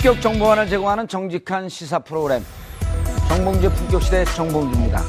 품격 0.00 0.22
정보원을 0.22 0.66
제공하는 0.66 1.06
정직한 1.06 1.68
시사 1.68 1.98
프로그램 1.98 2.42
정봉주 3.28 3.70
품격 3.70 4.02
시대 4.02 4.24
정봉주입니다. 4.24 5.02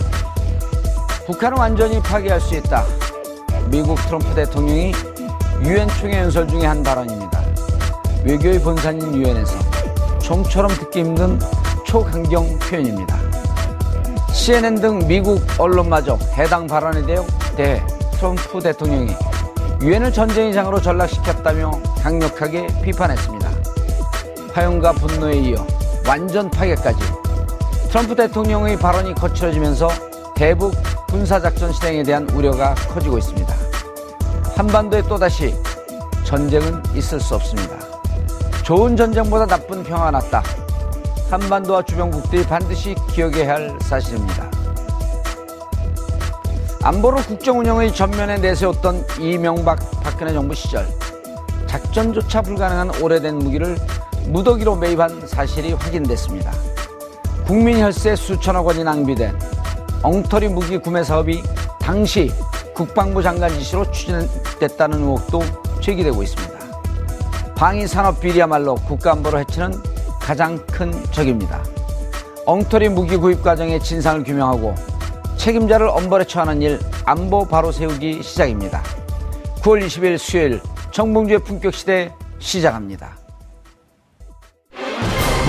북한을 1.25 1.57
완전히 1.57 2.01
파괴할 2.01 2.41
수 2.41 2.57
있다. 2.57 2.83
미국 3.69 3.95
트럼프 4.07 4.35
대통령이 4.35 4.91
유엔 5.63 5.87
총회 5.87 6.17
연설 6.17 6.45
중에 6.45 6.65
한 6.65 6.83
발언입니다. 6.83 7.41
외교의 8.25 8.59
본산인 8.59 9.15
유엔에서 9.15 9.53
좀처럼 10.19 10.69
듣기 10.71 10.99
힘든 10.99 11.39
초강경 11.85 12.59
표현입니다. 12.59 13.17
CNN 14.33 14.75
등 14.75 15.07
미국 15.07 15.41
언론마저 15.57 16.19
해당 16.33 16.67
발언에 16.67 17.01
대해 17.55 17.81
트럼프 18.17 18.59
대통령이 18.59 19.15
유엔을 19.81 20.11
전쟁의 20.11 20.53
장으로 20.53 20.81
전락시켰다며 20.81 21.71
강력하게 22.03 22.67
비판했습니다. 22.83 23.50
화용과 24.53 24.93
분노에 24.93 25.35
이어 25.35 25.65
완전 26.07 26.49
파괴까지 26.49 26.99
트럼프 27.89 28.15
대통령의 28.15 28.77
발언이 28.77 29.15
거칠어지면서 29.15 29.89
대북 30.35 30.73
군사작전 31.09 31.73
실행에 31.73 32.03
대한 32.03 32.29
우려가 32.31 32.73
커지고 32.73 33.17
있습니다. 33.17 33.53
한반도에 34.55 35.01
또다시 35.03 35.53
전쟁은 36.23 36.81
있을 36.95 37.19
수 37.19 37.35
없습니다. 37.35 37.75
좋은 38.63 38.95
전쟁보다 38.95 39.45
나쁜 39.45 39.83
평화가 39.83 40.11
낫다. 40.11 40.43
한반도와 41.29 41.83
주변국들이 41.83 42.43
반드시 42.43 42.95
기억해야 43.11 43.53
할 43.53 43.77
사실입니다. 43.81 44.49
안보로 46.83 47.17
국정 47.17 47.59
운영의 47.59 47.93
전면에 47.93 48.37
내세웠던 48.37 49.05
이명박 49.19 49.79
박근혜 50.01 50.33
정부 50.33 50.55
시절 50.55 50.87
작전조차 51.67 52.41
불가능한 52.41 53.01
오래된 53.01 53.37
무기를 53.37 53.77
무더기로 54.27 54.75
매입한 54.75 55.27
사실이 55.27 55.73
확인됐습니다. 55.73 56.51
국민 57.45 57.79
혈세 57.79 58.15
수천억 58.15 58.65
원이 58.67 58.83
낭비된 58.83 59.37
엉터리 60.03 60.47
무기 60.47 60.77
구매 60.77 61.03
사업이 61.03 61.43
당시 61.79 62.31
국방부 62.73 63.21
장관 63.21 63.49
지시로 63.51 63.89
추진됐다는 63.91 64.99
의혹도 64.99 65.41
제기되고 65.81 66.23
있습니다. 66.23 66.59
방위 67.55 67.85
산업 67.85 68.19
비리야말로 68.19 68.75
국가 68.75 69.11
안보를 69.11 69.39
해치는 69.41 69.73
가장 70.19 70.57
큰 70.67 70.91
적입니다. 71.11 71.63
엉터리 72.45 72.89
무기 72.89 73.17
구입 73.17 73.43
과정의 73.43 73.79
진상을 73.79 74.23
규명하고 74.23 74.73
책임자를 75.37 75.87
엄벌에 75.87 76.25
처하는 76.25 76.61
일 76.61 76.79
안보 77.05 77.45
바로 77.47 77.71
세우기 77.71 78.23
시작입니다. 78.23 78.81
9월 79.61 79.85
20일 79.85 80.17
수요일 80.17 80.61
정봉주의 80.91 81.39
품격 81.39 81.73
시대 81.73 82.11
시작합니다. 82.39 83.20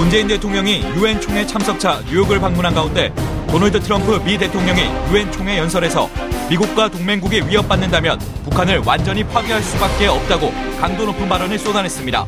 문재인 0.02 0.26
대통령이 0.26 0.82
유엔 0.96 1.20
총회 1.20 1.46
참석차 1.46 2.00
뉴욕을 2.08 2.40
방문한 2.40 2.74
가운데 2.74 3.14
도널드 3.48 3.78
트럼프 3.78 4.20
미 4.24 4.36
대통령이 4.36 4.82
유엔 5.12 5.30
총회 5.30 5.58
연설에서 5.58 6.10
미국과 6.50 6.88
동맹국이 6.88 7.42
위협받는다면 7.42 8.18
북한을 8.42 8.82
완전히 8.84 9.22
파괴할 9.22 9.62
수밖에 9.62 10.08
없다고 10.08 10.52
강도 10.80 11.06
높은 11.06 11.28
발언을 11.28 11.56
쏟아냈습니다. 11.56 12.26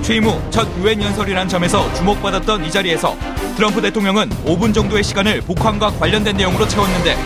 취임 0.00 0.26
후 0.26 0.40
첫 0.52 0.68
유엔 0.78 1.02
연설이란 1.02 1.48
점에서 1.48 1.92
주목받았던 1.94 2.64
이 2.64 2.70
자리에서 2.70 3.16
트럼프 3.56 3.82
대통령은 3.82 4.30
5분 4.46 4.72
정도의 4.72 5.02
시간을 5.02 5.40
북한과 5.40 5.90
관련된 5.98 6.36
내용으로 6.36 6.68
채웠는데 6.68 7.16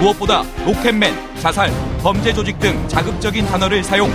무엇보다 0.00 0.44
로켓맨, 0.64 1.14
자살, 1.38 1.70
범죄 2.02 2.32
조직 2.32 2.58
등 2.58 2.88
자극적인 2.88 3.44
단어를 3.48 3.84
사용. 3.84 4.10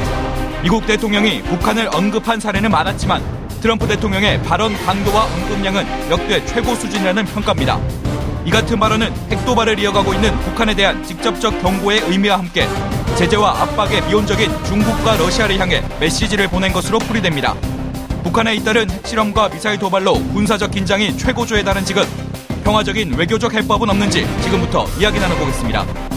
미국 0.64 0.88
대통령이 0.88 1.44
북한을 1.44 1.90
언급한 1.94 2.40
사례는 2.40 2.72
많았지만 2.72 3.41
트럼프 3.62 3.88
대통령의 3.88 4.42
발언 4.42 4.76
강도와 4.86 5.26
언급량은 5.26 6.10
역대 6.10 6.44
최고 6.48 6.74
수준이라는 6.74 7.26
평가입니다. 7.26 7.80
이 8.44 8.50
같은 8.50 8.80
발언은 8.80 9.14
핵도발을 9.30 9.78
이어가고 9.78 10.16
있는 10.16 10.36
북한에 10.40 10.74
대한 10.74 11.04
직접적 11.04 11.62
경고의 11.62 12.02
의미와 12.08 12.40
함께 12.40 12.68
제재와 13.16 13.62
압박의 13.62 14.02
미온적인 14.08 14.50
중국과 14.66 15.18
러시아를 15.18 15.60
향해 15.60 15.84
메시지를 16.00 16.48
보낸 16.48 16.74
것으로 16.74 16.98
풀이됩니다. 16.98 17.54
북한에 18.24 18.56
잇따른 18.56 18.90
핵실험과 18.90 19.50
미사일 19.50 19.78
도발로 19.78 20.14
군사적 20.34 20.72
긴장이 20.72 21.16
최고조에 21.16 21.64
달한 21.64 21.86
지금 21.86 22.04
평화적인 22.64 23.14
외교적 23.14 23.54
해법은 23.54 23.90
없는지 23.92 24.28
지금부터 24.42 24.88
이야기 25.00 25.19
나눠보겠습니다. 25.19 26.11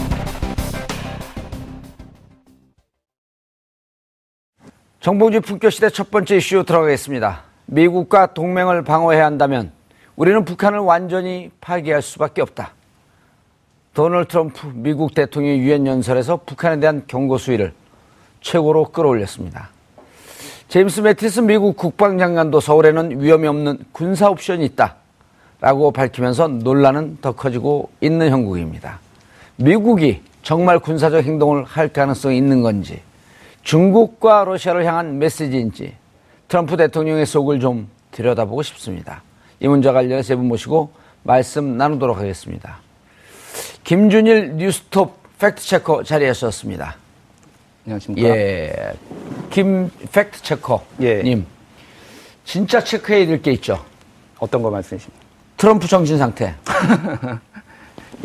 정봉주 5.05 5.41
품격시대 5.41 5.91
첫 5.91 6.09
번째 6.09 6.37
이슈 6.37 6.63
들어가겠습니다. 6.63 7.43
미국과 7.67 8.33
동맹을 8.33 8.83
방어해야 8.83 9.23
한다면 9.23 9.71
우리는 10.15 10.43
북한을 10.43 10.79
완전히 10.79 11.51
파괴할 11.61 12.01
수밖에 12.01 12.41
없다. 12.41 12.71
도널드 13.93 14.29
트럼프 14.29 14.71
미국 14.73 15.13
대통령의 15.13 15.59
유엔 15.59 15.85
연설에서 15.85 16.39
북한에 16.43 16.79
대한 16.79 17.03
경고 17.05 17.37
수위를 17.37 17.73
최고로 18.41 18.85
끌어올렸습니다. 18.85 19.69
제임스 20.69 21.01
매티스 21.01 21.41
미국 21.41 21.77
국방장관도 21.77 22.59
서울에는 22.59 23.21
위험이 23.21 23.47
없는 23.47 23.77
군사 23.91 24.31
옵션이 24.31 24.65
있다. 24.65 24.95
라고 25.61 25.91
밝히면서 25.91 26.47
논란은 26.47 27.19
더 27.21 27.33
커지고 27.33 27.91
있는 28.01 28.31
형국입니다. 28.31 28.99
미국이 29.57 30.23
정말 30.41 30.79
군사적 30.79 31.23
행동을 31.23 31.63
할 31.63 31.89
가능성이 31.89 32.37
있는 32.39 32.63
건지, 32.63 33.03
중국과 33.65 34.45
러시아를 34.45 34.85
향한 34.85 35.17
메시지인지, 35.17 35.95
트럼프 36.47 36.77
대통령의 36.77 37.25
속을 37.25 37.59
좀 37.59 37.89
들여다보고 38.11 38.61
싶습니다. 38.63 39.23
이 39.59 39.67
문제와 39.67 39.93
관련해 39.95 40.21
세 40.21 40.35
분 40.35 40.47
모시고 40.47 40.91
말씀 41.23 41.75
나누도록 41.75 42.17
하겠습니다. 42.17 42.77
김준일 43.83 44.53
뉴스톱 44.57 45.17
fact 45.39 45.62
checker 45.62 46.03
자리에 46.03 46.31
섰습니다. 46.33 46.95
안녕하십니까. 47.85 48.27
예. 48.29 48.93
김 49.49 49.89
fact 50.11 50.31
checker님. 50.31 50.85
예. 51.01 51.41
진짜 52.45 52.83
체크해야 52.83 53.25
될 53.25 53.41
게 53.41 53.51
있죠. 53.53 53.83
어떤 54.37 54.61
거 54.61 54.69
말씀이십니까? 54.69 55.25
트럼프 55.57 55.87
정신 55.87 56.17
상태. 56.19 56.53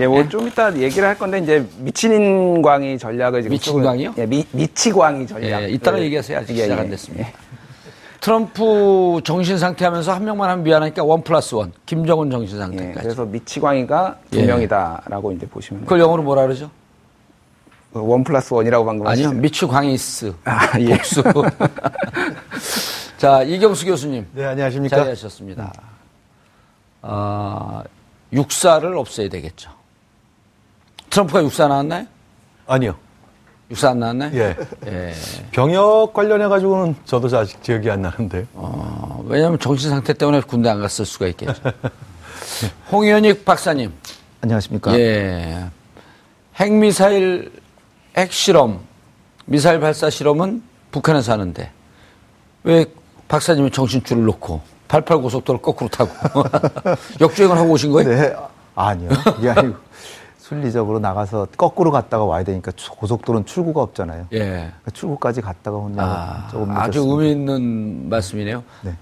예, 0.00 0.06
뭐좀 0.06 0.48
이따 0.48 0.74
얘기를 0.74 1.06
할 1.06 1.18
건데 1.18 1.38
이제 1.38 1.64
미친광이 1.78 2.98
전략을 2.98 3.42
지금 3.42 3.52
미친광이요? 3.52 4.14
예, 4.16 4.26
미, 4.26 4.44
미치광이 4.50 5.26
전략. 5.26 5.62
예, 5.62 5.68
이따가 5.68 5.98
네. 5.98 6.04
얘기하세요. 6.04 6.38
아직 6.38 6.56
예, 6.56 6.62
시작 6.62 6.76
예, 6.76 6.80
안 6.80 6.90
됐습니다. 6.90 7.28
예. 7.28 7.32
트럼프 8.20 9.20
정신 9.24 9.58
상태 9.58 9.84
하면서 9.84 10.12
한 10.12 10.24
명만 10.24 10.50
하면 10.50 10.64
미안하니까 10.64 11.04
one 11.04 11.22
plus 11.22 11.54
one. 11.54 11.72
김정은 11.86 12.30
정신 12.30 12.56
예, 12.56 12.60
상태까지. 12.60 13.00
그래서 13.02 13.24
미치광이가 13.26 14.18
두 14.30 14.38
예. 14.40 14.46
명이다라고 14.46 15.32
이제 15.32 15.46
보시면 15.46 15.82
그걸 15.82 16.00
영어로 16.00 16.22
뭐라 16.22 16.42
그러죠? 16.42 16.70
one 17.92 18.24
plus 18.24 18.54
one이라고 18.54 18.84
방금 18.84 19.06
아니요. 19.06 19.32
미치광이스. 19.32 20.32
아, 20.44 20.78
예. 20.80 20.96
복수. 20.96 21.22
자, 23.18 23.42
이경수 23.42 23.84
교수님. 23.84 24.26
네, 24.32 24.44
안녕하십니까. 24.46 24.96
자리하셨습니다. 24.96 25.72
아, 27.02 27.82
육사를 28.32 28.96
없애야 28.96 29.28
되겠죠. 29.28 29.79
트럼프가 31.10 31.42
육사 31.42 31.68
나왔나요? 31.68 32.06
아니요. 32.66 32.94
육사 33.70 33.90
안 33.90 34.00
나왔나요? 34.00 34.30
예. 34.34 34.56
예. 34.86 35.14
병역 35.52 36.12
관련해가지고는 36.12 36.96
저도 37.04 37.36
아직 37.36 37.60
기억이 37.62 37.90
안 37.90 38.02
나는데. 38.02 38.46
어, 38.54 39.22
왜냐하면 39.26 39.58
정신 39.58 39.90
상태 39.90 40.12
때문에 40.12 40.40
군대 40.40 40.68
안 40.68 40.80
갔을 40.80 41.04
수가 41.04 41.26
있겠죠. 41.28 41.60
홍현익 42.90 43.44
박사님. 43.44 43.92
안녕하십니까. 44.40 44.98
예. 44.98 45.66
핵미사일 46.56 47.52
핵실험, 48.16 48.80
미사일 49.46 49.80
발사 49.80 50.10
실험은 50.10 50.62
북한에서 50.90 51.32
하는데 51.32 51.70
왜 52.64 52.84
박사님이 53.28 53.70
정신줄을 53.70 54.24
놓고 54.24 54.60
88 54.88 55.18
고속도로 55.18 55.60
거꾸로 55.60 55.88
타고 55.88 56.10
역주행을 57.20 57.56
하고 57.56 57.70
오신 57.70 57.92
거예요? 57.92 58.08
네, 58.10 58.34
아니요. 58.74 59.10
그게 59.24 59.50
아니고 59.50 59.76
순리적으로 60.54 60.98
나가서 60.98 61.46
거꾸로 61.56 61.92
갔다가 61.92 62.24
와야 62.24 62.42
되니까 62.42 62.72
주- 62.72 62.90
고속도로는 62.90 63.46
출구가 63.46 63.80
없잖아요. 63.82 64.26
예. 64.32 64.38
그러니까 64.38 64.90
출구까지 64.92 65.40
갔다가 65.42 65.76
오냐고 65.76 66.00
아, 66.02 66.48
조금 66.50 66.70
아주 66.72 66.98
늦었습니다. 66.98 67.22
의미 67.22 67.30
있는 67.30 68.08
말씀이네요. 68.08 68.64
네. 68.82 68.94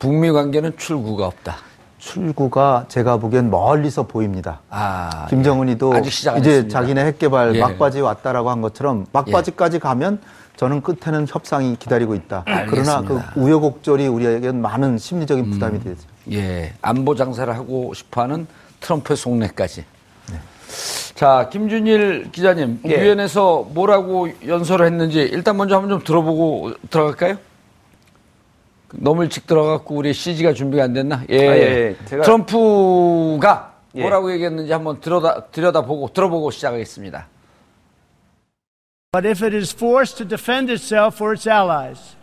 북미 0.00 0.32
관계는 0.32 0.76
출구가 0.76 1.24
없다. 1.24 1.54
출구가 1.98 2.86
제가 2.88 3.16
보기엔 3.18 3.48
멀리서 3.48 4.02
보입니다. 4.08 4.60
아, 4.68 5.26
김정은이도 5.30 5.94
아직 5.94 6.10
시작 6.10 6.34
안 6.34 6.40
이제 6.40 6.50
했습니다. 6.50 6.80
자기네 6.80 7.04
핵개발 7.06 7.54
예. 7.54 7.60
막바지 7.60 8.00
왔다라고 8.00 8.50
한 8.50 8.60
것처럼 8.60 9.06
막바지까지 9.12 9.78
가면 9.78 10.20
저는 10.56 10.82
끝에는 10.82 11.26
협상이 11.28 11.76
기다리고 11.76 12.14
있다. 12.16 12.42
그러나 12.44 13.02
그 13.02 13.14
알겠습니다. 13.14 13.32
우여곡절이 13.36 14.08
우리에게는 14.08 14.60
많은 14.60 14.98
심리적인 14.98 15.48
부담이 15.50 15.80
되죠. 15.84 16.00
예, 16.32 16.72
안보 16.82 17.14
장사를 17.14 17.54
하고 17.54 17.94
싶어하는 17.94 18.48
트럼프의 18.80 19.16
속내까지. 19.16 19.84
자, 21.14 21.48
김준일 21.50 22.30
기자님, 22.32 22.80
예. 22.86 22.90
유엔에서 22.90 23.68
뭐라고 23.72 24.28
연설을 24.46 24.86
했는지 24.86 25.20
일단 25.20 25.56
먼저 25.56 25.76
한번 25.76 25.88
좀 25.90 26.04
들어보고 26.04 26.74
들어갈까요? 26.90 27.38
너무 28.92 29.22
일찍 29.24 29.46
들어갔고 29.46 29.94
우리 29.94 30.12
CG가 30.12 30.52
준비가 30.52 30.84
안 30.84 30.92
됐나? 30.92 31.22
예. 31.30 31.48
아, 31.48 31.56
예, 31.56 31.60
예. 31.60 31.96
제가- 32.04 32.22
트럼프가 32.24 33.74
예. 33.94 34.00
뭐라고 34.02 34.30
얘기했는지 34.32 34.72
한번 34.72 35.00
들여다 35.00 35.46
들여다보고 35.46 36.10
들어보고 36.12 36.50
시작하겠습니다. 36.50 37.26
But 39.12 39.26
if 39.26 39.42
it 39.42 39.56
is 39.56 39.74
forced 39.74 40.18
to 40.18 40.28
defend 40.28 40.70
itself 40.70 41.22
or 41.22 41.32
its 41.32 41.48
allies, 41.48 42.16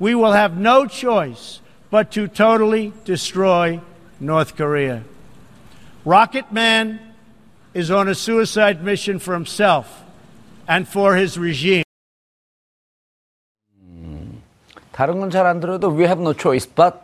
we 0.00 0.14
will 0.14 0.34
have 0.34 0.58
no 0.58 0.86
choice 0.88 1.60
but 1.90 2.10
to 2.10 2.26
totally 2.26 2.92
destroy 3.04 3.78
North 4.20 4.56
Korea. 4.56 5.02
Rocket 6.04 6.46
Man 6.50 6.98
is 7.74 7.90
on 7.90 8.08
a 8.08 8.14
suicide 8.14 8.82
mission 8.82 9.18
for 9.18 9.34
himself 9.34 9.86
and 10.68 10.88
for 10.88 11.16
his 11.16 11.38
regime. 11.38 11.84
다른 14.92 15.18
건 15.18 15.30
잘 15.30 15.46
안 15.46 15.60
들어도 15.60 15.88
we 15.96 16.04
have 16.04 16.20
no 16.20 16.34
choice 16.34 16.66
but 16.66 16.98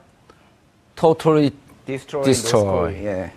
totally 0.97 1.51
Destroy. 1.87 2.93
예. 3.05 3.31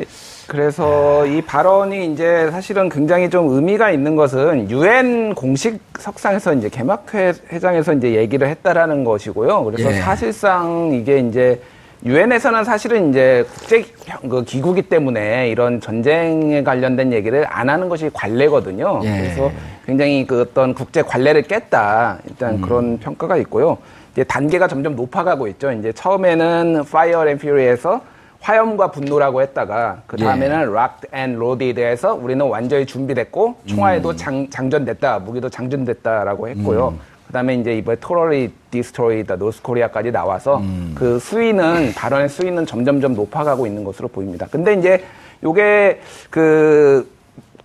예, 0.00 0.04
그래서 0.48 1.24
이 1.24 1.40
발언이 1.40 2.12
이제 2.12 2.50
사실은 2.50 2.88
굉장히 2.88 3.30
좀 3.30 3.48
의미가 3.48 3.92
있는 3.92 4.16
것은 4.16 4.68
유엔 4.68 5.34
공식 5.34 5.80
석상에서 5.98 6.54
이제 6.54 6.68
개막회 6.68 7.32
회장에서 7.52 7.94
이제 7.94 8.16
얘기를 8.16 8.48
했다라는 8.48 9.04
것이고요. 9.04 9.64
그래서 9.64 9.92
예. 9.92 10.00
사실상 10.00 10.90
이게 10.92 11.20
이제 11.20 11.62
유엔에서는 12.04 12.64
사실은 12.64 13.08
이제 13.08 13.46
국제 13.54 13.86
그 14.28 14.44
기구기 14.44 14.82
때문에 14.82 15.48
이런 15.48 15.80
전쟁에 15.80 16.62
관련된 16.62 17.14
얘기를 17.14 17.46
안 17.48 17.70
하는 17.70 17.88
것이 17.88 18.10
관례거든요. 18.12 19.00
예. 19.04 19.20
그래서 19.22 19.50
굉장히 19.86 20.26
그 20.26 20.42
어떤 20.42 20.74
국제 20.74 21.00
관례를 21.00 21.42
깼다 21.42 22.18
일단 22.28 22.60
그런 22.60 22.98
평가가 22.98 23.38
있고요. 23.38 23.78
이제 24.12 24.22
단계가 24.22 24.68
점점 24.68 24.96
높아가고 24.96 25.48
있죠. 25.48 25.72
이제 25.72 25.92
처음에는 25.92 26.82
Fire 26.86 27.26
and 27.26 27.40
Fury에서 27.46 28.02
화염과 28.40 28.90
분노라고 28.90 29.40
했다가 29.40 30.02
그 30.06 30.18
다음에는 30.18 30.56
Rocked 30.68 31.08
and 31.14 31.36
Loaded에서 31.36 32.14
우리는 32.14 32.44
완전히 32.44 32.84
준비됐고 32.84 33.56
총알도 33.64 34.16
장, 34.16 34.50
장전됐다, 34.50 35.20
무기도 35.20 35.48
장전됐다라고 35.48 36.48
했고요. 36.48 36.94
그다음에 37.34 37.54
이제 37.56 37.76
이번에 37.76 37.96
토러리 38.00 38.52
디스트로이다 38.70 39.36
노스코리아까지 39.36 40.12
나와서 40.12 40.62
그 40.94 41.18
수위는 41.18 41.92
발언의 41.94 42.28
수위는 42.28 42.64
점점점 42.64 43.14
높아가고 43.14 43.66
있는 43.66 43.82
것으로 43.82 44.06
보입니다. 44.06 44.46
근데 44.48 44.74
이제 44.74 45.04
요게 45.42 46.00
그 46.30 47.12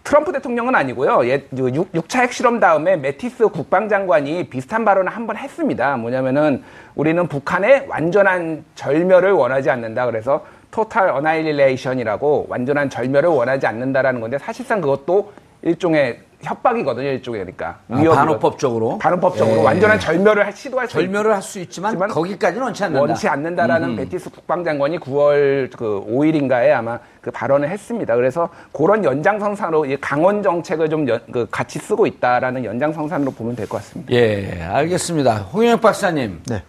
트럼프 0.03 0.31
대통령은 0.31 0.73
아니고요. 0.73 1.23
예, 1.27 1.45
6, 1.55 2.09
차 2.09 2.21
핵실험 2.21 2.59
다음에 2.59 2.97
매티스 2.97 3.49
국방장관이 3.49 4.49
비슷한 4.49 4.83
발언을 4.83 5.11
한 5.11 5.27
번 5.27 5.37
했습니다. 5.37 5.97
뭐냐면은 5.97 6.63
우리는 6.95 7.27
북한의 7.27 7.85
완전한 7.87 8.65
절멸을 8.73 9.31
원하지 9.33 9.69
않는다. 9.69 10.07
그래서 10.07 10.43
total 10.71 11.09
annihilation이라고 11.09 12.47
완전한 12.49 12.89
절멸을 12.89 13.29
원하지 13.29 13.67
않는다라는 13.67 14.19
건데 14.19 14.39
사실상 14.39 14.81
그것도 14.81 15.31
일종의 15.61 16.21
협박이거든요. 16.41 17.07
일종의 17.09 17.41
그러니까 17.41 17.79
아, 17.89 17.95
위협이거든요. 17.95 18.15
반어법적으로 18.15 18.97
반어법적으로 18.97 19.59
예. 19.59 19.63
완전한 19.63 19.99
절멸을 19.99 20.45
할- 20.45 20.53
시도할 20.53 20.87
수 20.87 20.93
절멸을 20.93 21.33
할 21.33 21.41
수 21.41 21.59
있지만 21.59 21.91
있지만 21.93 22.09
거기까지는 22.09 22.63
원치 22.63 22.83
않는다. 22.83 23.01
원치 23.01 23.27
않는다라는 23.27 23.95
매티스 23.97 24.29
국방장관이 24.29 24.99
9월 24.99 25.75
그 25.75 26.03
5일인가에 26.07 26.71
아마 26.71 26.99
그 27.21 27.29
발언을 27.31 27.69
했습니다. 27.69 28.15
그래서 28.15 28.49
그런 28.71 29.03
연장선상으로 29.03 29.85
이 29.85 29.97
강온 29.97 30.41
정책을 30.41 30.89
좀 30.89 31.07
연- 31.09 31.21
그 31.31 31.45
같이 31.51 31.77
쓰고 31.79 32.07
있다라는 32.07 32.63
연장선상으로 32.63 33.31
보면 33.31 33.55
될 33.55 33.67
것 33.67 33.77
같습니다. 33.77 34.13
예, 34.13 34.61
알겠습니다. 34.63 35.37
홍영혁 35.53 35.81
박사님. 35.81 36.41
네. 36.47 36.63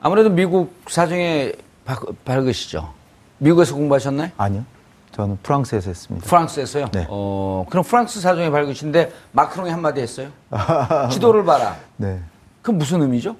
아무래도 0.00 0.30
미국 0.30 0.74
사정에 0.88 1.52
바- 1.84 1.96
밝으시죠? 2.24 2.92
미국에서 3.38 3.74
공부하셨나요? 3.74 4.30
아니요. 4.36 4.64
저는 5.12 5.38
프랑스에서 5.42 5.90
했습니다. 5.90 6.26
프랑스에서요? 6.26 6.90
네. 6.92 7.06
어, 7.08 7.66
그럼 7.68 7.84
프랑스 7.84 8.20
사정에 8.20 8.50
밝으신데 8.50 9.12
마크롱이 9.32 9.70
한마디 9.70 10.00
했어요? 10.00 10.28
지도를 11.10 11.44
봐라. 11.44 11.76
네. 11.96 12.20
그건 12.62 12.78
무슨 12.78 13.02
의미죠? 13.02 13.36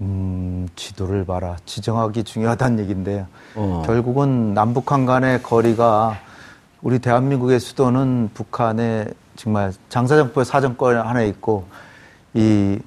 음, 0.00 0.68
지도를 0.76 1.24
봐라. 1.24 1.56
지정하기 1.64 2.24
중요하다는 2.24 2.78
얘기인데요. 2.80 3.26
어. 3.54 3.82
결국은 3.86 4.54
남북한 4.54 5.06
간의 5.06 5.42
거리가 5.42 6.18
우리 6.82 6.98
대한민국의 6.98 7.58
수도는 7.58 8.30
북한의 8.34 9.12
정말 9.34 9.72
장사정포의 9.88 10.44
사정권 10.44 10.96
하나 10.98 11.22
있고 11.22 11.66
이 12.34 12.78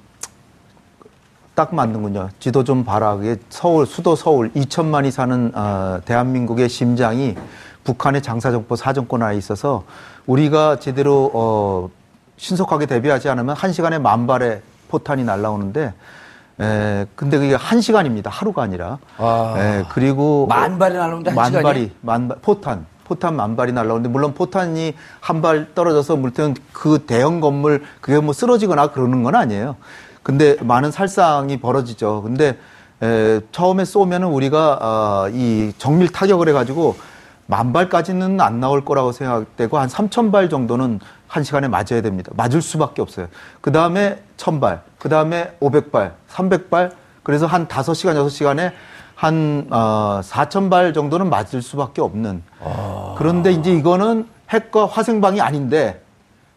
딱 1.60 1.74
맞는군요. 1.74 2.30
지도 2.38 2.64
좀 2.64 2.84
봐라. 2.86 3.16
그게 3.16 3.36
서울, 3.50 3.84
수도 3.84 4.16
서울 4.16 4.50
2천만이 4.54 5.10
사는 5.10 5.52
어, 5.54 6.00
대한민국의 6.06 6.70
심장이 6.70 7.36
북한의 7.90 8.22
장사정포 8.22 8.76
사정권 8.76 9.22
하에 9.22 9.36
있어서 9.36 9.82
우리가 10.26 10.78
제대로 10.78 11.30
어, 11.34 11.88
신속하게 12.36 12.86
대비하지 12.86 13.28
않으면 13.28 13.56
한 13.56 13.72
시간에 13.72 13.98
만 13.98 14.26
발의 14.28 14.62
포탄이 14.88 15.24
날라오는데 15.24 15.92
에, 16.60 17.06
근데 17.16 17.38
그게 17.38 17.54
한 17.54 17.80
시간입니다. 17.80 18.30
하루가 18.30 18.62
아니라. 18.62 18.98
아. 19.18 19.54
에, 19.58 19.84
그리고 19.90 20.46
만 20.48 20.78
발이 20.78 20.94
날라오는데 20.94 21.30
한만 21.30 21.46
시간이요? 21.46 21.62
발이 21.66 21.90
만 22.00 22.28
발, 22.28 22.38
포탄 22.42 22.86
포탄 23.04 23.34
만 23.34 23.56
발이 23.56 23.72
날라오는데 23.72 24.08
물론 24.08 24.34
포탄이 24.34 24.94
한 25.20 25.40
발 25.42 25.74
떨어져서 25.74 26.16
물론 26.16 26.54
그 26.72 27.04
대형 27.06 27.40
건물 27.40 27.82
그게 28.00 28.20
뭐 28.20 28.32
쓰러지거나 28.32 28.88
그러는 28.92 29.22
건 29.24 29.34
아니에요. 29.34 29.76
근데 30.22 30.56
많은 30.60 30.92
살상이 30.92 31.58
벌어지죠. 31.58 32.22
근데 32.22 32.56
에, 33.02 33.40
처음에 33.52 33.84
쏘면은 33.84 34.28
우리가 34.28 34.78
아, 34.80 35.30
이 35.32 35.72
정밀 35.78 36.08
타격을 36.12 36.48
해가지고 36.50 36.94
만 37.50 37.72
발까지는 37.72 38.40
안 38.40 38.60
나올 38.60 38.84
거라고 38.84 39.10
생각되고 39.10 39.76
한 39.76 39.88
3천 39.88 40.30
발 40.30 40.48
정도는 40.48 41.00
한 41.26 41.42
시간에 41.42 41.66
맞아야 41.66 42.00
됩니다. 42.00 42.30
맞을 42.36 42.62
수밖에 42.62 43.02
없어요. 43.02 43.26
그 43.60 43.72
다음에 43.72 44.22
1000발, 44.36 44.80
그 44.98 45.08
다음에 45.08 45.56
500발, 45.60 46.12
300발, 46.30 46.92
그래서 47.24 47.46
한 47.46 47.66
5시간, 47.66 48.14
6시간에 48.14 48.72
한, 49.16 49.66
어, 49.70 50.20
4,000발 50.22 50.94
정도는 50.94 51.28
맞을 51.28 51.60
수밖에 51.60 52.00
없는. 52.00 52.42
그런데 53.18 53.52
이제 53.52 53.72
이거는 53.72 54.26
핵과 54.48 54.86
화생방이 54.86 55.40
아닌데 55.40 56.02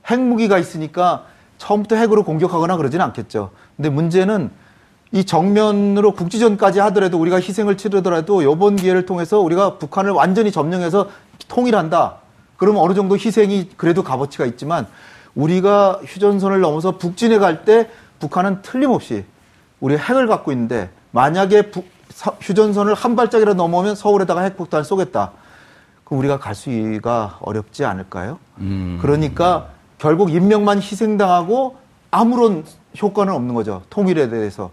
핵무기가 0.10 0.58
있으니까 0.60 1.26
처음부터 1.58 1.96
핵으로 1.96 2.24
공격하거나 2.24 2.78
그러진 2.78 3.02
않겠죠. 3.02 3.50
근데 3.76 3.90
문제는 3.90 4.52
이 5.14 5.24
정면으로 5.26 6.14
국지전까지 6.14 6.80
하더라도 6.80 7.20
우리가 7.20 7.38
희생을 7.40 7.78
치르더라도 7.78 8.42
이번 8.42 8.76
기회를 8.76 9.06
통해서 9.06 9.40
우리가 9.40 9.78
북한을 9.78 10.10
완전히 10.12 10.52
점령해서 10.52 11.08
통일한다. 11.48 12.16
그러면 12.58 12.82
어느 12.82 12.96
정도 12.96 13.16
희생이 13.16 13.70
그래도 13.78 14.04
값어치가 14.04 14.46
있지만 14.48 14.88
우리가 15.36 16.00
휴전선을 16.04 16.62
넘어서 16.62 16.98
북진에 16.98 17.38
갈때 17.38 17.90
북한은 18.20 18.64
틀림없이 18.64 19.24
우리 19.80 19.98
핵을 19.98 20.26
갖고 20.26 20.52
있는데 20.52 20.90
만약에 21.12 21.70
북- 21.70 21.86
서- 22.10 22.36
휴전선을 22.42 22.96
한 22.96 23.16
발짝이라도 23.16 23.56
넘어오면 23.56 23.94
서울에다가 23.96 24.42
핵폭탄을 24.42 24.84
쏘겠다. 24.84 25.32
그럼 26.06 26.20
우리가 26.22 26.40
갈 26.40 26.56
수가 26.56 27.38
어렵지 27.42 27.86
않을까요? 27.86 28.40
그러니까 29.00 29.68
결국 30.00 30.32
인명만 30.32 30.80
희생당하고 30.80 31.76
아무런 32.10 32.64
효과는 33.02 33.34
없는 33.34 33.54
거죠. 33.54 33.82
통일에 33.90 34.30
대해서. 34.30 34.72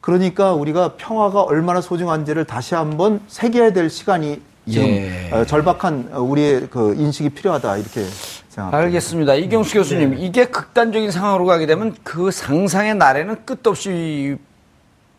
그러니까 0.00 0.52
우리가 0.52 0.94
평화가 0.96 1.42
얼마나 1.42 1.80
소중한지를 1.80 2.44
다시 2.44 2.74
한번 2.74 3.20
새겨야 3.28 3.72
될 3.72 3.88
시간이 3.88 4.42
지금 4.68 4.86
예. 4.86 5.30
어, 5.32 5.44
절박한 5.44 6.10
어, 6.12 6.20
우리의 6.20 6.68
그 6.70 6.94
인식이 6.94 7.30
필요하다 7.30 7.76
이렇게 7.76 8.04
생각합니다. 8.48 8.78
알겠습니다. 8.78 9.34
이경수 9.34 9.74
교수님, 9.74 10.14
이게 10.18 10.46
극단적인 10.46 11.10
상황으로 11.10 11.44
가게 11.46 11.66
되면 11.66 11.94
그 12.02 12.30
상상의 12.30 12.94
날에는 12.94 13.44
끝없이 13.44 14.36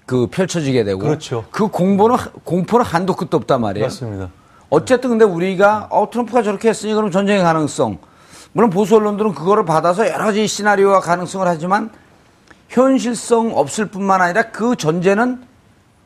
그 0.06 0.28
펼쳐지게 0.28 0.84
되고 0.84 1.00
그렇죠. 1.00 1.46
그 1.52 1.68
공포는 1.68 2.18
공포는 2.44 2.86
한도 2.86 3.16
끝도 3.16 3.38
없단 3.38 3.62
말이에요. 3.62 3.86
맞습니다. 3.86 4.30
어쨌든 4.70 5.12
근데 5.12 5.26
우리가 5.26 5.88
어 5.92 6.10
트럼프가 6.10 6.44
저렇게 6.44 6.70
했으니 6.70 6.94
그럼 6.94 7.12
전쟁의 7.12 7.44
가능성 7.44 7.98
물론 8.52 8.70
보수 8.70 8.96
언론들은 8.96 9.34
그거를 9.34 9.66
받아서 9.66 10.08
여러 10.08 10.26
가지 10.26 10.48
시나리오와 10.48 11.02
가능성을 11.02 11.48
하지만 11.48 11.90
현실성 12.70 13.58
없을 13.58 13.86
뿐만 13.86 14.22
아니라 14.22 14.44
그 14.44 14.76
전제는 14.76 15.42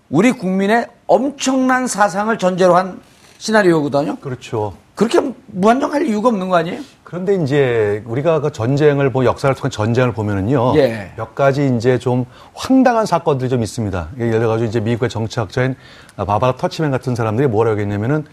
우리 0.10 0.32
국민의 0.32 0.88
엄청난 1.08 1.88
사상을 1.88 2.36
전제로 2.38 2.76
한 2.76 3.00
시나리오거든요. 3.38 4.18
그렇죠. 4.18 4.74
그렇게 4.96 5.22
무한정할 5.48 6.06
이유가 6.06 6.28
없는 6.28 6.50
거 6.50 6.58
아니에요? 6.58 6.82
그런데 7.06 7.36
이제 7.36 8.04
우리가 8.06 8.42
그 8.42 8.52
전쟁을 8.52 9.12
보 9.12 9.24
역사를 9.24 9.54
통한 9.56 9.72
전쟁을 9.72 10.12
보면은요. 10.12 10.74
예. 10.76 11.12
몇 11.16 11.34
가지 11.36 11.74
이제 11.78 11.98
좀 11.98 12.26
황당한 12.54 13.06
사건들이 13.06 13.50
좀 13.50 13.64
있습니다. 13.64 14.10
예를 14.18 14.32
들어 14.32 14.50
가지고 14.50 14.68
이제 14.68 14.80
미국의 14.82 15.10
정치학자인 15.10 15.76
바바라 16.18 16.58
터치맨 16.58 16.92
같은 16.92 17.16
사람들이 17.16 17.48
뭐라고 17.48 17.80
했냐면은 17.80 18.26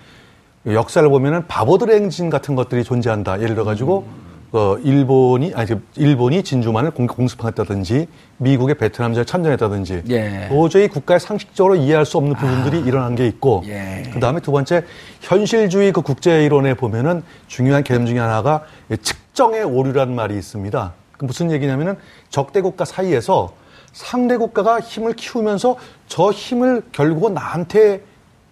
역사를 0.67 1.09
보면은 1.09 1.47
바보들의 1.47 1.95
행진 1.95 2.29
같은 2.29 2.57
것들이 2.57 2.83
존재한다. 2.83 3.41
예를 3.41 3.55
들어 3.55 3.65
가지고 3.65 4.05
어 4.53 4.77
일본이 4.83 5.53
아니 5.55 5.67
그 5.67 5.83
일본이 5.97 6.43
진주만을 6.43 6.93
공, 6.93 7.07
공습했다든지 7.07 8.07
미국의 8.39 8.77
베트남전에 8.77 9.25
참전했다든지 9.25 10.03
예. 10.11 10.47
도저히 10.49 10.89
국가의 10.89 11.19
상식적으로 11.19 11.75
이해할 11.75 12.07
수 12.07 12.17
없는 12.19 12.35
부분들이 12.35 12.81
일어난 12.81 13.15
게 13.17 13.27
있고 13.27 13.63
예. 13.67 14.05
그 14.13 14.21
다음에 14.21 14.41
두 14.41 14.53
번째 14.53 14.85
현실주의 15.21 15.93
그 15.93 16.03
국제 16.03 16.45
이론에 16.45 16.75
보면은 16.75 17.23
중요한 17.49 17.83
개념 17.83 18.07
중에 18.07 18.19
하나가 18.19 18.65
이 18.91 18.97
측정의 18.97 19.65
오류란 19.65 20.15
말이 20.15 20.37
있습니다. 20.37 20.93
그 21.19 21.25
무슨 21.25 21.51
얘기냐면은 21.51 21.97
적대 22.31 22.61
국가 22.61 22.85
사이에서 22.85 23.53
상대 23.93 24.37
국가가 24.37 24.79
힘을 24.79 25.15
키우면서 25.15 25.77
저 26.07 26.31
힘을 26.31 26.83
결국은 26.93 27.35
나한테 27.35 28.03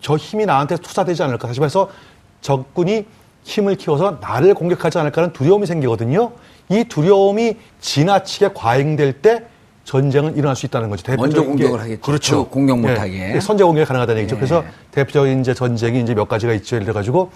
저 0.00 0.16
힘이 0.16 0.46
나한테 0.46 0.76
투사되지 0.76 1.22
않을까. 1.22 1.46
다시 1.46 1.60
말해서 1.60 1.90
적군이 2.40 3.06
힘을 3.44 3.76
키워서 3.76 4.18
나를 4.20 4.54
공격하지 4.54 4.98
않을까라는 4.98 5.32
두려움이 5.32 5.66
생기거든요. 5.66 6.32
이 6.70 6.84
두려움이 6.84 7.56
지나치게 7.80 8.50
과잉될 8.54 9.20
때 9.20 9.44
전쟁은 9.84 10.36
일어날 10.36 10.56
수 10.56 10.64
있다는 10.64 10.88
거죠. 10.88 11.04
먼저 11.16 11.36
대표적인 11.36 11.56
게- 11.56 11.62
공격을 11.64 11.80
하겠죠. 11.84 12.00
그렇죠. 12.00 12.44
그 12.44 12.50
공격 12.50 12.78
못하게. 12.80 13.34
예, 13.36 13.40
선제 13.40 13.62
공격이 13.64 13.86
가능하다는 13.86 14.22
얘기죠. 14.22 14.36
예. 14.36 14.38
그래서 14.38 14.64
대표적인 14.92 15.40
이제 15.40 15.52
전쟁이 15.52 16.00
이제 16.00 16.14
몇 16.14 16.26
가지가 16.26 16.54
있죠. 16.54 16.76
예를 16.76 16.86
들어 16.86 16.94
가지고 16.94 17.30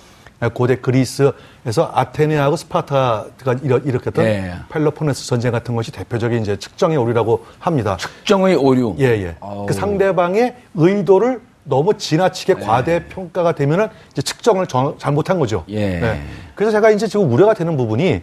고대 0.54 0.76
그리스에서 0.76 1.90
아테네하고 1.92 2.56
스파르타가 2.56 3.26
일어- 3.62 3.78
일으켰던 3.84 4.24
예. 4.24 4.54
펠로폰네스 4.70 5.26
전쟁 5.26 5.52
같은 5.52 5.74
것이 5.76 5.92
대표적인 5.92 6.40
이제 6.40 6.56
측정의 6.56 6.96
오류라고 6.96 7.44
합니다. 7.58 7.98
측정의 7.98 8.54
오류. 8.56 8.96
예, 8.98 9.04
예. 9.04 9.36
그 9.66 9.74
상대방의 9.74 10.54
의도를 10.74 11.42
너무 11.68 11.94
지나치게 11.96 12.54
과대 12.54 13.04
평가가 13.08 13.52
되면은 13.52 13.88
이제 14.12 14.22
측정을 14.22 14.66
정- 14.66 14.96
잘못한 14.98 15.38
거죠. 15.38 15.64
네. 15.68 16.00
예. 16.02 16.20
그래서 16.54 16.72
제가 16.72 16.90
이제 16.90 17.06
지금 17.06 17.30
우려가 17.30 17.54
되는 17.54 17.76
부분이 17.76 18.22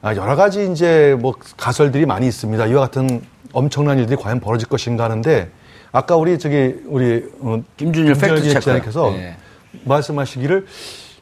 아, 0.00 0.14
여러 0.16 0.36
가지 0.36 0.70
이제 0.70 1.16
뭐 1.18 1.34
가설들이 1.56 2.06
많이 2.06 2.26
있습니다. 2.26 2.66
이와 2.66 2.82
같은 2.82 3.22
엄청난 3.52 3.98
일들이 3.98 4.16
과연 4.20 4.40
벌어질 4.40 4.68
것인가 4.68 5.04
하는데 5.04 5.50
아까 5.92 6.16
우리 6.16 6.38
저기 6.38 6.74
우리 6.86 7.24
어, 7.40 7.60
김준일 7.76 8.14
팩트. 8.14 8.42
기자님께서 8.42 9.12
예. 9.14 9.36
말씀하시기를 9.84 10.66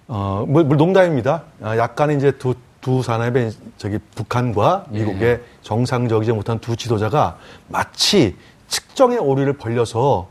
어, 0.08 0.44
뭐, 0.46 0.62
뭐 0.64 0.76
농담입니다. 0.76 1.44
아, 1.62 1.76
약간 1.78 2.10
이제 2.10 2.32
두, 2.32 2.54
두 2.80 3.02
산업의 3.02 3.52
저기 3.78 3.98
북한과 4.14 4.86
미국의 4.90 5.40
정상적이지 5.62 6.32
못한 6.32 6.58
두 6.58 6.76
지도자가 6.76 7.38
마치 7.68 8.36
측정의 8.68 9.18
오류를 9.18 9.54
벌려서 9.54 10.28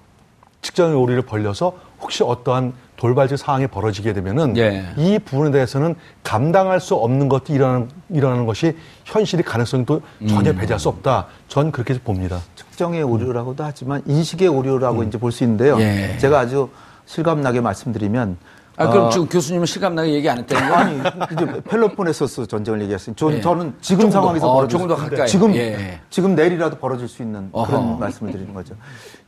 측정의 0.62 0.96
오류를 0.96 1.24
벌려서 1.24 1.74
혹시 2.02 2.24
어떠한 2.24 2.74
돌발적 2.98 3.38
상황이 3.38 3.66
벌어지게 3.68 4.14
되면은 4.14 4.58
예. 4.58 4.86
이 4.96 5.18
부분에 5.18 5.50
대해서는 5.52 5.96
감당할 6.24 6.80
수 6.80 6.94
없는 6.96 7.30
것도 7.30 7.52
일어나는, 7.54 7.90
일어나는 8.10 8.46
것이 8.46 8.78
현실의 9.06 9.44
가능성도 9.44 10.02
전혀 10.30 10.54
배제할 10.54 10.80
수 10.80 10.90
없다. 10.90 11.28
전 11.48 11.72
그렇게 11.72 11.98
봅니다. 12.00 12.40
측정의 12.56 13.02
오류라고도 13.02 13.64
하지만 13.64 14.04
인식의 14.06 14.48
오류라고 14.50 15.04
이제 15.04 15.18
볼 15.18 15.32
수 15.32 15.44
있는데요. 15.44 15.80
예. 15.80 16.16
제가 16.20 16.40
아주 16.42 16.70
실감나게 17.08 17.60
말씀드리면 17.62 18.38
아, 18.78 18.88
그럼 18.90 19.08
어, 19.08 19.10
지금 19.10 19.28
교수님은 19.28 19.66
실감나게 19.66 20.14
얘기 20.14 20.30
안 20.30 20.38
했다는 20.40 20.70
거예요? 20.70 21.04
아니 21.04 21.34
이제 21.34 21.62
펠로폰네소스 21.64 22.48
전쟁을 22.48 22.82
얘기했어요. 22.84 23.16
전, 23.16 23.34
예. 23.34 23.42
저는 23.42 23.74
지금 23.82 24.06
더, 24.06 24.12
상황에서 24.12 24.50
어, 24.50 24.54
벌어질 24.56 24.70
조금 24.80 24.88
더 24.88 24.96
수- 24.96 25.10
가까이. 25.10 25.28
지금 25.28 25.54
예. 25.56 26.00
지금 26.10 26.36
내일이라도 26.36 26.78
벌어질 26.78 27.08
수 27.08 27.22
있는 27.22 27.50
어허. 27.52 27.68
그런 27.68 28.00
말씀을 28.00 28.32
드리는 28.32 28.54
거죠. 28.54 28.76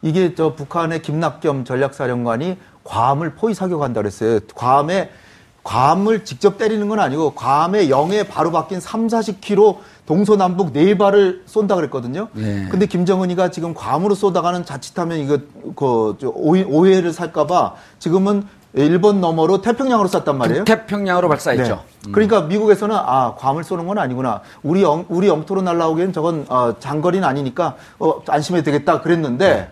이게 0.01 0.33
저 0.33 0.55
북한의 0.55 1.01
김낙겸 1.01 1.65
전략사령관이 1.65 2.57
괌을 2.83 3.35
포위 3.35 3.53
사격한다 3.53 4.01
그랬어요. 4.01 4.39
괌에 4.55 5.09
괌을 5.63 6.25
직접 6.25 6.57
때리는 6.57 6.87
건 6.89 6.99
아니고 6.99 7.31
괌의 7.35 7.89
영에 7.89 8.23
바로 8.23 8.51
박힌 8.51 8.79
3, 8.81 9.07
40km 9.07 9.77
동서남북 10.05 10.73
네 10.73 10.97
발을 10.97 11.43
쏜다 11.45 11.75
그랬거든요. 11.75 12.27
예. 12.37 12.67
근데 12.69 12.85
김정은이가 12.85 13.51
지금 13.51 13.73
괌으로 13.73 14.15
쏘다가는 14.15 14.65
자칫하면 14.65 15.19
이거 15.19 15.37
그 15.75 16.17
오해, 16.33 16.63
오해를 16.63 17.13
살까봐 17.13 17.75
지금은 17.99 18.43
일본 18.73 19.21
너머로 19.21 19.61
태평양으로 19.61 20.07
쐈단 20.07 20.37
말이에요. 20.37 20.63
태평양으로 20.63 21.29
발사했죠. 21.29 21.83
네. 22.05 22.11
그러니까 22.11 22.41
미국에서는 22.41 22.95
아 22.95 23.35
괌을 23.35 23.63
쏘는 23.63 23.85
건 23.85 23.99
아니구나. 23.99 24.41
우리 24.63 24.81
영, 24.81 25.05
우리 25.09 25.27
영토로 25.27 25.61
날라오기엔 25.61 26.11
저건 26.11 26.45
어, 26.49 26.75
장거리는 26.79 27.27
아니니까 27.27 27.75
어, 27.99 28.21
안심해도 28.27 28.65
되겠다 28.65 29.01
그랬는데 29.01 29.71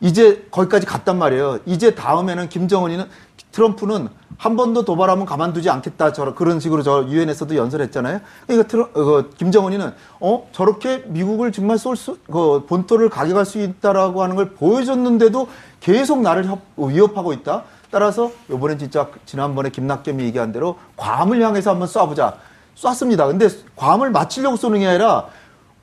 이제 0.00 0.44
거기까지 0.50 0.86
갔단 0.86 1.18
말이에요. 1.18 1.60
이제 1.66 1.94
다음에는 1.94 2.48
김정은이는 2.48 3.04
트럼프는 3.52 4.08
한 4.38 4.56
번 4.56 4.74
더 4.74 4.82
도발하면 4.82 5.24
가만두지 5.24 5.70
않겠다. 5.70 6.12
저 6.12 6.34
그런 6.34 6.58
식으로 6.58 6.82
저 6.82 7.04
유엔에서도 7.06 7.54
연설했잖아요. 7.54 8.20
그러니까 8.48 8.66
트럼, 8.66 8.88
어, 8.94 9.04
그 9.04 9.30
김정은이는 9.36 9.92
어 10.18 10.48
저렇게 10.50 11.04
미국을 11.06 11.52
정말 11.52 11.78
쏠수 11.78 12.16
그 12.26 12.64
본토를 12.66 13.08
가져갈 13.08 13.44
수 13.44 13.60
있다라고 13.60 14.20
하는 14.24 14.34
걸 14.34 14.50
보여줬는데도 14.54 15.46
계속 15.78 16.22
나를 16.22 16.46
협- 16.46 16.58
위협하고 16.76 17.32
있다. 17.32 17.62
따라서 17.92 18.32
요번엔 18.50 18.78
진짜 18.78 19.08
지난번에 19.26 19.68
김낙겸이 19.68 20.24
얘기한 20.24 20.50
대로 20.50 20.76
괌을 20.96 21.40
향해서 21.42 21.70
한번 21.72 21.86
쏴보자. 21.86 22.34
쐈습니다. 22.74 23.26
근데 23.26 23.48
괌을 23.76 24.10
맞추려고 24.10 24.56
쏘는 24.56 24.80
게 24.80 24.86
아니라 24.86 25.26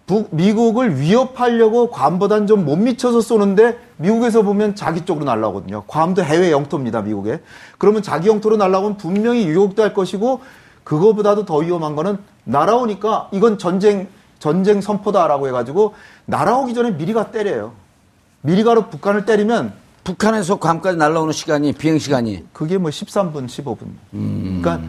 북, 0.07 0.29
미국을 0.31 0.99
위협하려고 0.99 1.91
괌보단 1.91 2.47
좀 2.47 2.65
못 2.65 2.77
미쳐서 2.77 3.21
쏘는데 3.21 3.77
미국에서 3.97 4.41
보면 4.41 4.75
자기 4.75 5.05
쪽으로 5.05 5.23
날라오거든요. 5.23 5.83
괌도 5.85 6.23
해외 6.23 6.51
영토입니다, 6.51 7.03
미국에. 7.03 7.41
그러면 7.77 8.01
자기 8.01 8.27
영토로 8.27 8.57
날라오면 8.57 8.97
분명히 8.97 9.45
유혹도 9.45 9.83
할 9.83 9.93
것이고 9.93 10.41
그거보다도 10.83 11.45
더 11.45 11.57
위험한 11.57 11.95
거는 11.95 12.17
날아오니까 12.43 13.29
이건 13.31 13.59
전쟁 13.59 14.07
전쟁 14.39 14.81
선포다라고 14.81 15.47
해가지고 15.47 15.93
날아오기 16.25 16.73
전에 16.73 16.97
미리 16.97 17.13
가 17.13 17.29
때려요. 17.29 17.73
미리 18.41 18.63
가로 18.63 18.87
북한을 18.89 19.25
때리면 19.25 19.73
북한에서 20.13 20.57
괌까지 20.57 20.97
날라오는 20.97 21.33
시간이 21.33 21.73
비행 21.73 21.99
시간이 21.99 22.45
그게 22.51 22.79
뭐 22.79 22.89
13분, 22.89 23.45
15분. 23.45 23.77
그러니까 24.11 24.79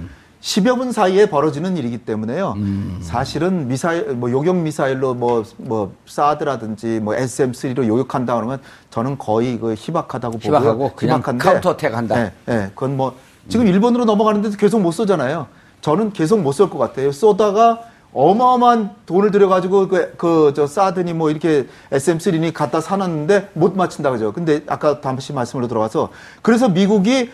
10여 0.41 0.79
분 0.79 0.93
사이에 0.93 1.27
벌어지는 1.29 1.77
일이기 1.77 1.99
때문에요. 1.99 2.55
사실은 3.03 3.69
미사일, 3.69 4.15
뭐 4.15 4.31
요격 4.31 4.57
미사일로 4.57 5.13
뭐, 5.13 5.45
뭐, 5.59 5.93
사드라든지 6.07 7.01
뭐 7.03 7.15
SM3로 7.15 7.87
요격한다 7.87 8.35
그러면 8.37 8.61
저는 8.89 9.19
거의 9.19 9.59
그 9.59 9.75
희박하다고 9.75 10.39
보고요. 10.39 10.59
희박하고 10.59 10.93
그냥 10.97 11.19
희박한데 11.19 11.45
counter 11.45 11.71
attack 11.71 11.95
한다. 11.95 12.15
네, 12.15 12.33
네. 12.47 12.71
그건 12.75 12.97
뭐 12.97 13.15
지금 13.49 13.67
일본으로 13.67 14.07
넘어가는데도 14.07 14.57
계속 14.57 14.81
못 14.81 14.93
쏘잖아요. 14.93 15.49
저는 15.83 16.15
계속 16.15 16.41
못 16.41 16.53
쏠 16.53 16.71
것 16.71 16.79
같아요. 16.79 17.13
쏘다가 17.13 17.81
어마어마한 18.13 18.91
돈을 19.07 19.31
들여가지고 19.31 19.89
그, 19.89 20.15
그, 20.17 20.53
저, 20.55 20.67
사드니 20.67 21.13
뭐 21.13 21.31
이렇게 21.31 21.67
SM3니 21.93 22.53
갖다 22.53 22.81
사놨는데 22.81 23.51
못 23.55 23.77
맞춘다 23.77 24.11
그죠. 24.11 24.33
근데 24.33 24.63
아까 24.67 25.01
다시 25.01 25.33
말씀으로 25.33 25.69
들어가서 25.69 26.11
그래서 26.43 26.69
미국이 26.69 27.31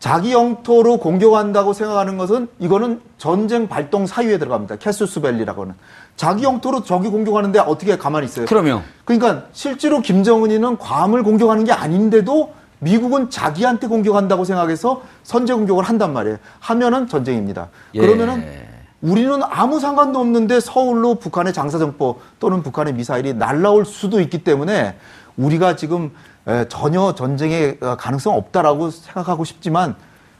자기 0.00 0.32
영토로 0.32 0.98
공격한다고 0.98 1.72
생각하는 1.72 2.18
것은 2.18 2.48
이거는 2.60 3.00
전쟁 3.16 3.68
발동 3.68 4.06
사유에 4.06 4.38
들어갑니다. 4.38 4.76
캐수스밸리라고는. 4.76 5.74
자기 6.16 6.44
영토로 6.44 6.82
적이 6.84 7.08
공격하는데 7.08 7.58
어떻게 7.60 7.96
가만히 7.98 8.26
있어요? 8.26 8.46
그럼요. 8.46 8.82
그러니까 9.04 9.44
실제로 9.52 10.00
김정은이는 10.00 10.78
괌을 10.78 11.22
공격하는 11.24 11.64
게 11.64 11.72
아닌데도 11.72 12.54
미국은 12.80 13.30
자기한테 13.30 13.88
공격한다고 13.88 14.44
생각해서 14.44 15.02
선제 15.24 15.52
공격을 15.52 15.82
한단 15.82 16.12
말이에요. 16.12 16.38
하면은 16.60 17.08
전쟁입니다. 17.08 17.68
예. 17.94 18.00
그러면은 18.00 18.46
우리는 19.00 19.40
아무 19.44 19.78
상관도 19.78 20.18
없는데 20.18 20.60
서울로 20.60 21.14
북한의 21.16 21.52
장사정포 21.52 22.20
또는 22.40 22.62
북한의 22.62 22.94
미사일이 22.94 23.32
날라올 23.34 23.84
수도 23.84 24.20
있기 24.20 24.42
때문에 24.42 24.96
우리가 25.36 25.76
지금 25.76 26.10
에, 26.48 26.66
전혀 26.68 27.14
전쟁의 27.14 27.78
어, 27.80 27.96
가능성 27.96 28.34
없다라고 28.34 28.90
생각하고 28.90 29.44
싶지만 29.44 29.94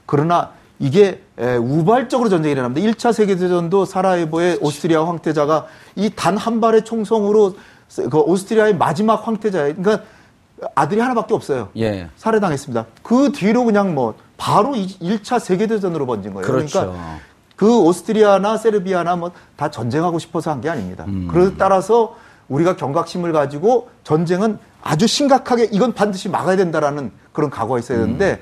그러나 0.06 0.50
이게 0.80 1.22
에, 1.38 1.56
우발적으로 1.56 2.28
전쟁이 2.28 2.52
일어납니다. 2.52 2.88
1차 2.90 3.12
세계대전도 3.12 3.84
사라예보의 3.84 4.58
오스트리아 4.60 5.06
황태자가 5.06 5.66
이 5.96 6.10
단 6.10 6.36
한 6.36 6.60
발의 6.60 6.84
총성으로 6.84 7.54
그 8.10 8.18
오스트리아의 8.18 8.76
마지막 8.76 9.26
황태자예요. 9.26 9.76
그러니까 9.76 10.04
아들이 10.74 11.00
하나밖에 11.00 11.32
없어요. 11.34 11.68
예. 11.76 12.08
살해당했습니다. 12.16 12.86
그 13.02 13.30
뒤로 13.32 13.64
그냥 13.64 13.94
뭐 13.94 14.14
바로 14.36 14.72
1차 14.72 15.38
세계대전으로 15.38 16.04
번진 16.06 16.34
거예요. 16.34 16.46
그렇죠. 16.46 16.80
러니까 16.80 17.18
그 17.58 17.78
오스트리아나 17.80 18.56
세르비아나 18.56 19.16
뭐 19.16 19.32
다 19.56 19.70
전쟁하고 19.70 20.18
싶어서 20.20 20.50
한 20.52 20.60
게 20.60 20.68
아닙니다. 20.70 21.04
음. 21.08 21.28
그래 21.30 21.50
따라서 21.58 22.16
우리가 22.48 22.76
경각심을 22.76 23.32
가지고 23.32 23.90
전쟁은 24.04 24.58
아주 24.82 25.06
심각하게 25.08 25.68
이건 25.72 25.92
반드시 25.92 26.28
막아야 26.28 26.56
된다라는 26.56 27.10
그런 27.32 27.50
각오가 27.50 27.78
있어야 27.78 27.98
되는데 27.98 28.40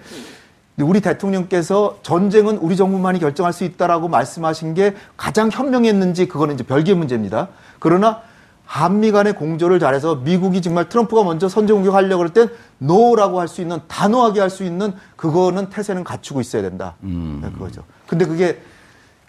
근데 0.76 0.88
우리 0.90 1.00
대통령께서 1.00 1.98
전쟁은 2.02 2.58
우리 2.58 2.76
정부만이 2.76 3.18
결정할 3.18 3.52
수 3.54 3.64
있다라고 3.64 4.08
말씀하신 4.08 4.74
게 4.74 4.94
가장 5.16 5.50
현명했는지 5.50 6.28
그거는 6.28 6.54
이제 6.54 6.64
별개의 6.64 6.96
문제입니다. 6.96 7.48
그러나 7.78 8.20
한미 8.66 9.12
간의 9.12 9.34
공조를 9.36 9.78
잘해서 9.80 10.16
미국이 10.16 10.60
정말 10.60 10.88
트럼프가 10.90 11.22
먼저 11.24 11.48
선제 11.48 11.72
공격하려고 11.72 12.22
할 12.22 12.30
땐 12.30 12.50
no라고 12.78 13.40
할 13.40 13.48
수 13.48 13.62
있는 13.62 13.80
단호하게 13.88 14.40
할 14.40 14.50
수 14.50 14.64
있는 14.64 14.92
그거는 15.16 15.70
태세는 15.70 16.04
갖추고 16.04 16.40
있어야 16.42 16.60
된다. 16.62 16.94
네, 17.00 17.50
그거죠. 17.52 17.82
근데 18.06 18.26
그게 18.26 18.60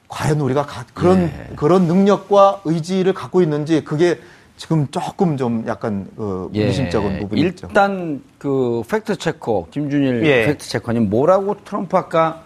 과연 0.07 0.39
우리가 0.39 0.65
가- 0.65 0.85
그런 0.93 1.31
그런 1.55 1.83
능력과 1.87 2.61
의지를 2.65 3.13
갖고 3.13 3.41
있는지 3.41 3.83
그게 3.83 4.19
지금 4.55 4.87
조금 4.89 5.37
좀 5.37 5.63
약간 5.67 6.07
어, 6.17 6.49
예. 6.53 6.65
의심쩍은 6.65 7.19
부분이 7.19 7.41
있죠. 7.49 7.67
일단 7.67 8.23
그 8.39 8.81
fact 8.89 9.17
checker 9.17 9.67
김준일 9.71 10.25
예. 10.25 10.45
fact 10.47 10.67
checker님 10.67 11.09
뭐라고 11.09 11.57
트럼프 11.63 11.95
아까 11.97 12.43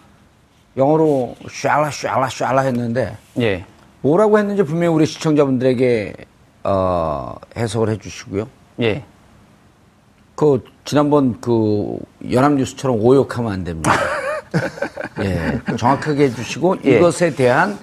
영어로 0.76 1.36
샤라 1.50 1.90
샤라 1.90 2.28
샤라 2.28 2.62
했는데 2.62 3.16
예. 3.40 3.64
뭐라고 4.02 4.38
했는지 4.38 4.62
분명히 4.64 4.92
우리 4.94 5.06
시청자분들에게 5.06 6.14
어, 6.64 7.36
해석을 7.56 7.88
해주시고요. 7.90 8.48
예. 8.82 9.04
그 10.34 10.64
지난번 10.84 11.40
그 11.40 11.98
연합뉴스처럼 12.30 12.98
오역하면 13.00 13.52
안 13.52 13.64
됩니다. 13.64 13.92
예, 15.22 15.76
정확하게 15.76 16.24
해주시고 16.24 16.76
예. 16.84 16.96
이것에 16.96 17.34
대한 17.34 17.78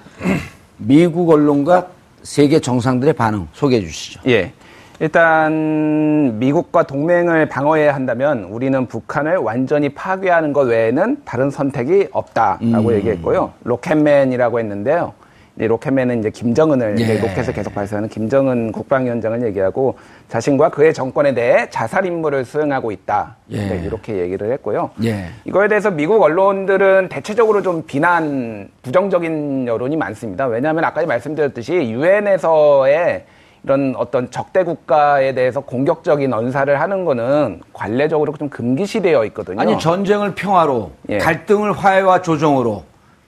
미국 0.76 1.30
언론과 1.30 1.88
세계 2.22 2.60
정상들의 2.60 3.14
반응 3.14 3.48
소개해 3.52 3.80
주시죠. 3.82 4.20
예. 4.28 4.52
일단 5.00 6.38
미국과 6.38 6.82
동맹을 6.82 7.48
방어해야 7.48 7.94
한다면 7.94 8.44
우리는 8.44 8.86
북한을 8.86 9.38
완전히 9.38 9.88
파괴하는 9.88 10.52
것 10.52 10.68
외에는 10.68 11.22
다른 11.24 11.50
선택이 11.50 12.08
없다라고 12.12 12.88
음. 12.88 12.94
얘기했고요. 12.94 13.52
로켓맨이라고 13.64 14.58
했는데요. 14.58 15.14
이 15.60 15.66
로켓맨은 15.66 16.20
이제 16.20 16.30
김정은을 16.30 16.98
예. 16.98 17.02
이제 17.04 17.18
로켓을 17.18 17.52
계속 17.52 17.74
발사하는 17.74 18.08
김정은 18.08 18.72
국방위원장을 18.72 19.42
얘기하고 19.48 19.96
자신과 20.28 20.70
그의 20.70 20.94
정권에 20.94 21.34
대해 21.34 21.68
자살 21.68 22.06
임무를 22.06 22.46
수행하고 22.46 22.90
있다. 22.92 23.36
예. 23.50 23.68
네, 23.68 23.82
이렇게 23.84 24.16
얘기를 24.16 24.50
했고요. 24.52 24.90
예. 25.04 25.26
이거에 25.44 25.68
대해서 25.68 25.90
미국 25.90 26.22
언론들은 26.22 27.10
대체적으로 27.10 27.60
좀 27.60 27.82
비난, 27.86 28.70
부정적인 28.82 29.66
여론이 29.66 29.96
많습니다. 29.96 30.46
왜냐하면 30.46 30.84
아까 30.84 31.04
말씀드렸듯이 31.04 31.74
유엔에서의 31.74 33.24
이런 33.62 33.94
어떤 33.98 34.30
적대 34.30 34.64
국가에 34.64 35.34
대해서 35.34 35.60
공격적인 35.60 36.32
언사를 36.32 36.80
하는 36.80 37.04
거는 37.04 37.60
관례적으로 37.74 38.32
좀 38.38 38.48
금기시되어 38.48 39.26
있거든요. 39.26 39.60
아니 39.60 39.78
전쟁을 39.78 40.34
평화로 40.34 40.92
예. 41.10 41.18
갈등을 41.18 41.72
화해와 41.72 42.22
조정으로 42.22 42.84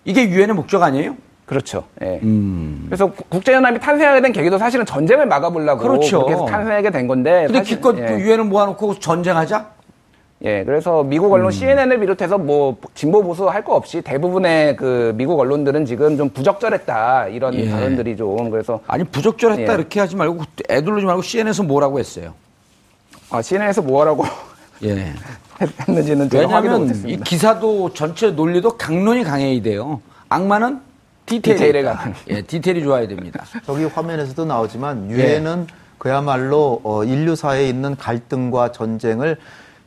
이게 0.07 0.27
유엔의 0.31 0.57
목적 0.57 0.83
아니에요? 0.83 1.15
그렇죠. 1.53 1.85
예. 2.03 2.19
음. 2.23 2.85
그래서 2.87 3.07
국- 3.09 3.29
국제연합이 3.29 3.79
탄생하게 3.79 4.23
된 4.23 4.33
계기도 4.33 4.57
사실은 4.57 4.87
전쟁을 4.87 5.27
막아보려고 5.27 5.83
그렇죠. 5.83 6.19
그렇게 6.25 6.33
해서 6.33 6.47
탄생하게 6.47 6.91
된 6.91 7.07
건데. 7.07 7.45
근데 7.47 7.59
사실- 7.59 7.77
기껏 7.77 7.97
예. 7.99 8.07
그 8.07 8.21
유엔을 8.21 8.45
모아놓고 8.45 8.99
전쟁하자? 8.99 9.67
예, 10.45 10.65
그래서 10.65 11.03
미국 11.05 11.27
음. 11.27 11.33
언론 11.35 11.51
CNN을 11.53 12.01
비롯해서 12.01 12.37
뭐 12.39 12.77
진보 12.95 13.23
보수 13.23 13.49
할 13.49 13.63
거 13.63 13.75
없이 13.77 14.01
대부분의 14.03 14.77
그 14.77 15.13
미국 15.15 15.39
언론들은 15.39 15.85
지금 15.85 16.17
좀 16.17 16.31
부적절했다 16.31 17.29
이런 17.29 17.55
예. 17.55 17.71
발언들이 17.71 18.17
좀 18.17 18.51
그래서 18.51 18.81
아니 18.89 19.05
부적절했다 19.05 19.71
예. 19.71 19.77
이렇게 19.77 20.01
하지 20.01 20.17
말고 20.17 20.43
애들르지 20.71 21.05
말고 21.07 21.21
CN에서 21.23 21.63
뭐라고 21.65 21.99
했어요? 22.01 22.33
아, 23.31 23.41
CNN에서 23.43 23.83
뭐하라고 23.83 24.25
예. 24.85 25.13
했는지는 25.87 26.29
제가 26.29 26.43
확인을 26.51 26.55
왜냐하면 26.57 26.77
이 26.77 26.81
못했습니다. 26.89 27.25
기사도 27.25 27.93
전체 27.93 28.31
논리도 28.33 28.77
강론이 28.79 29.23
강해야 29.23 29.63
돼요. 29.63 30.01
악마는 30.29 30.81
디테일에. 31.41 31.83
강한. 31.83 32.15
예, 32.29 32.43
디테일이 32.43 32.83
좋아야 32.83 33.07
됩니다. 33.09 33.45
저기 33.65 33.85
화면에서도 33.85 34.45
나오지만 34.45 35.11
유엔은 35.11 35.67
그야말로 35.99 36.81
어, 36.85 37.05
인류 37.05 37.37
사회에 37.37 37.69
있는 37.69 37.97
갈등과 37.97 38.73
전쟁을 38.73 39.39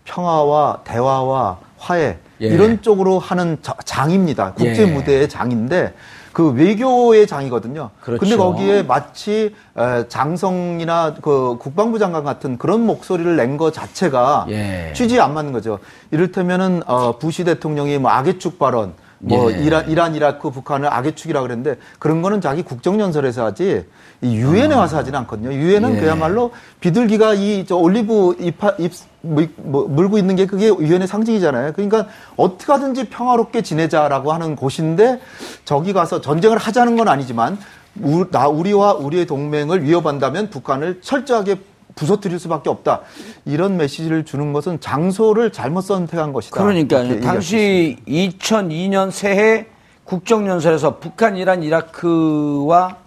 평화와 0.05 0.81
대화와 0.86 1.60
화해 1.77 2.17
예. 2.41 2.47
이런 2.47 2.81
쪽으로 2.81 3.19
하는 3.19 3.58
자- 3.62 3.75
장입니다. 3.84 4.53
국제 4.53 4.84
예. 4.84 4.86
무대의 4.86 5.29
장인데 5.29 5.93
그 6.31 6.51
외교의 6.51 7.27
장이거든요. 7.27 7.91
그렇죠. 8.01 8.19
근데 8.19 8.36
거기에 8.36 8.84
마치 8.84 9.55
에, 9.77 10.08
장성이나 10.10 11.15
그 11.21 11.58
국방부 11.60 11.97
장관 11.97 12.23
같은 12.25 12.58
그런 12.58 12.86
목소리를 12.86 13.36
낸것 13.38 13.73
자체가 13.73 14.47
예. 14.49 14.91
취지에 14.93 15.19
안 15.21 15.34
맞는 15.34 15.53
거죠. 15.53 15.79
이를테면은 16.12 16.81
어, 16.88 17.17
부시 17.19 17.45
대통령이 17.45 17.97
뭐 17.99 18.12
악의 18.12 18.39
축 18.39 18.60
발언, 18.60 18.93
뭐 19.27 19.51
예. 19.51 19.57
이란, 19.57 19.89
이란, 19.89 20.13
이라크, 20.15 20.51
북한을 20.51 20.91
악의 20.93 21.15
축이라 21.15 21.41
그랬는데 21.41 21.77
그런 21.99 22.21
거는 22.21 22.41
자기 22.41 22.61
국정연설에서 22.61 23.45
하지 23.45 23.85
이 24.21 24.35
유엔에 24.35 24.75
와서 24.75 24.97
하지는 24.97 25.19
않거든요. 25.19 25.51
유엔은 25.51 25.93
아. 25.93 25.95
예. 25.95 25.99
그야말로 25.99 26.51
비둘기가 26.79 27.33
이 27.33 27.65
저 27.67 27.75
올리브 27.75 28.35
잎, 28.39 28.55
잎 28.77 28.91
물- 29.21 29.49
뭐, 29.57 29.88
물고 29.88 30.17
있는 30.19 30.35
게 30.35 30.45
그게 30.45 30.67
유엔의 30.67 31.07
상징이잖아요. 31.07 31.73
그러니까 31.73 32.07
어떻게 32.38 32.71
하든지 32.71 33.09
평화롭게 33.09 33.63
지내자라고 33.63 34.31
하는 34.31 34.55
곳인데 34.55 35.19
저기 35.65 35.93
가서 35.93 36.21
전쟁을 36.21 36.57
하자는 36.59 36.95
건 36.95 37.07
아니지만 37.07 37.57
우, 38.01 38.29
나 38.29 38.47
우리와 38.47 38.93
우리의 38.93 39.25
동맹을 39.25 39.83
위협한다면 39.83 40.49
북한을 40.51 40.99
철저하게 41.01 41.55
부서뜨릴 41.95 42.39
수밖에 42.39 42.69
없다. 42.69 43.01
이런 43.45 43.77
메시지를 43.77 44.25
주는 44.25 44.53
것은 44.53 44.79
장소를 44.79 45.51
잘못 45.51 45.81
선택한 45.81 46.34
것이다. 46.34 46.55
수 46.55 47.21
당시 47.21 47.97
2002년 48.08 49.12
새해 49.12 49.67
국정연설에서 50.03 50.99
북한, 50.99 51.36
이란, 51.38 51.63
이라크와 51.63 52.97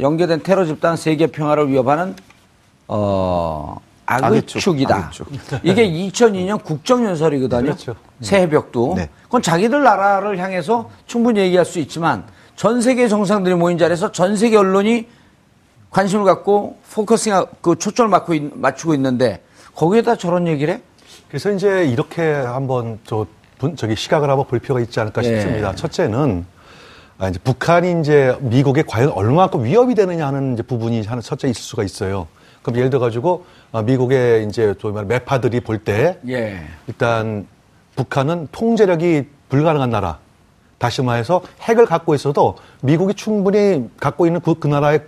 연계된 0.00 0.42
테러 0.42 0.64
집단 0.64 0.96
세계 0.96 1.26
평화를 1.28 1.68
위협하는 1.68 2.16
어 2.88 3.76
악의 4.06 4.42
축이다. 4.42 4.96
악의 4.96 5.10
축. 5.12 5.28
이게 5.62 5.88
2002년 5.88 6.62
국정연설이거든요. 6.64 7.62
그렇죠. 7.62 7.94
새해벽두. 8.20 8.94
네. 8.96 9.08
그건 9.24 9.42
자기들 9.42 9.82
나라를 9.82 10.38
향해서 10.38 10.90
충분히 11.06 11.40
얘기할 11.40 11.64
수 11.64 11.78
있지만 11.78 12.24
전 12.56 12.80
세계 12.80 13.08
정상들이 13.08 13.54
모인 13.54 13.78
자리에서 13.78 14.12
전 14.12 14.36
세계 14.36 14.56
언론이 14.56 15.06
관심을 15.92 16.24
갖고 16.24 16.76
focusing 16.92 17.44
그 17.60 17.76
초점을 17.78 18.10
맞고 18.10 18.34
있- 18.34 18.52
맞추고 18.58 18.94
있는데 18.94 19.42
거기에다 19.74 20.16
저런 20.16 20.46
얘기를 20.48 20.74
해? 20.74 20.80
그래서 21.28 21.50
이제 21.52 21.84
이렇게 21.84 22.22
한번 22.32 22.98
저 23.04 23.26
분- 23.58 23.76
저기 23.76 23.94
시각을 23.94 24.28
한번 24.28 24.46
볼 24.46 24.58
필요가 24.58 24.80
있지 24.80 24.98
않을까 24.98 25.22
예. 25.22 25.28
싶습니다. 25.28 25.74
첫째는 25.74 26.44
아, 27.18 27.28
이제 27.28 27.38
북한이 27.44 28.00
이제 28.00 28.36
미국에 28.40 28.82
과연 28.82 29.10
얼마만큼 29.10 29.64
위협이 29.64 29.94
되느냐 29.94 30.26
하는 30.26 30.54
이제 30.54 30.62
부분이 30.62 31.02
하나 31.04 31.20
첫째 31.20 31.46
있을 31.48 31.60
수가 31.62 31.84
있어요. 31.84 32.26
그럼 32.62 32.78
예를 32.78 32.90
들어 32.90 32.98
가지고 33.00 33.44
아, 33.70 33.82
미국의 33.82 34.46
이제 34.46 34.74
또 34.80 34.90
매파들이 34.92 35.60
볼때 35.60 36.18
예. 36.28 36.62
일단 36.86 37.46
북한은 37.96 38.48
통제력이 38.50 39.28
불가능한 39.50 39.90
나라. 39.90 40.18
다시 40.78 41.00
말해서 41.02 41.42
핵을 41.60 41.86
갖고 41.86 42.14
있어도 42.14 42.56
미국이 42.80 43.14
충분히 43.14 43.88
갖고 44.00 44.26
있는 44.26 44.40
그, 44.40 44.54
그 44.58 44.66
나라의 44.66 45.02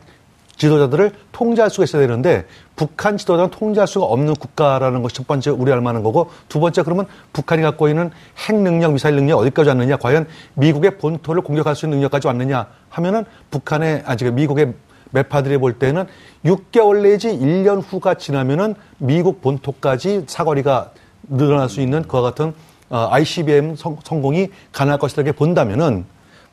지도자들을 0.56 1.12
통제할 1.32 1.70
수가 1.70 1.84
있어야 1.84 2.06
되는데 2.06 2.46
북한 2.76 3.16
지도자는 3.16 3.50
통제할 3.50 3.86
수가 3.86 4.06
없는 4.06 4.34
국가라는 4.34 5.02
것이 5.02 5.14
첫 5.14 5.26
번째 5.26 5.50
우려할 5.50 5.80
만한 5.80 6.02
거고 6.02 6.30
두 6.48 6.60
번째 6.60 6.82
그러면 6.82 7.06
북한이 7.32 7.62
갖고 7.62 7.88
있는 7.88 8.10
핵 8.48 8.56
능력, 8.56 8.92
미사일 8.92 9.16
능력 9.16 9.38
어디까지 9.38 9.68
왔느냐 9.68 9.96
과연 9.96 10.26
미국의 10.54 10.98
본토를 10.98 11.42
공격할 11.42 11.74
수 11.74 11.86
있는 11.86 11.98
능력까지 11.98 12.26
왔느냐 12.26 12.66
하면은 12.90 13.24
북한의 13.50 14.02
아직 14.06 14.32
미국의 14.32 14.74
매파들이 15.10 15.58
볼 15.58 15.78
때는 15.78 16.06
6개월 16.44 17.02
내지 17.02 17.28
1년 17.28 17.82
후가 17.86 18.14
지나면은 18.14 18.74
미국 18.98 19.40
본토까지 19.40 20.24
사거리가 20.26 20.90
늘어날 21.28 21.68
수 21.68 21.80
있는 21.80 22.02
그와 22.02 22.22
같은 22.22 22.52
어, 22.90 23.08
ICBM 23.10 23.76
성, 23.76 23.96
성공이 24.04 24.48
가능할 24.72 24.98
것이다 24.98 25.22
이렇게 25.22 25.36
본다면은 25.36 26.04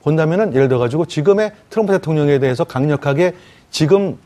본다면은 0.03 0.53
예를 0.55 0.67
들어 0.67 0.79
가지고 0.79 1.05
지금의 1.05 1.51
트럼프 1.69 1.91
대통령에 1.93 2.39
대해서 2.39 2.63
강력하게 2.63 3.35
지금 3.75 4.17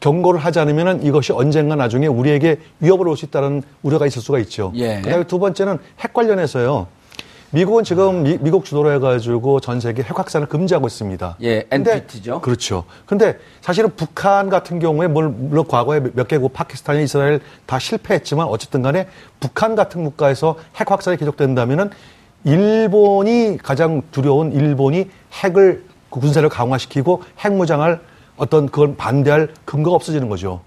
경고를 0.00 0.38
하지 0.40 0.58
않으면은 0.60 1.02
이것이 1.02 1.32
언젠가 1.32 1.74
나중에 1.74 2.06
우리에게 2.06 2.58
위협을 2.80 3.08
올 3.08 3.16
수 3.16 3.24
있다는 3.24 3.62
우려가 3.82 4.06
있을 4.06 4.20
수가 4.22 4.38
있죠. 4.40 4.72
예. 4.76 5.00
그다음에 5.00 5.24
두 5.24 5.38
번째는 5.38 5.78
핵 6.00 6.12
관련해서요. 6.12 6.86
미국은 7.50 7.82
지금 7.82 8.22
미, 8.24 8.36
국 8.50 8.64
주도로 8.66 8.92
해가지고 8.92 9.60
전 9.60 9.80
세계 9.80 10.02
핵 10.02 10.18
확산을 10.18 10.46
금지하고 10.48 10.86
있습니다. 10.86 11.36
예, 11.42 11.66
NPT죠. 11.70 12.42
그렇죠. 12.42 12.84
근데 13.06 13.38
사실은 13.62 13.90
북한 13.96 14.50
같은 14.50 14.78
경우에 14.78 15.08
물- 15.08 15.30
물론 15.30 15.66
과거에 15.66 16.00
몇 16.12 16.28
개국 16.28 16.52
파키스탄, 16.52 17.00
이스라엘 17.00 17.40
다 17.64 17.78
실패했지만 17.78 18.46
어쨌든 18.46 18.82
간에 18.82 19.08
북한 19.40 19.74
같은 19.76 20.04
국가에서 20.04 20.56
핵 20.76 20.90
확산이 20.90 21.16
계속된다면은 21.16 21.88
일본이 22.44 23.56
가장 23.62 24.02
두려운 24.12 24.52
일본이 24.52 25.08
핵을 25.42 25.84
그 26.10 26.20
군사를 26.20 26.46
강화시키고 26.48 27.22
핵 27.40 27.54
무장할 27.54 28.00
어떤 28.38 28.66
그걸 28.66 28.96
반대할 28.96 29.48
근거가 29.64 29.96
없어지는 29.96 30.28
거죠. 30.28 30.60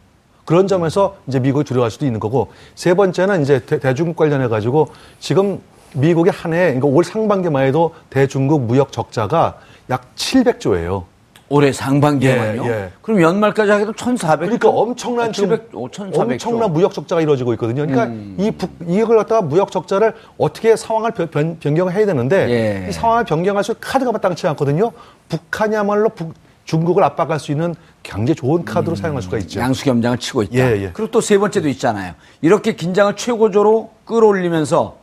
그런 0.46 0.68
점에서 0.68 1.16
이제 1.28 1.40
미국이 1.40 1.64
두려워할 1.64 1.90
수도 1.90 2.06
있는 2.06 2.20
거고 2.20 2.50
세 2.76 2.94
번째는 2.94 3.42
이제 3.42 3.60
대, 3.66 3.94
중국 3.94 4.18
관련해 4.18 4.48
가지고 4.48 4.90
지금 5.20 5.60
미국의 5.94 6.32
한 6.32 6.54
해, 6.54 6.74
그러니까 6.74 6.88
올 6.88 7.04
상반기만 7.04 7.66
해도 7.66 7.94
대중국 8.10 8.62
무역 8.64 8.92
적자가 8.92 9.58
약 9.90 10.16
700조예요. 10.16 11.06
올해 11.52 11.74
상반기에만요. 11.74 12.64
예, 12.64 12.70
예. 12.70 12.90
그럼 13.02 13.22
연말까지 13.22 13.72
하게 13.72 13.84
되면 13.84 13.94
1,400. 13.94 14.40
그러니까 14.40 14.70
엄청난 14.70 15.34
지금 15.34 15.50
700, 15.50 15.72
1,400. 15.74 16.20
엄청난 16.22 16.72
무역 16.72 16.94
적자가 16.94 17.22
이루어지고 17.22 17.52
있거든요. 17.54 17.86
그러니까 17.86 18.06
음. 18.06 18.38
이 18.40 18.52
북, 18.52 18.72
이걸 18.88 19.18
갖다가 19.18 19.42
무역 19.42 19.70
적자를 19.70 20.14
어떻게 20.38 20.78
상황을 20.78 21.12
변, 21.12 21.28
변, 21.28 21.58
변경을 21.60 21.94
해야 21.94 22.06
되는데 22.06 22.50
예. 22.50 22.90
이 22.90 22.94
상황을 22.94 23.26
변경할 23.26 23.66
수 23.66 23.76
카드가 23.82 24.14
마땅치 24.14 24.48
않거든요. 24.48 24.94
북한이야말로 25.28 26.08
북, 26.10 26.34
중국을 26.72 27.04
압박할 27.04 27.38
수 27.38 27.52
있는 27.52 27.76
굉장히 28.02 28.34
좋은 28.36 28.64
카드로 28.64 28.96
사용할 28.96 29.22
수가 29.22 29.38
있죠. 29.40 29.60
음. 29.60 29.64
양수겸장을 29.64 30.18
치고 30.20 30.44
있다. 30.44 30.56
예, 30.56 30.84
예. 30.84 30.92
그리고 30.94 31.12
또 31.12 31.20
세 31.20 31.38
번째도 31.38 31.68
있잖아요. 31.68 32.14
이렇게 32.42 32.76
긴장을 32.78 33.14
최고조로 33.18 33.92
끌어올리면서 34.06 34.96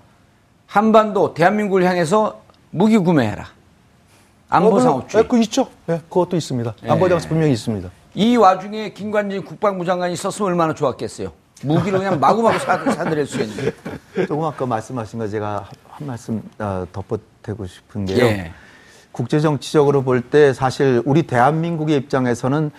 한반도 0.66 1.34
대한민국을 1.34 1.84
향해서 1.84 2.40
무기 2.70 2.96
구매해라. 2.96 3.48
안보 4.48 4.76
어, 4.76 4.80
상업주의. 4.80 5.24
예, 5.24 5.28
그 5.28 5.38
있죠. 5.42 5.68
예, 5.90 6.00
그것도 6.08 6.36
있습니다. 6.38 6.74
예. 6.84 6.90
안보 6.90 7.06
장수 7.06 7.28
분명히 7.28 7.52
있습니다. 7.52 7.90
이 8.14 8.36
와중에 8.36 8.94
김관진 8.94 9.44
국방부 9.44 9.84
장관이 9.84 10.14
있었으면 10.14 10.50
얼마나 10.50 10.72
좋았겠어요. 10.72 11.30
무기를 11.64 11.98
그냥 11.98 12.18
마구마구 12.18 12.58
사, 12.60 12.78
사들일 12.78 13.26
수 13.26 13.42
있는. 13.42 13.72
조금 14.26 14.44
아까 14.44 14.64
말씀하신 14.64 15.18
거 15.18 15.28
제가 15.28 15.68
한 15.90 16.06
말씀 16.06 16.42
어, 16.58 16.86
덧보태고 16.94 17.66
싶은 17.66 18.06
게요. 18.06 18.24
예. 18.24 18.52
국제 19.18 19.40
정치적으로 19.40 20.02
볼 20.04 20.22
때 20.30 20.52
사실 20.52 21.02
우리 21.04 21.24
대한민국의 21.24 21.96
입장에서는 21.96 22.70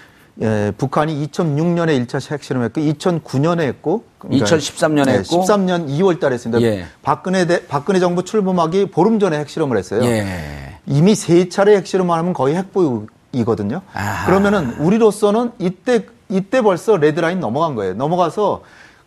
예, 0.42 0.72
북한이 0.78 1.28
2006년에 1.28 2.06
1차 2.08 2.32
핵실험했고 2.32 2.80
2009년에 2.80 3.60
했고 3.60 4.06
2013 4.30 4.96
년에 4.96 5.18
했고. 5.18 5.44
13년 5.44 5.90
2월 5.90 6.22
달에 6.22 6.36
했습니다. 6.36 6.62
예. 6.62 6.86
박근혜 7.02 7.46
대, 7.46 7.68
박근혜 7.68 8.00
정부 8.00 8.24
출범하기 8.24 8.90
보름 8.92 9.20
전에 9.20 9.38
핵실험을 9.40 9.76
했어요. 9.78 10.02
예. 10.06 10.78
이미 10.88 11.14
세 11.14 11.50
차례 11.50 11.76
핵실험을 11.76 12.16
하면 12.16 12.32
거의 12.32 12.56
핵보유이거든요. 12.56 13.82
아하. 13.94 14.26
그러면은 14.28 14.76
우리로서는 14.80 15.52
이때 15.60 16.06
이때 16.30 16.62
벌써 16.62 16.96
레드라인 16.96 17.42
넘어간 17.42 17.76
거예요. 17.76 17.96
넘어가서 17.96 18.62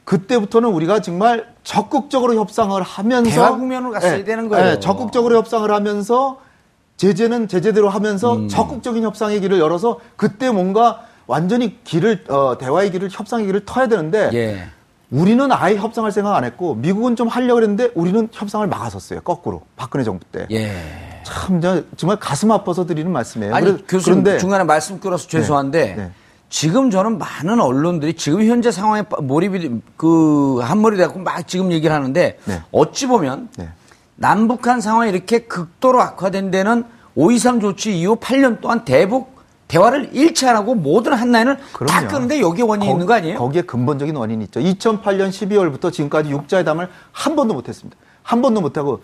그때부터는 0.04 0.68
우리가 0.68 1.00
정말 1.00 1.46
적극적으로 1.64 2.34
협상을 2.34 2.82
하면서 2.82 3.30
대화 3.30 3.56
국면으로 3.56 3.92
갔어야 3.92 4.22
되는 4.22 4.50
거예요. 4.50 4.72
예, 4.72 4.80
적극적으로 4.80 5.38
협상을 5.38 5.70
하면서 5.70 6.40
제재는 6.96 7.48
제재대로 7.48 7.88
하면서 7.88 8.36
음. 8.36 8.48
적극적인 8.48 9.02
협상의 9.02 9.40
길을 9.40 9.58
열어서 9.58 9.98
그때 10.16 10.50
뭔가 10.50 11.02
완전히 11.26 11.82
길을 11.84 12.24
어, 12.28 12.56
대화의 12.58 12.90
길을 12.92 13.08
협상의 13.10 13.46
길을 13.46 13.64
터야 13.64 13.88
되는데 13.88 14.30
예. 14.34 14.64
우리는 15.10 15.50
아예 15.52 15.76
협상할 15.76 16.10
생각 16.12 16.34
안 16.34 16.44
했고 16.44 16.74
미국은 16.74 17.16
좀 17.16 17.28
하려고 17.28 17.60
했는데 17.60 17.90
우리는 17.94 18.28
협상을 18.32 18.66
막았었어요. 18.66 19.20
거꾸로 19.20 19.62
박근혜 19.76 20.04
정부 20.04 20.24
때. 20.32 20.46
예. 20.50 20.72
참 21.24 21.60
저- 21.60 21.82
정말 21.96 22.18
가슴 22.18 22.50
아파서 22.50 22.86
드리는 22.86 23.10
말씀이에요. 23.10 23.54
아니 23.54 23.66
그래- 23.66 23.82
교수님 23.88 24.22
그런데 24.22 24.38
중간에 24.40 24.64
말씀 24.64 24.98
끊어서 25.00 25.28
죄송한데 25.28 25.94
네. 25.96 26.10
지금 26.48 26.90
저는 26.90 27.18
많은 27.18 27.60
언론들이 27.60 28.14
지금 28.14 28.44
현재 28.44 28.70
상황에 28.70 29.02
빠- 29.02 29.20
몰입이 29.20 29.80
그 29.96 30.58
한머리 30.62 30.96
돼갖고 30.96 31.20
막 31.20 31.46
지금 31.46 31.72
얘기를 31.72 31.94
하는데 31.94 32.38
네. 32.44 32.62
어찌 32.72 33.06
보면 33.06 33.48
네. 33.56 33.68
남북한 34.16 34.80
상황이 34.80 35.10
이렇게 35.10 35.40
극도로 35.40 36.00
악화된 36.00 36.50
데는 36.50 36.84
5.23 37.16 37.60
조치 37.60 37.98
이후 37.98 38.16
8년 38.16 38.60
동안 38.60 38.84
대북 38.84 39.32
대화를 39.68 40.10
일치 40.12 40.46
안 40.46 40.56
하고 40.56 40.74
모든 40.74 41.14
한라인을 41.14 41.56
다. 41.88 42.06
끄는데 42.06 42.40
여기에 42.40 42.64
원인이 42.64 42.90
있는 42.90 43.06
거 43.06 43.14
아니에요? 43.14 43.38
거기에 43.38 43.62
근본적인 43.62 44.14
원인이 44.14 44.44
있죠. 44.44 44.60
2008년 44.60 45.30
12월부터 45.30 45.90
지금까지 45.92 46.30
육자회담을 46.30 46.88
한 47.10 47.36
번도 47.36 47.54
못했습니다. 47.54 47.96
한 48.22 48.42
번도 48.42 48.60
못하고 48.60 49.00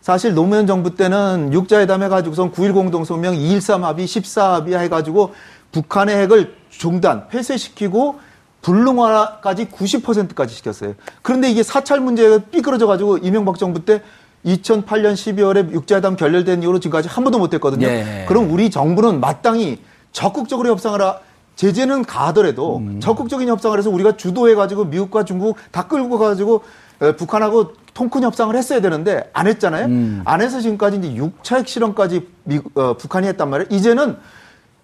사실 0.00 0.34
노무현 0.34 0.66
정부 0.66 0.94
때는 0.96 1.50
육자회담 1.52 2.02
해가지고선 2.02 2.52
9.1 2.52 2.74
공동성명 2.74 3.34
2.13 3.34 3.82
합의, 3.82 4.06
14 4.06 4.54
합의 4.54 4.76
해가지고 4.76 5.34
북한의 5.70 6.16
핵을 6.16 6.54
중단, 6.70 7.28
폐쇄시키고 7.28 8.18
불능화까지 8.62 9.66
90%까지 9.66 10.54
시켰어요. 10.54 10.94
그런데 11.22 11.48
이게 11.50 11.62
사찰 11.62 12.00
문제가 12.00 12.38
삐뚤어져가지고 12.50 13.18
이명박 13.18 13.58
정부 13.58 13.84
때 13.84 14.02
2008년 14.44 15.14
12월에 15.14 15.72
육자회담 15.72 16.16
결렬된 16.16 16.62
이후로 16.62 16.80
지금까지 16.80 17.08
한 17.08 17.24
번도 17.24 17.38
못 17.38 17.52
했거든요. 17.54 17.86
예. 17.86 18.24
그럼 18.28 18.50
우리 18.50 18.70
정부는 18.70 19.20
마땅히 19.20 19.80
적극적으로 20.12 20.68
협상을 20.70 21.00
하, 21.00 21.18
제재는 21.56 22.04
가더라도 22.04 22.80
적극적인 23.00 23.48
협상을 23.48 23.76
해서 23.76 23.90
우리가 23.90 24.16
주도해 24.16 24.54
가지고 24.54 24.84
미국과 24.84 25.24
중국 25.24 25.56
다 25.72 25.88
끌고 25.88 26.18
가가지고 26.18 26.62
에, 27.02 27.12
북한하고 27.16 27.72
통큰 27.94 28.22
협상을 28.22 28.54
했어야 28.54 28.80
되는데 28.80 29.28
안 29.32 29.48
했잖아요. 29.48 30.22
안 30.24 30.40
해서 30.40 30.60
지금까지 30.60 30.98
이제 30.98 31.08
6차 31.14 31.58
핵실험까지 31.58 32.28
미국, 32.44 32.78
어, 32.78 32.96
북한이 32.96 33.26
했단 33.26 33.50
말이에요. 33.50 33.68
이제는 33.72 34.16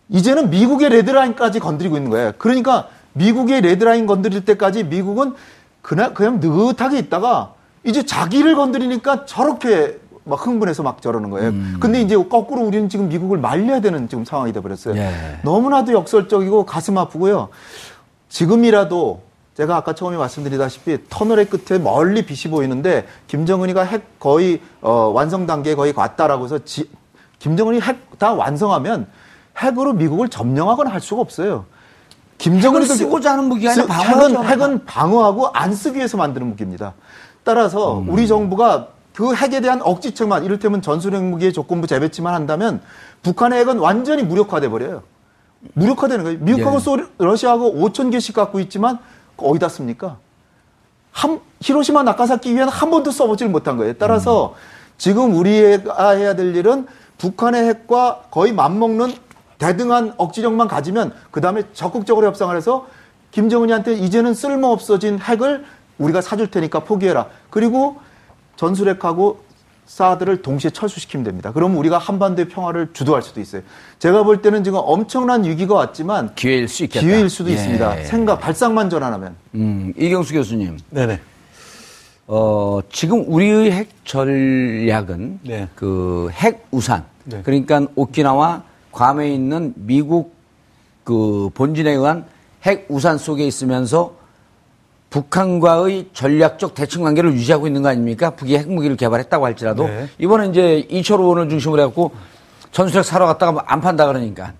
이제는 0.08 0.50
미국의 0.50 0.88
레드라인까지 0.90 1.60
건드리고 1.60 1.96
있는 1.96 2.10
거예요. 2.10 2.32
그러니까 2.38 2.88
미국의 3.12 3.60
레드라인 3.60 4.06
건드릴 4.06 4.44
때까지 4.44 4.82
미국은 4.84 5.34
그냥, 5.80 6.12
그냥 6.12 6.40
느긋하게 6.40 6.98
있다가 6.98 7.54
이제 7.84 8.02
자기를 8.04 8.54
건드리니까 8.56 9.26
저렇게 9.26 9.98
막 10.24 10.46
흥분해서 10.46 10.82
막 10.82 11.02
저러는 11.02 11.28
거예요. 11.30 11.52
근데 11.80 12.00
이제 12.00 12.16
거꾸로 12.16 12.62
우리는 12.62 12.88
지금 12.88 13.08
미국을 13.08 13.36
말려야 13.38 13.80
되는 13.80 14.08
지금 14.08 14.24
상황이 14.24 14.52
돼버렸어요. 14.52 14.96
예. 14.96 15.38
너무나도 15.42 15.92
역설적이고 15.92 16.64
가슴 16.64 16.96
아프고요. 16.96 17.50
지금이라도 18.28 19.22
제가 19.56 19.76
아까 19.76 19.94
처음에 19.94 20.16
말씀드리다시피 20.16 20.98
터널의 21.08 21.46
끝에 21.46 21.78
멀리 21.78 22.24
빛이 22.26 22.50
보이는데 22.50 23.06
김정은이가 23.28 23.82
핵 23.84 24.18
거의 24.18 24.60
어, 24.80 25.12
완성 25.14 25.46
단계에 25.46 25.74
거의 25.74 25.92
왔다라고 25.94 26.44
해서 26.46 26.58
지- 26.64 26.90
김정은이 27.38 27.80
핵 27.80 28.04
다 28.18 28.32
완성하면 28.32 29.08
핵으로 29.58 29.92
미국을 29.92 30.28
점령하거나 30.28 30.88
할 30.90 31.00
수가 31.00 31.20
없어요. 31.20 31.66
김정은이 32.38 32.84
쓰고자 32.96 33.32
하는 33.32 33.44
무기가 33.44 33.72
아니라. 33.82 33.94
핵은, 34.22 34.36
핵은 34.50 34.84
방어하고 34.84 35.48
안 35.52 35.74
쓰기 35.74 35.96
위해서 35.98 36.16
만드는 36.16 36.46
무기입니다. 36.48 36.94
따라서 37.44 38.02
우리 38.08 38.26
정부가 38.26 38.88
그 39.14 39.34
핵에 39.34 39.60
대한 39.60 39.80
억지책만 39.82 40.44
이를테면 40.44 40.82
전술핵 40.82 41.22
무기의 41.22 41.52
조건부 41.52 41.86
재배치만 41.86 42.34
한다면 42.34 42.80
북한의 43.22 43.60
핵은 43.60 43.78
완전히 43.78 44.22
무력화돼 44.22 44.68
버려요. 44.68 45.02
무력화되는 45.74 46.24
거예요. 46.24 46.38
미국하고 46.40 46.76
예. 46.76 46.80
소리, 46.80 47.04
러시아하고 47.18 47.74
5천 47.74 48.10
개씩 48.10 48.34
갖고 48.34 48.58
있지만 48.60 48.98
어디다 49.36 49.68
씁니까? 49.68 50.18
한 51.12 51.40
히로시마 51.60 52.02
나카사키 52.02 52.52
위에는 52.54 52.68
한 52.68 52.90
번도 52.90 53.12
써보질 53.12 53.48
못한 53.48 53.76
거예요. 53.76 53.94
따라서 53.94 54.54
지금 54.98 55.34
우리가 55.36 56.10
해야 56.10 56.34
될 56.34 56.54
일은 56.56 56.86
북한의 57.18 57.68
핵과 57.68 58.24
거의 58.30 58.52
맞먹는 58.52 59.14
대등한 59.58 60.14
억지력만 60.16 60.66
가지면 60.66 61.14
그 61.30 61.40
다음에 61.40 61.62
적극적으로 61.72 62.26
협상을 62.26 62.54
해서 62.56 62.86
김정은이한테 63.30 63.94
이제는 63.94 64.34
쓸모 64.34 64.68
없어진 64.68 65.18
핵을 65.18 65.64
우리가 65.98 66.20
사줄 66.20 66.50
테니까 66.50 66.80
포기해라. 66.80 67.26
그리고 67.50 67.96
전술핵하고 68.56 69.44
사드를 69.86 70.40
동시에 70.42 70.70
철수시키면 70.70 71.24
됩니다. 71.24 71.52
그러면 71.52 71.76
우리가 71.76 71.98
한반도의 71.98 72.48
평화를 72.48 72.90
주도할 72.92 73.22
수도 73.22 73.40
있어요. 73.40 73.62
제가 73.98 74.22
볼 74.22 74.40
때는 74.40 74.64
지금 74.64 74.80
엄청난 74.82 75.44
위기가 75.44 75.74
왔지만 75.74 76.34
기회일 76.34 76.68
수 76.68 76.84
있겠다. 76.84 77.04
기회일 77.04 77.28
수도 77.28 77.50
예. 77.50 77.54
있습니다. 77.54 78.04
생각 78.04 78.40
발상만 78.40 78.88
전환하면. 78.88 79.34
음, 79.54 79.92
이경수 79.96 80.32
교수님. 80.32 80.78
네네. 80.90 81.20
어, 82.26 82.80
지금 82.90 83.24
우리의 83.28 83.72
핵 83.72 83.90
전략은 84.06 85.40
네. 85.42 85.68
그핵 85.74 86.66
우산. 86.70 87.04
네. 87.24 87.42
그러니까 87.44 87.86
오키나와 87.94 88.62
괌에 88.92 89.34
있는 89.34 89.74
미국 89.76 90.34
그 91.04 91.50
본진에 91.52 91.90
의한 91.90 92.24
핵 92.62 92.86
우산 92.88 93.18
속에 93.18 93.46
있으면서 93.46 94.14
북한과의 95.14 96.08
전략적 96.12 96.74
대칭 96.74 97.04
관계를 97.04 97.34
유지하고 97.34 97.68
있는 97.68 97.82
거 97.82 97.88
아닙니까? 97.88 98.30
북이 98.30 98.58
핵무기를 98.58 98.96
개발했다고 98.96 99.44
할지라도 99.44 99.86
네. 99.86 100.08
이번에 100.18 100.48
이제 100.48 100.78
이철 100.90 101.20
의원을 101.20 101.48
중심으로 101.48 101.82
해갖고 101.82 102.10
전술핵 102.72 103.04
사러 103.04 103.24
갔다가 103.26 103.62
안 103.66 103.80
판다 103.80 104.08
그러니까 104.08 104.54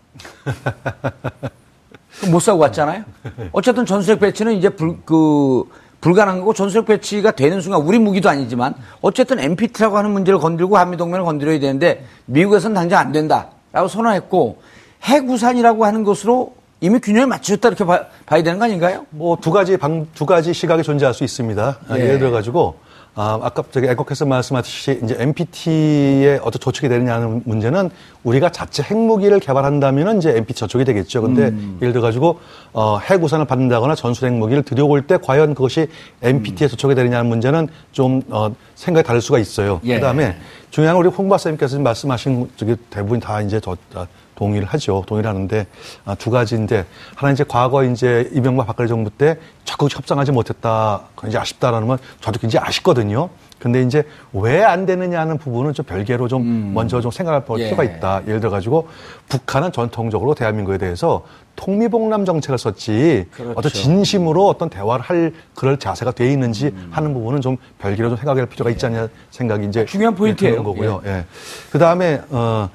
못 2.30 2.38
사고 2.38 2.60
왔잖아요. 2.60 3.02
어쨌든 3.50 3.84
전술핵 3.84 4.20
배치는 4.20 4.52
이제 4.52 4.68
불, 4.68 4.98
그, 5.04 5.64
불가능한 6.00 6.38
거고 6.38 6.54
전술핵 6.54 6.86
배치가 6.86 7.32
되는 7.32 7.60
순간 7.60 7.80
우리 7.82 7.98
무기도 7.98 8.28
아니지만 8.28 8.76
어쨌든 9.00 9.40
NPT라고 9.40 9.98
하는 9.98 10.12
문제를 10.12 10.38
건들고 10.38 10.78
한미 10.78 10.96
동맹을 10.96 11.24
건드려야 11.24 11.58
되는데 11.58 12.04
미국에서는 12.26 12.74
당장 12.74 13.00
안 13.00 13.10
된다라고 13.10 13.88
선언했고 13.88 14.62
핵우산이라고 15.02 15.84
하는 15.84 16.04
것으로 16.04 16.54
이미 16.84 16.98
균형을 16.98 17.26
맞추셨다 17.28 17.68
이렇게 17.68 17.82
봐, 17.84 18.04
봐야 18.26 18.42
되는 18.42 18.58
거 18.58 18.66
아닌가요? 18.66 19.06
뭐 19.08 19.36
두 19.40 19.50
가지 19.50 19.78
방, 19.78 20.06
두 20.14 20.26
가지 20.26 20.52
시각이 20.52 20.82
존재할 20.82 21.14
수 21.14 21.24
있습니다. 21.24 21.78
아, 21.88 21.98
예. 21.98 22.02
예를 22.02 22.18
들어 22.18 22.30
가지고 22.30 22.74
아, 23.14 23.38
아까 23.42 23.62
저기 23.70 23.86
애국께서 23.86 24.26
말씀하셨듯이 24.26 25.00
이제 25.02 25.16
NPT에 25.18 26.40
어떤 26.42 26.60
저촉이 26.60 26.90
되느냐는 26.90 27.40
문제는 27.46 27.88
우리가 28.22 28.50
자체 28.50 28.82
핵무기를 28.82 29.40
개발한다면은 29.40 30.18
이제 30.18 30.36
NPT 30.36 30.60
저촉이 30.60 30.84
되겠죠. 30.84 31.22
근데 31.22 31.44
음. 31.48 31.78
예를 31.80 31.94
들어 31.94 32.02
가지고 32.02 32.40
어, 32.74 32.98
핵우산을 32.98 33.46
받는다거나 33.46 33.94
전술 33.94 34.28
핵무기를 34.28 34.62
들여올 34.64 35.06
때 35.06 35.16
과연 35.16 35.54
그것이 35.54 35.86
NPT에 36.20 36.68
저촉이 36.68 36.94
되느냐는 36.96 37.26
문제는 37.30 37.68
좀 37.92 38.20
어, 38.28 38.54
생각이 38.74 39.06
다를 39.06 39.22
수가 39.22 39.38
있어요. 39.38 39.80
예. 39.84 39.94
그다음에 39.94 40.36
중요한 40.70 40.96
건 40.96 41.06
우리 41.06 41.14
홍 41.14 41.30
박사님께서 41.30 41.78
말씀하신 41.78 42.50
저기 42.56 42.76
대부분 42.90 43.20
다 43.20 43.40
이제 43.40 43.58
저, 43.60 43.74
아, 43.94 44.06
동의를 44.34 44.66
하죠. 44.68 45.02
동의를 45.06 45.28
하는데 45.30 45.66
아, 46.04 46.14
두 46.14 46.30
가지인데 46.30 46.84
하나 47.14 47.32
이제 47.32 47.44
과거 47.46 47.84
이제 47.84 48.28
이명박 48.32 48.66
박근혜 48.66 48.88
정부 48.88 49.10
때 49.10 49.38
적극 49.64 49.94
협상하지 49.94 50.32
못했다. 50.32 51.02
그건 51.14 51.30
이제 51.30 51.38
아쉽다라는 51.38 51.86
건 51.88 51.98
저도 52.20 52.38
굉장히 52.40 52.66
아쉽거든요. 52.66 53.30
근데 53.58 53.80
이제 53.82 54.02
왜 54.32 54.62
안 54.62 54.84
되느냐는 54.86 55.38
부분은 55.38 55.72
좀 55.72 55.86
별개로 55.86 56.28
좀 56.28 56.72
먼저 56.74 57.00
좀 57.00 57.10
생각할 57.10 57.42
예. 57.60 57.64
필요가 57.64 57.84
있다. 57.84 58.22
예를 58.26 58.40
들어 58.40 58.50
가지고 58.50 58.88
북한은 59.28 59.72
전통적으로 59.72 60.34
대한민국에 60.34 60.76
대해서 60.78 61.24
통미봉남 61.56 62.24
정책을 62.24 62.58
썼지 62.58 63.26
어떤 63.54 63.70
진심으로 63.70 64.48
어떤 64.48 64.68
대화를 64.68 65.04
할 65.04 65.32
그럴 65.54 65.78
자세가 65.78 66.10
돼 66.10 66.30
있는지 66.30 66.74
하는 66.90 67.14
부분은 67.14 67.40
좀 67.40 67.56
별개로 67.78 68.08
좀 68.10 68.18
생각할 68.18 68.44
필요가 68.46 68.70
있지 68.70 68.84
않냐 68.86 69.08
생각이 69.30 69.66
이제 69.66 69.84
중요한 69.86 70.14
포인트예요. 70.14 70.54
드는 70.54 70.64
거고요. 70.64 71.00
예. 71.06 71.24
그 71.70 71.78
다음에 71.78 72.20
어 72.30 72.68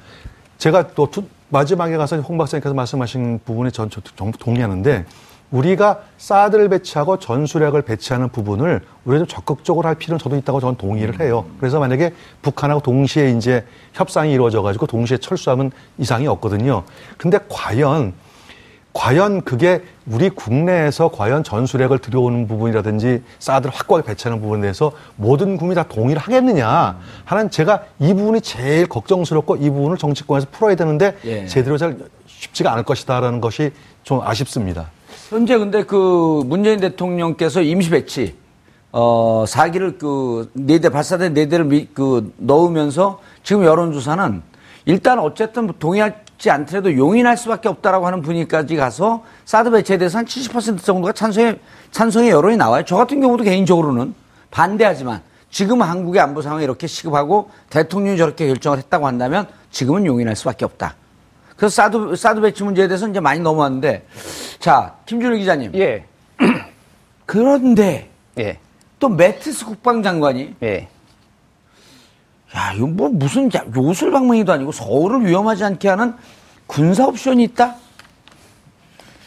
제가 0.57 0.87
또 0.95 1.09
투- 1.11 1.27
마지막에 1.49 1.97
가서 1.97 2.17
홍 2.17 2.37
박사님께서 2.37 2.73
말씀하신 2.73 3.39
부분에 3.43 3.71
전 3.71 3.89
동의하는데 4.39 5.05
우리가 5.51 6.01
사드를 6.17 6.69
배치하고 6.69 7.17
전술핵을 7.17 7.81
배치하는 7.81 8.29
부분을 8.29 8.81
우리가 9.05 9.25
좀 9.25 9.27
적극적으로 9.27 9.87
할 9.87 9.95
필요는 9.95 10.19
저도 10.19 10.35
있다고 10.37 10.59
저는 10.59 10.75
동의를 10.75 11.19
해요. 11.19 11.45
그래서 11.59 11.79
만약에 11.79 12.13
북한하고 12.43 12.81
동시에 12.81 13.31
이제 13.31 13.65
협상이 13.93 14.31
이루어져 14.31 14.61
가지고 14.61 14.85
동시에 14.85 15.17
철수하면 15.17 15.71
이상이 15.97 16.27
없거든요. 16.27 16.83
근데 17.17 17.39
과연 17.49 18.13
과연 18.93 19.41
그게 19.43 19.83
우리 20.07 20.29
국내에서 20.29 21.09
과연 21.09 21.43
전술핵을 21.43 21.99
들여오는 21.99 22.47
부분이라든지 22.47 23.21
사드를 23.37 23.73
확고하게 23.73 24.07
배치하는 24.07 24.41
부분에 24.41 24.61
대해서 24.61 24.91
모든 25.15 25.57
국민이 25.57 25.75
다 25.75 25.83
동의를 25.83 26.21
하겠느냐 26.21 26.97
하는 27.25 27.51
제가 27.51 27.83
이 27.99 28.13
부분이 28.13 28.41
제일 28.41 28.87
걱정스럽고 28.87 29.57
이 29.57 29.69
부분을 29.69 29.97
정치권에서 29.97 30.47
풀어야 30.51 30.75
되는데 30.75 31.15
예. 31.25 31.45
제대로 31.45 31.77
잘 31.77 31.97
쉽지가 32.25 32.71
않을 32.73 32.83
것이다라는 32.83 33.41
것이 33.41 33.71
좀 34.03 34.21
아쉽습니다. 34.21 34.89
현재 35.29 35.57
근데 35.57 35.83
그 35.83 36.41
문재인 36.45 36.79
대통령께서 36.79 37.61
임시 37.61 37.91
배치 37.91 38.35
어 38.91 39.45
사기를 39.47 39.99
그 39.99 40.49
네 40.55 40.79
대 40.79 40.89
발사대 40.89 41.29
네 41.29 41.47
대를 41.47 41.65
미, 41.65 41.87
그 41.93 42.33
넣으면서 42.37 43.19
지금 43.43 43.63
여론조사는 43.63 44.41
일단 44.85 45.19
어쨌든 45.19 45.71
동의 45.77 46.11
하지 46.39 46.49
않더라도 46.49 46.95
용인할 46.95 47.35
수밖에 47.37 47.67
없다라고 47.67 48.07
하는 48.07 48.21
분위기까지 48.21 48.77
가서 48.77 49.23
사드 49.43 49.71
배치에 49.71 49.97
대해서 49.97 50.17
한 50.17 50.25
70% 50.25 50.81
정도가 50.81 51.11
찬성의 51.11 51.59
찬성의 51.91 52.29
여론이 52.29 52.55
나와요. 52.55 52.83
저 52.85 52.95
같은 52.95 53.19
경우도 53.19 53.43
개인적으로는 53.43 54.15
반대하지만 54.49 55.21
지금 55.51 55.81
한국의 55.81 56.21
안보 56.21 56.41
상황이 56.41 56.63
이렇게 56.63 56.87
시급하고 56.87 57.51
대통령이 57.69 58.17
저렇게 58.17 58.47
결정을 58.47 58.77
했다고 58.77 59.05
한다면 59.05 59.47
지금은 59.69 60.05
용인할 60.05 60.35
수밖에 60.37 60.63
없다. 60.63 60.95
그래서 61.57 61.75
사드 61.75 62.15
사드 62.15 62.39
배치 62.39 62.63
문제에 62.63 62.87
대해서 62.87 63.07
이제 63.07 63.19
많이 63.19 63.41
넘어왔는데 63.41 64.07
자 64.59 64.95
김준일 65.05 65.39
기자님 65.39 65.75
예, 65.75 66.05
그런데 67.25 68.09
예, 68.37 68.59
또 68.97 69.09
매트스 69.09 69.65
국방장관이 69.65 70.55
예. 70.63 70.87
야 72.55 72.73
이거 72.75 72.87
뭐 72.87 73.09
무슨 73.09 73.49
자- 73.49 73.63
요술 73.75 74.11
방문이도 74.11 74.51
아니고 74.51 74.71
서울을 74.71 75.25
위험하지 75.25 75.63
않게 75.63 75.87
하는 75.89 76.13
군사 76.67 77.05
옵션이 77.05 77.43
있다. 77.43 77.75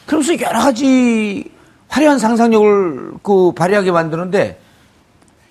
그러면서 0.06 0.34
여러 0.40 0.58
가지 0.60 1.50
화려한 1.88 2.18
상상력을 2.18 3.12
그 3.22 3.52
발휘하게 3.52 3.92
만드는데 3.92 4.58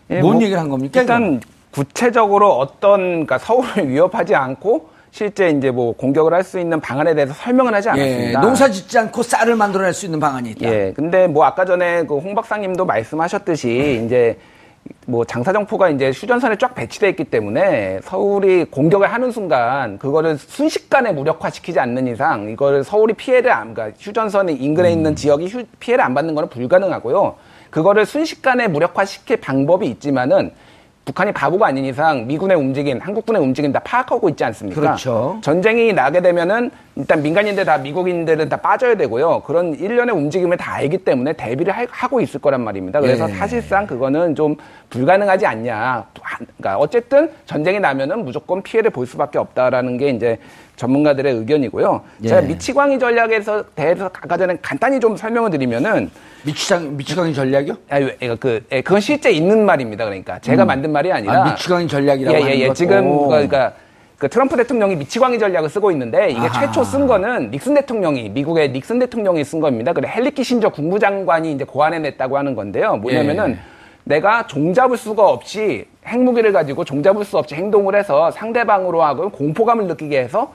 예, 0.09 0.19
뭔 0.19 0.33
뭐, 0.35 0.43
얘기를 0.43 0.59
한 0.59 0.69
겁니까? 0.69 0.99
일단 0.99 1.39
구체적으로 1.71 2.51
어떤 2.57 2.99
그러니까 3.25 3.37
서울을 3.37 3.87
위협하지 3.89 4.35
않고 4.35 4.89
실제 5.11 5.49
이제 5.49 5.71
뭐 5.71 5.93
공격을 5.95 6.33
할 6.33 6.43
수 6.43 6.59
있는 6.59 6.79
방안에 6.81 7.15
대해서 7.15 7.33
설명은 7.33 7.73
하지 7.73 7.87
예, 7.89 7.91
않았습니다. 7.91 8.41
농사 8.41 8.69
짓지 8.69 8.97
않고 8.97 9.23
쌀을 9.23 9.55
만들어낼 9.55 9.93
수 9.93 10.05
있는 10.05 10.19
방안이 10.19 10.51
있다. 10.51 10.67
예, 10.69 10.93
근데 10.95 11.27
뭐 11.27 11.45
아까 11.45 11.63
전에 11.65 12.03
그 12.05 12.15
홍 12.15 12.35
박사님도 12.35 12.85
말씀하셨듯이 12.85 14.03
이제 14.05 14.37
뭐 15.07 15.25
장사정포가 15.25 15.89
이제 15.89 16.11
휴전선에 16.11 16.57
쫙 16.57 16.73
배치돼 16.75 17.09
있기 17.09 17.25
때문에 17.25 17.99
서울이 18.03 18.65
공격을 18.65 19.11
하는 19.11 19.31
순간 19.31 19.97
그거를 19.97 20.37
순식간에 20.37 21.11
무력화시키지 21.11 21.79
않는 21.79 22.07
이상 22.07 22.49
이거를 22.49 22.83
서울이 22.83 23.13
피해를 23.13 23.51
안, 23.51 23.73
그러니까 23.73 23.97
휴전선 23.99 24.49
인근에 24.49 24.91
있는 24.91 25.15
지역이 25.15 25.47
휴- 25.47 25.65
피해를 25.79 26.03
안 26.03 26.13
받는 26.13 26.33
거는 26.35 26.49
불가능하고요. 26.49 27.35
그거를 27.69 28.05
순식간에 28.05 28.67
무력화시킬 28.67 29.37
방법이 29.37 29.87
있지만은 29.87 30.51
북한이 31.03 31.31
바보가 31.31 31.67
아닌 31.67 31.83
이상 31.85 32.27
미군의 32.27 32.55
움직임, 32.57 32.99
한국군의 32.99 33.41
움직임 33.41 33.71
다 33.71 33.79
파악하고 33.79 34.29
있지 34.29 34.43
않습니까? 34.45 34.79
그렇죠. 34.79 35.39
전쟁이 35.41 35.93
나게 35.93 36.21
되면은 36.21 36.69
일단 36.97 37.21
민간인들 37.21 37.63
다 37.63 37.77
미국인들은 37.77 38.49
다 38.49 38.57
빠져야 38.57 38.95
되고요. 38.95 39.41
그런 39.45 39.73
일련의 39.75 40.13
움직임을 40.13 40.57
다 40.57 40.73
알기 40.73 40.99
때문에 40.99 41.33
대비를 41.33 41.71
할- 41.75 41.87
하고 41.89 42.19
있을 42.19 42.41
거란 42.41 42.61
말입니다. 42.61 42.99
그래서 42.99 43.29
예. 43.29 43.33
사실상 43.33 43.87
그거는 43.87 44.35
좀 44.35 44.57
불가능하지 44.89 45.45
않냐. 45.45 46.05
그러니까 46.57 46.77
어쨌든 46.77 47.31
전쟁이 47.45 47.79
나면은 47.79 48.25
무조건 48.25 48.61
피해를 48.61 48.91
볼 48.91 49.07
수밖에 49.07 49.39
없다라는 49.39 49.97
게 49.97 50.09
이제 50.09 50.37
전문가들의 50.75 51.33
의견이고요. 51.33 52.01
예. 52.23 52.27
제가 52.27 52.41
미치광이 52.41 52.99
전략에서 52.99 53.63
대해서 53.73 54.05
아까 54.07 54.35
전에 54.35 54.57
간단히 54.61 54.99
좀 54.99 55.15
설명을 55.15 55.49
드리면은 55.51 56.11
미치광 56.43 56.97
미치광이 56.97 57.33
전략이요? 57.33 57.73
아, 57.89 57.99
그, 57.99 58.35
그, 58.37 58.65
예, 58.71 58.81
그건 58.81 58.99
실제 58.99 59.31
있는 59.31 59.65
말입니다. 59.65 60.03
그러니까 60.03 60.39
제가 60.39 60.65
만든 60.65 60.91
말이 60.91 61.09
아니라 61.11 61.43
아, 61.43 61.51
미치광이 61.51 61.87
전략이라고 61.87 62.37
예, 62.37 62.41
하는 62.41 62.55
예, 62.57 62.59
예. 62.61 62.67
것? 62.67 62.73
지금 62.73 63.07
오. 63.07 63.27
그러니까 63.29 63.73
그 64.21 64.29
트럼프 64.29 64.55
대통령이 64.55 64.97
미치광이 64.97 65.39
전략을 65.39 65.67
쓰고 65.67 65.89
있는데 65.89 66.29
이게 66.29 66.41
아하. 66.41 66.51
최초 66.67 66.83
쓴 66.83 67.07
거는 67.07 67.49
닉슨 67.49 67.73
대통령이 67.73 68.29
미국의 68.29 68.71
닉슨 68.71 68.99
대통령이 68.99 69.43
쓴 69.43 69.59
겁니다. 69.59 69.93
그래 69.93 70.13
헨리 70.15 70.29
키신저 70.29 70.69
국무장관이 70.69 71.51
이제 71.53 71.63
고안해냈다고 71.63 72.37
하는 72.37 72.53
건데요. 72.53 72.97
뭐냐면은 72.97 73.53
예. 73.53 73.59
내가 74.03 74.45
종잡을 74.45 74.95
수가 74.95 75.27
없이 75.27 75.87
핵무기를 76.05 76.51
가지고 76.51 76.83
종잡을 76.85 77.25
수 77.25 77.39
없이 77.39 77.55
행동을 77.55 77.95
해서 77.95 78.29
상대방으로 78.29 79.01
하여금 79.01 79.31
공포감을 79.31 79.87
느끼게 79.87 80.19
해서 80.19 80.53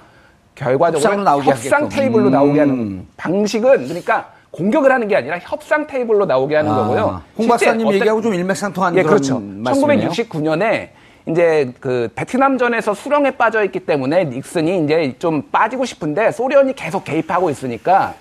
결과적으로 0.54 1.24
나오게 1.24 1.50
협상 1.50 1.82
하게끔. 1.82 1.88
테이블로 1.88 2.30
나오게 2.30 2.60
하는 2.60 2.72
음. 2.74 3.08
방식은 3.16 3.88
그러니까 3.88 4.30
공격을 4.52 4.92
하는 4.92 5.08
게 5.08 5.16
아니라 5.16 5.40
협상 5.42 5.88
테이블로 5.88 6.24
나오게 6.26 6.54
하는 6.54 6.70
아, 6.70 6.76
거고요. 6.76 7.20
홍 7.36 7.48
박사님 7.48 7.84
어떤- 7.84 7.94
얘기하고 7.98 8.22
좀 8.22 8.32
일맥상통하는 8.32 8.96
예, 8.96 9.02
그런 9.02 9.16
그렇죠. 9.16 9.40
말씀이네요. 9.40 10.08
1969년에 10.10 10.88
이제 11.28 11.72
그 11.80 12.08
베트남전에서 12.14 12.94
수렁에 12.94 13.32
빠져 13.32 13.64
있기 13.64 13.80
때문에 13.80 14.24
닉슨이 14.26 14.84
이제 14.84 15.14
좀 15.18 15.42
빠지고 15.50 15.84
싶은데 15.84 16.30
소련이 16.30 16.74
계속 16.74 17.04
개입하고 17.04 17.50
있으니까 17.50 18.14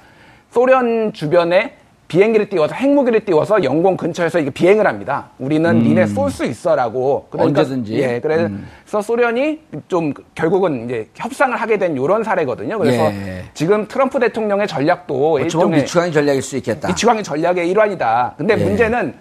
소련 0.51 1.13
주변에 1.13 1.75
비행기를 2.07 2.49
띄워서 2.49 2.75
핵무기를 2.75 3.25
띄워서 3.25 3.63
영공 3.63 3.97
근처에서 3.97 4.39
이게 4.39 4.49
비행을 4.51 4.85
합니다. 4.85 5.29
우리는 5.39 5.79
니네 5.79 6.05
쏠 6.07 6.29
수 6.29 6.45
있어라고. 6.45 7.27
그러니까 7.31 7.61
음. 7.61 7.63
언제든지. 7.63 7.95
예, 7.95 8.19
그래서 8.19 8.45
음. 8.45 9.01
소련이 9.01 9.59
좀 9.87 10.13
결국은 10.35 10.85
이제 10.85 11.09
협상을 11.15 11.55
하게 11.59 11.77
된 11.77 11.95
이런 11.95 12.23
사례거든요. 12.23 12.77
그래서 12.77 13.05
예. 13.05 13.45
지금 13.55 13.87
트럼프 13.87 14.19
대통령의 14.19 14.67
전략도 14.67 15.33
어쩌면 15.33 15.45
일종의 15.45 15.79
미치광이 15.81 16.11
전략일 16.11 16.41
수 16.43 16.57
있겠다. 16.57 16.89
미치광이 16.89 17.23
전략의 17.23 17.69
일환이다. 17.69 18.35
근데 18.37 18.53
예. 18.53 18.63
문제는 18.63 19.15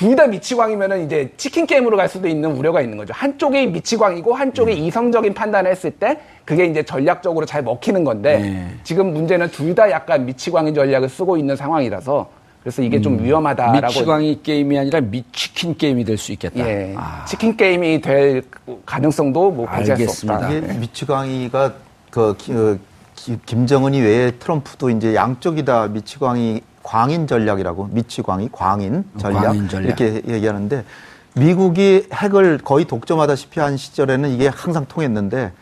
둘 0.00 0.16
다 0.16 0.26
미치광이면은 0.26 1.04
이제 1.04 1.30
치킨 1.36 1.66
게임으로 1.66 1.94
갈 1.98 2.08
수도 2.08 2.26
있는 2.26 2.52
우려가 2.52 2.80
있는 2.80 2.96
거죠. 2.96 3.12
한쪽이 3.14 3.66
미치광이고 3.66 4.32
한쪽이 4.32 4.72
음. 4.72 4.76
이성적인 4.78 5.34
판단을 5.34 5.70
했을 5.70 5.90
때 5.90 6.18
그게 6.46 6.64
이제 6.64 6.82
전략적으로 6.82 7.44
잘 7.44 7.62
먹히는 7.62 8.02
건데 8.04 8.40
예. 8.42 8.76
지금 8.82 9.12
문제는 9.12 9.50
둘 9.50 9.74
다 9.74 9.90
약간 9.90 10.24
미치광이 10.24 10.72
전략을 10.72 11.10
쓰고 11.10 11.36
있는 11.36 11.54
상황이라서 11.54 12.30
그래서 12.62 12.80
이게 12.82 12.98
좀 13.02 13.22
위험하다라고 13.22 13.78
음. 13.78 13.86
미치광이 13.88 14.40
게임이 14.42 14.78
아니라 14.78 15.00
미치킨 15.02 15.76
게임이 15.76 16.04
될 16.04 16.16
수 16.16 16.32
있겠다. 16.32 16.66
예. 16.66 16.94
아, 16.96 17.26
치킨 17.28 17.54
게임이 17.58 18.00
될 18.00 18.42
가능성도 18.86 19.50
뭐 19.50 19.66
배제할 19.66 19.84
수 20.08 20.30
알겠습니다. 20.30 20.34
없다. 20.34 20.50
이게 20.50 20.78
미치광이가 20.78 21.74
그 22.10 22.34
기- 22.38 23.38
김정은이 23.44 24.00
외에 24.00 24.30
트럼프도 24.30 24.88
이제 24.88 25.14
양쪽이다 25.14 25.88
미치광이 25.88 26.62
광인 26.82 27.26
전략이라고 27.26 27.88
미치광이 27.92 28.48
광인 28.52 29.04
전략, 29.18 29.42
광인 29.42 29.68
전략. 29.68 29.86
이렇게 29.86 30.22
얘기하는데 30.26 30.84
미국이 31.34 32.08
핵을 32.12 32.58
거의 32.58 32.84
독점하다시피 32.86 33.60
한 33.60 33.76
시절에는 33.76 34.30
이게 34.30 34.48
항상 34.48 34.86
통했는데 34.86 35.52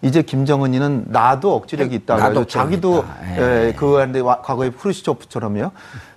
이제 0.00 0.22
김정은이는 0.22 1.06
나도 1.08 1.56
억지력이 1.56 1.92
있다. 1.96 2.16
나도 2.16 2.46
자기도 2.46 2.98
있다. 2.98 3.40
예. 3.42 3.74
예, 4.14 4.20
와- 4.20 4.40
과거에 4.42 4.70
프루시초프처럼요. 4.70 5.72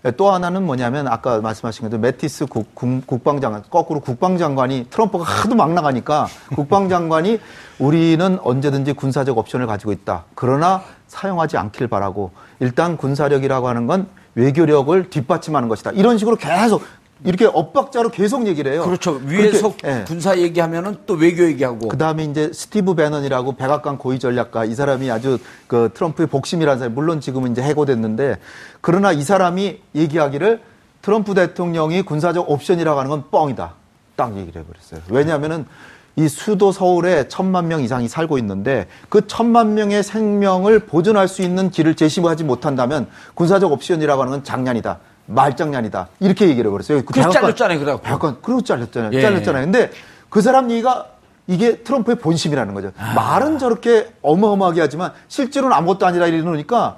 예, 0.05 0.11
또 0.11 0.31
하나는 0.31 0.63
뭐냐면 0.67 1.07
아까 1.07 1.41
말씀하신 1.41 1.89
것도 1.89 1.97
매티스 1.99 2.45
국, 2.45 3.23
방장관 3.23 3.63
거꾸로 3.71 3.99
국방장관이 3.99 4.87
트럼프가 4.91 5.23
하도 5.23 5.55
막 5.55 5.73
나가니까 5.73 6.27
국방장관이 6.55 7.39
우리는 7.79 8.37
언제든지 8.43 8.93
군사적 8.93 9.35
옵션을 9.39 9.65
가지고 9.65 9.91
있다. 9.93 10.25
그러나 10.35 10.83
사용하지 11.07 11.57
않길 11.57 11.87
바라고 11.87 12.31
일단 12.59 12.97
군사력이라고 12.97 13.67
하는 13.67 13.87
건 13.87 14.07
외교력을 14.35 15.09
뒷받침하는 15.09 15.69
것이다. 15.69 15.91
이런 15.91 16.17
식으로 16.17 16.35
계속 16.35 16.83
이렇게 17.23 17.45
엇박자로 17.45 18.09
계속 18.09 18.47
얘기를 18.47 18.73
해요. 18.73 18.83
그렇죠. 18.83 19.21
위에서 19.23 19.75
그렇게, 19.75 19.87
예. 19.87 20.03
군사 20.07 20.37
얘기하면은 20.37 20.97
또 21.05 21.13
외교 21.13 21.43
얘기하고. 21.43 21.87
그 21.87 21.97
다음에 21.97 22.23
이제 22.23 22.51
스티브 22.51 22.95
배넌이라고 22.95 23.57
백악관 23.57 23.99
고위 23.99 24.17
전략가 24.17 24.65
이 24.65 24.73
사람이 24.73 25.11
아주 25.11 25.37
그 25.67 25.91
트럼프의 25.93 26.27
복심이라는 26.27 26.79
사람 26.79 26.95
물론 26.95 27.21
지금은 27.21 27.51
이제 27.51 27.61
해고됐는데 27.61 28.37
그러나 28.81 29.11
이 29.11 29.21
사람이 29.21 29.81
얘기하기를 29.93 30.61
트럼프 31.03 31.33
대통령이 31.33 32.01
군사적 32.03 32.49
옵션이라고 32.49 32.99
하는 32.99 33.11
건 33.11 33.23
뻥이다. 33.29 33.73
딱 34.15 34.37
얘기를 34.37 34.61
해버렸어요. 34.61 35.01
왜냐하면은 35.09 35.65
이 36.15 36.27
수도 36.27 36.71
서울에 36.71 37.27
천만 37.27 37.67
명 37.67 37.81
이상이 37.81 38.07
살고 38.07 38.37
있는데 38.39 38.87
그 39.09 39.27
천만 39.27 39.73
명의 39.73 40.03
생명을 40.03 40.79
보존할 40.79 41.27
수 41.27 41.41
있는 41.41 41.69
길을 41.69 41.95
제시하지 41.95 42.43
못한다면 42.43 43.07
군사적 43.33 43.71
옵션이라고 43.71 44.21
하는 44.21 44.31
건 44.31 44.43
장난이다. 44.43 44.99
말장난이다. 45.27 46.09
이렇게 46.19 46.47
얘기를 46.49 46.69
해버렸어요. 46.69 47.03
그 47.05 47.13
백악관- 47.13 47.31
잘렸잖아요, 47.31 47.79
그래갖고. 47.79 48.35
그리고 48.41 48.61
잘렸잖아요. 48.61 49.11
예. 49.13 49.21
잘렸잖아요. 49.21 49.63
근데 49.65 49.91
그 50.29 50.41
사람 50.41 50.69
얘기가 50.69 51.05
이게 51.47 51.77
트럼프의 51.77 52.17
본심이라는 52.17 52.73
거죠. 52.73 52.91
아. 52.97 53.13
말은 53.13 53.57
저렇게 53.57 54.11
어마어마하게 54.21 54.81
하지만 54.81 55.11
실제로는 55.29 55.75
아무것도 55.75 56.05
아니라 56.05 56.27
이러니까 56.27 56.97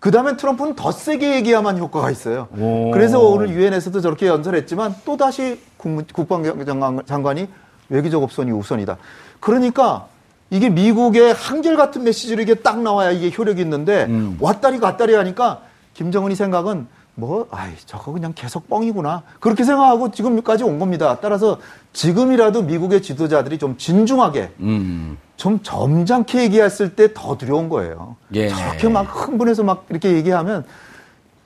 그 0.00 0.10
다음엔 0.10 0.36
트럼프는 0.36 0.74
더 0.74 0.90
세게 0.90 1.36
얘기야만 1.36 1.78
효과가 1.78 2.10
있어요. 2.10 2.48
그래서 2.92 3.20
오늘 3.20 3.50
유엔에서도 3.50 4.00
저렇게 4.00 4.26
연설했지만 4.26 4.96
또 5.04 5.16
다시 5.16 5.60
국방장관이 5.78 7.48
외교적 7.92 8.22
옵션이 8.22 8.50
우선이다. 8.50 8.96
그러니까 9.40 10.06
이게 10.50 10.68
미국의 10.68 11.34
한결같은 11.34 12.02
메시지로 12.02 12.42
이게 12.42 12.54
딱 12.54 12.80
나와야 12.80 13.10
이게 13.10 13.34
효력이 13.36 13.60
있는데 13.60 14.06
음. 14.08 14.36
왔다리 14.40 14.78
갔다리 14.80 15.14
하니까 15.14 15.60
김정은이 15.94 16.34
생각은 16.34 16.86
뭐, 17.14 17.46
아이, 17.50 17.72
저거 17.84 18.10
그냥 18.10 18.32
계속 18.34 18.70
뻥이구나. 18.70 19.22
그렇게 19.38 19.64
생각하고 19.64 20.10
지금까지 20.10 20.64
온 20.64 20.78
겁니다. 20.78 21.18
따라서 21.20 21.58
지금이라도 21.92 22.62
미국의 22.62 23.02
지도자들이 23.02 23.58
좀 23.58 23.76
진중하게, 23.76 24.52
음. 24.60 25.18
좀 25.36 25.62
점잖게 25.62 26.44
얘기했을 26.44 26.96
때 26.96 27.12
더 27.12 27.36
두려운 27.36 27.68
거예요. 27.68 28.16
예. 28.32 28.48
저렇게 28.48 28.88
막 28.88 29.02
흥분해서 29.02 29.62
막 29.62 29.84
이렇게 29.90 30.12
얘기하면 30.14 30.64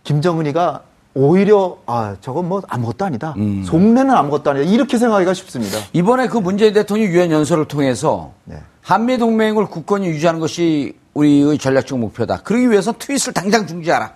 김정은이가 0.04 0.82
오히려, 1.18 1.78
아, 1.86 2.14
저건 2.20 2.46
뭐 2.46 2.60
아무것도 2.68 3.06
아니다. 3.06 3.32
음. 3.38 3.64
속내는 3.64 4.10
아무것도 4.10 4.50
아니다. 4.50 4.70
이렇게 4.70 4.98
생각하기가 4.98 5.32
쉽습니다. 5.32 5.78
이번에 5.94 6.28
그 6.28 6.36
문재인 6.36 6.74
대통령이 6.74 7.10
유엔 7.10 7.30
연설을 7.30 7.64
통해서 7.64 8.34
네. 8.44 8.58
한미 8.82 9.16
동맹을 9.16 9.64
굳건히 9.64 10.08
유지하는 10.08 10.40
것이 10.40 10.94
우리의 11.14 11.56
전략적 11.56 11.98
목표다. 11.98 12.42
그러기 12.42 12.70
위해서 12.70 12.92
트윗을 12.92 13.32
당장 13.32 13.66
중지하라. 13.66 14.12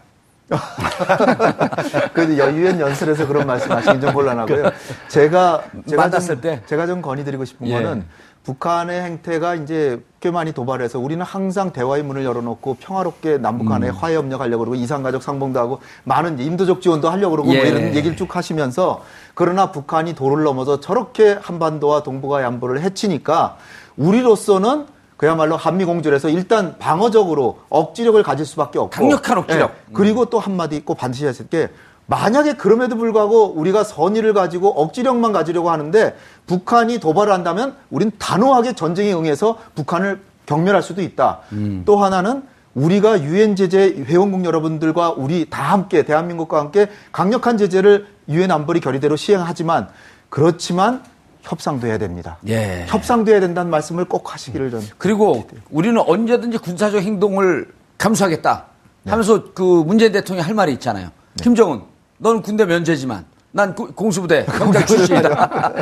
그 2.13 2.37
유엔 2.37 2.79
연설에서 2.79 3.27
그런 3.27 3.47
말씀하시긴 3.47 4.01
좀 4.03 4.13
곤란하고요. 4.13 4.71
제가 5.09 5.63
제가 5.87 6.11
좀, 6.11 6.41
때? 6.43 6.61
제가 6.67 6.87
좀 6.87 7.01
건의드리고 7.01 7.47
싶은 7.47 7.67
예. 7.69 7.75
거는 7.75 8.05
북한의 8.45 9.03
행태가 9.03 9.55
이제 9.57 10.03
꽤 10.21 10.31
많이 10.31 10.53
도발해서 10.53 10.99
우리는 10.99 11.25
항상 11.25 11.73
대화의 11.73 12.03
문을 12.03 12.25
열어놓고 12.25 12.77
평화롭게 12.81 13.39
남북 13.39 13.67
간에 13.67 13.89
음. 13.89 13.95
화해 13.95 14.17
협력하려고 14.17 14.65
그러고 14.65 14.75
이산가족 14.75 15.23
상봉도 15.23 15.59
하고 15.59 15.81
많은 16.05 16.39
인도적 16.39 16.81
지원도 16.81 17.11
하려고 17.11 17.33
그러고 17.33 17.53
뭐 17.53 17.57
예. 17.57 17.69
이런 17.69 17.95
얘기를 17.95 18.17
쭉 18.17 18.35
하시면서 18.35 19.03
그러나 19.35 19.73
북한이 19.73 20.15
도를 20.15 20.45
넘어서 20.45 20.81
저렇게 20.81 21.39
한반도와 21.41 22.03
동북아의 22.03 22.47
안보를 22.47 22.83
해치니까 22.83 23.57
우리로서는 23.97 24.87
그야말로 25.19 25.59
한미 25.59 25.85
공조에서 25.85 26.31
일단 26.31 26.79
방어적으로 26.79 27.59
억지력을 27.69 28.23
가질 28.23 28.47
수밖에 28.47 28.79
없고 28.79 28.91
강력한 28.91 29.37
억지력. 29.37 29.71
예. 29.71 29.93
그리고 29.93 30.25
또 30.25 30.39
한마디 30.39 30.77
있고 30.77 30.95
반드시 30.95 31.27
하실 31.27 31.47
게 31.49 31.69
만약에 32.11 32.55
그럼에도 32.55 32.97
불구하고 32.97 33.53
우리가 33.53 33.85
선의를 33.85 34.35
가지고 34.35 34.71
억지력만 34.71 35.33
가지려고 35.33 35.71
하는데 35.71 36.17
북한이 36.47 36.99
도발을 36.99 37.33
한다면 37.33 37.77
우린 37.89 38.11
단호하게 38.19 38.73
전쟁에 38.73 39.13
응해서 39.13 39.59
북한을 39.77 40.21
경멸할 40.47 40.83
수도 40.83 41.03
있다. 41.03 41.39
또 41.85 41.99
하나는 41.99 42.43
우리가 42.75 43.23
유엔 43.23 43.55
제재 43.55 43.95
회원국 44.07 44.45
여러분들과 44.45 45.11
우리 45.13 45.49
다 45.49 45.63
함께 45.63 46.03
대한민국과 46.03 46.59
함께 46.59 46.89
강력한 47.13 47.57
제재를 47.57 48.09
유엔 48.29 48.51
안보리 48.51 48.81
결의대로 48.81 49.15
시행하지만 49.15 49.89
그렇지만 50.29 51.05
협상도 51.43 51.87
해야 51.87 51.99
됩니다. 51.99 52.39
예. 52.49 52.87
협상도 52.89 53.31
해야 53.31 53.39
된다는 53.39 53.71
말씀을 53.71 54.05
꼭 54.05 54.35
하시기를 54.35 54.73
전 54.73 54.83
그리고 54.99 55.47
우리는 55.71 56.01
언제든지 56.01 56.59
군사적 56.59 57.03
행동을 57.03 57.69
감수하겠다 57.99 58.67
하면서 59.07 59.53
그 59.55 59.63
문재인 59.63 60.11
대통령이 60.11 60.45
할 60.45 60.55
말이 60.55 60.73
있잖아요. 60.73 61.11
김정은, 61.41 61.83
넌 62.23 62.43
군대 62.43 62.67
면제지만 62.67 63.25
난 63.51 63.75
구- 63.75 63.93
공수부대 63.93 64.45
병장 64.45 64.85
출신이다. 64.87 65.73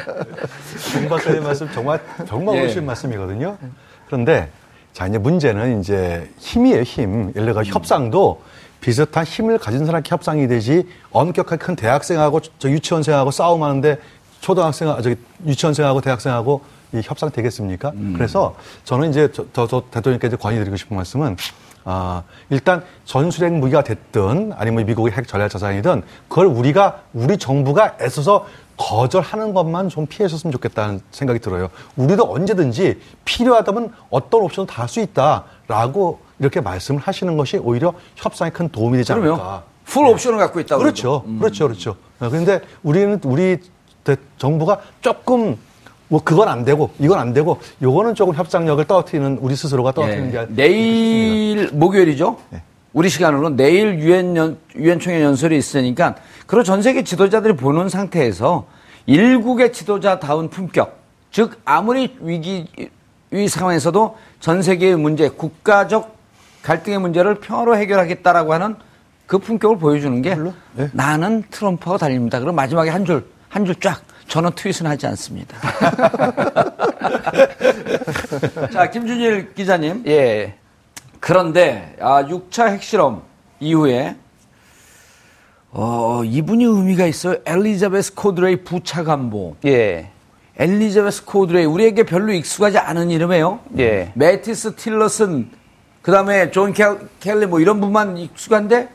김 0.92 1.08
박사의 1.10 1.40
말씀 1.40 1.70
정말 1.72 2.00
정말 2.26 2.56
예. 2.56 2.60
옳으신 2.62 2.86
말씀이거든요. 2.86 3.58
그런데 4.06 4.48
자 4.92 5.06
이제 5.08 5.18
문제는 5.18 5.80
이제 5.80 6.30
힘이에요 6.38 6.82
힘. 6.82 7.32
예를 7.36 7.52
들어 7.52 7.62
협상도 7.64 8.40
비슷한 8.80 9.24
힘을 9.24 9.58
가진 9.58 9.84
사람께 9.84 10.08
협상이 10.10 10.46
되지 10.46 10.86
엄격하게 11.10 11.56
큰 11.56 11.74
대학생하고 11.76 12.40
저 12.60 12.70
유치원생하고 12.70 13.32
싸움하는데 13.32 13.98
초등학생 14.40 14.88
저기 15.02 15.16
유치원생하고 15.44 16.00
대학생하고 16.00 16.62
이 16.94 17.00
협상 17.02 17.30
되겠습니까? 17.30 17.92
그래서 18.14 18.54
저는 18.84 19.10
이제 19.10 19.28
저, 19.32 19.44
저, 19.52 19.66
저 19.66 19.82
대통령께 19.90 20.28
이제 20.28 20.36
건의드리고 20.36 20.76
싶은 20.76 20.96
말씀은 20.96 21.36
아, 21.90 22.22
일단 22.50 22.84
전술핵 23.06 23.50
무기가 23.54 23.82
됐든 23.82 24.52
아니면 24.54 24.84
미국의 24.84 25.14
핵 25.14 25.26
전략 25.26 25.48
자산이든 25.48 26.02
그걸 26.28 26.44
우리가 26.44 26.98
우리 27.14 27.38
정부가 27.38 27.96
애써서 28.02 28.46
거절하는 28.76 29.54
것만 29.54 29.88
좀 29.88 30.06
피해줬으면 30.06 30.52
좋겠다는 30.52 31.00
생각이 31.12 31.38
들어요. 31.40 31.70
우리도 31.96 32.30
언제든지 32.30 33.00
필요하다면 33.24 33.94
어떤 34.10 34.42
옵션도 34.42 34.70
다 34.70 34.82
할 34.82 34.88
수 34.88 35.00
있다라고 35.00 36.20
이렇게 36.38 36.60
말씀을 36.60 37.00
하시는 37.00 37.34
것이 37.38 37.56
오히려 37.56 37.94
협상에 38.16 38.50
큰 38.50 38.68
도움이 38.68 38.98
되지 38.98 39.14
않을까. 39.14 39.62
풀 39.86 40.06
옵션을 40.08 40.38
갖고 40.38 40.60
있다고. 40.60 40.82
그렇죠. 40.82 41.24
그렇죠. 41.38 41.64
그렇죠. 41.68 41.90
어, 42.20 42.28
그런데 42.28 42.60
우리는 42.82 43.18
우리 43.24 43.56
대- 44.04 44.16
정부가 44.36 44.80
조금 45.00 45.56
뭐 46.08 46.20
그건 46.24 46.48
안 46.48 46.64
되고 46.64 46.90
이건 46.98 47.18
안 47.18 47.32
되고 47.32 47.58
요거는 47.82 48.14
조금 48.14 48.34
협상력을 48.34 48.82
떨어뜨리는 48.86 49.38
우리 49.40 49.54
스스로가 49.54 49.92
떨어뜨리는 49.92 50.30
게 50.30 50.38
예. 50.38 50.46
내일 50.48 51.70
목요일이죠. 51.72 52.38
네. 52.50 52.62
우리 52.94 53.10
시간으로 53.10 53.50
내일 53.50 53.98
유엔 53.98 54.34
연 54.36 54.58
유엔 54.74 54.98
총회 54.98 55.22
연설이 55.22 55.56
있으니까 55.56 56.16
그리고 56.46 56.64
전 56.64 56.80
세계 56.82 57.04
지도자들이 57.04 57.54
보는 57.56 57.88
상태에서 57.90 58.66
일국의 59.06 59.72
지도자다운 59.72 60.48
품격, 60.48 60.98
즉 61.30 61.60
아무리 61.64 62.16
위기 62.20 62.66
위 63.30 63.46
상황에서도 63.48 64.16
전 64.40 64.62
세계의 64.62 64.96
문제, 64.96 65.28
국가적 65.28 66.16
갈등의 66.62 66.98
문제를 67.00 67.36
평화로 67.36 67.76
해결하겠다라고 67.76 68.52
하는 68.54 68.76
그 69.26 69.38
품격을 69.38 69.78
보여주는 69.78 70.22
게 70.22 70.34
네. 70.72 70.88
나는 70.94 71.44
트럼프하고 71.50 71.98
다릅니다. 71.98 72.40
그럼 72.40 72.54
마지막에 72.54 72.88
한 72.90 73.04
줄 73.04 73.24
한 73.50 73.64
줄 73.64 73.74
쫙. 73.76 74.02
저는 74.28 74.50
tweet은 74.54 74.86
하지 74.86 75.06
않습니다. 75.08 75.56
자, 78.72 78.90
김준일 78.90 79.54
기자님. 79.54 80.04
예. 80.06 80.54
그런데 81.20 81.96
아, 82.00 82.22
6차 82.24 82.70
핵실험 82.72 83.22
이후에 83.60 84.16
어, 85.70 86.22
이분이 86.24 86.64
의미가 86.64 87.06
있어요. 87.06 87.36
엘리자베스 87.44 88.14
코드레이 88.14 88.64
부차관보. 88.64 89.56
예. 89.66 90.10
엘리자베스 90.58 91.24
코드레이 91.24 91.64
우리에게 91.64 92.02
별로 92.04 92.32
익숙하지 92.32 92.78
않은 92.78 93.10
이름이에요. 93.10 93.60
예. 93.78 94.12
매티스 94.14 94.74
틸러슨 94.76 95.50
그다음에 96.02 96.50
존 96.50 96.72
켈- 96.72 96.98
켈리 97.20 97.46
뭐 97.46 97.60
이런 97.60 97.80
분만 97.80 98.16
익숙한데 98.18 98.88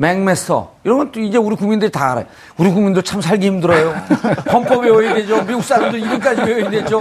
맥메스터 0.00 0.76
이런 0.84 0.96
건 0.96 1.12
또 1.12 1.20
이제 1.20 1.36
우리 1.36 1.54
국민들이 1.56 1.90
다 1.90 2.12
알아요. 2.12 2.24
우리 2.56 2.70
국민들 2.70 3.02
참 3.02 3.20
살기 3.20 3.46
힘들어요. 3.46 3.90
헌법 4.50 4.84
외워야 4.84 5.12
되죠. 5.14 5.44
미국 5.44 5.62
사람들 5.62 6.00
이름까지 6.00 6.40
외워야 6.42 6.70
되죠. 6.70 7.00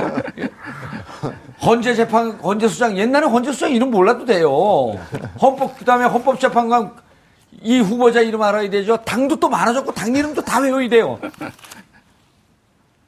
헌재 1.61 1.95
재판 1.95 2.31
헌재 2.31 2.67
수장 2.67 2.97
옛날에 2.97 3.25
헌재 3.25 3.53
수장 3.53 3.71
이름 3.71 3.91
몰라도 3.91 4.25
돼요. 4.25 4.49
헌법 5.41 5.77
그다음에 5.77 6.05
헌법 6.05 6.39
재판관 6.41 6.91
이 7.61 7.79
후보자 7.79 8.19
이름 8.19 8.41
알아야 8.41 8.69
되죠. 8.69 8.97
당도 8.97 9.37
또 9.37 9.47
많아졌고 9.47 9.93
당 9.93 10.13
이름도 10.13 10.41
다 10.41 10.59
외워야 10.59 10.89
돼요. 10.89 11.19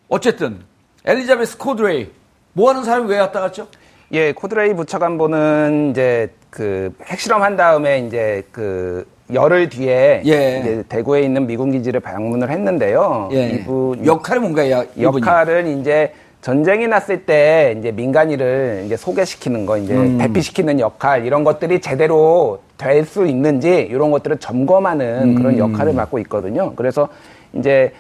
어쨌든 0.08 0.62
엘리자베스 1.04 1.58
코드레이 1.58 2.10
뭐 2.54 2.70
하는 2.70 2.86
사람이 2.86 3.10
왜 3.10 3.20
왔다 3.20 3.42
갔죠? 3.42 3.68
예, 4.14 4.32
코드레이 4.32 4.74
부차관보는 4.74 5.90
이제 5.92 6.34
그 6.50 6.94
핵실험 7.06 7.42
한 7.42 7.58
다음에 7.58 8.00
이제 8.00 8.46
그 8.52 9.06
열흘 9.34 9.70
뒤에 9.70 10.22
예. 10.26 10.60
이제 10.60 10.84
대구에 10.90 11.22
있는 11.22 11.48
미군 11.48 11.72
기지를 11.72 12.00
방문을 12.00 12.50
했는데요. 12.50 13.30
예. 13.34 13.50
이분 13.50 14.06
역할이 14.06 14.40
뭔가요? 14.40 14.84
역할은 15.00 15.80
이제 15.80 16.14
전쟁이 16.42 16.88
났을 16.88 17.24
때 17.26 17.76
이제 17.80 17.92
민간인을 17.92 18.84
이제 18.86 18.98
소개시키는 18.98 19.66
거, 19.66 19.78
이제 19.78 19.94
음. 19.94 20.18
대피시키는 20.18 20.80
역할 20.80 21.26
이런 21.26 21.44
것들이 21.44 21.80
제대로 21.82 22.60
될 22.78 23.06
수 23.06 23.28
있는지 23.28 23.88
이런 23.92 24.10
것들을 24.10 24.38
점검하는 24.38 25.36
그런 25.36 25.54
음. 25.54 25.60
역할을 25.60 25.94
맡고 25.94 26.18
있거든요. 26.20 26.74
그래서 26.76 27.08
이제 27.54 27.92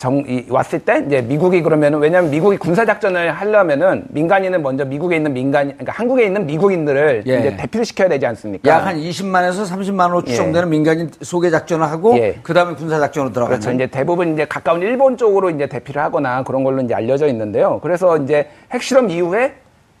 정, 0.00 0.24
이, 0.26 0.46
왔을 0.48 0.78
때 0.78 1.04
이제 1.06 1.20
미국이 1.20 1.60
그러면은 1.60 1.98
왜냐하면 1.98 2.30
미국이 2.30 2.56
군사 2.56 2.86
작전을 2.86 3.32
하려면은 3.32 4.04
민간인은 4.08 4.62
먼저 4.62 4.82
미국에 4.86 5.16
있는 5.16 5.34
민간, 5.34 5.66
그러니까 5.68 5.92
한국에 5.92 6.24
있는 6.24 6.46
미국인들을 6.46 7.24
예. 7.26 7.38
이제 7.38 7.56
대피를 7.58 7.84
시켜야 7.84 8.08
되지 8.08 8.24
않습니까? 8.24 8.68
약 8.70 8.86
한 8.86 8.96
20만에서 8.96 9.70
30만으로 9.70 10.24
추정되는 10.24 10.70
민간인 10.70 11.10
소개 11.20 11.50
작전을 11.50 11.86
하고 11.86 12.16
예. 12.16 12.38
그다음에 12.42 12.74
군사 12.76 12.98
작전으로 12.98 13.30
들어가는 13.34 13.60
그렇죠. 13.60 13.74
이제 13.74 13.88
대부분 13.88 14.32
이제 14.32 14.46
가까운 14.46 14.80
일본 14.80 15.18
쪽으로 15.18 15.50
이제 15.50 15.66
대피를 15.66 16.00
하거나 16.00 16.44
그런 16.44 16.64
걸로 16.64 16.80
이제 16.80 16.94
알려져 16.94 17.26
있는데요. 17.26 17.78
그래서 17.82 18.16
이제 18.16 18.48
핵실험 18.72 19.10
이후에 19.10 19.52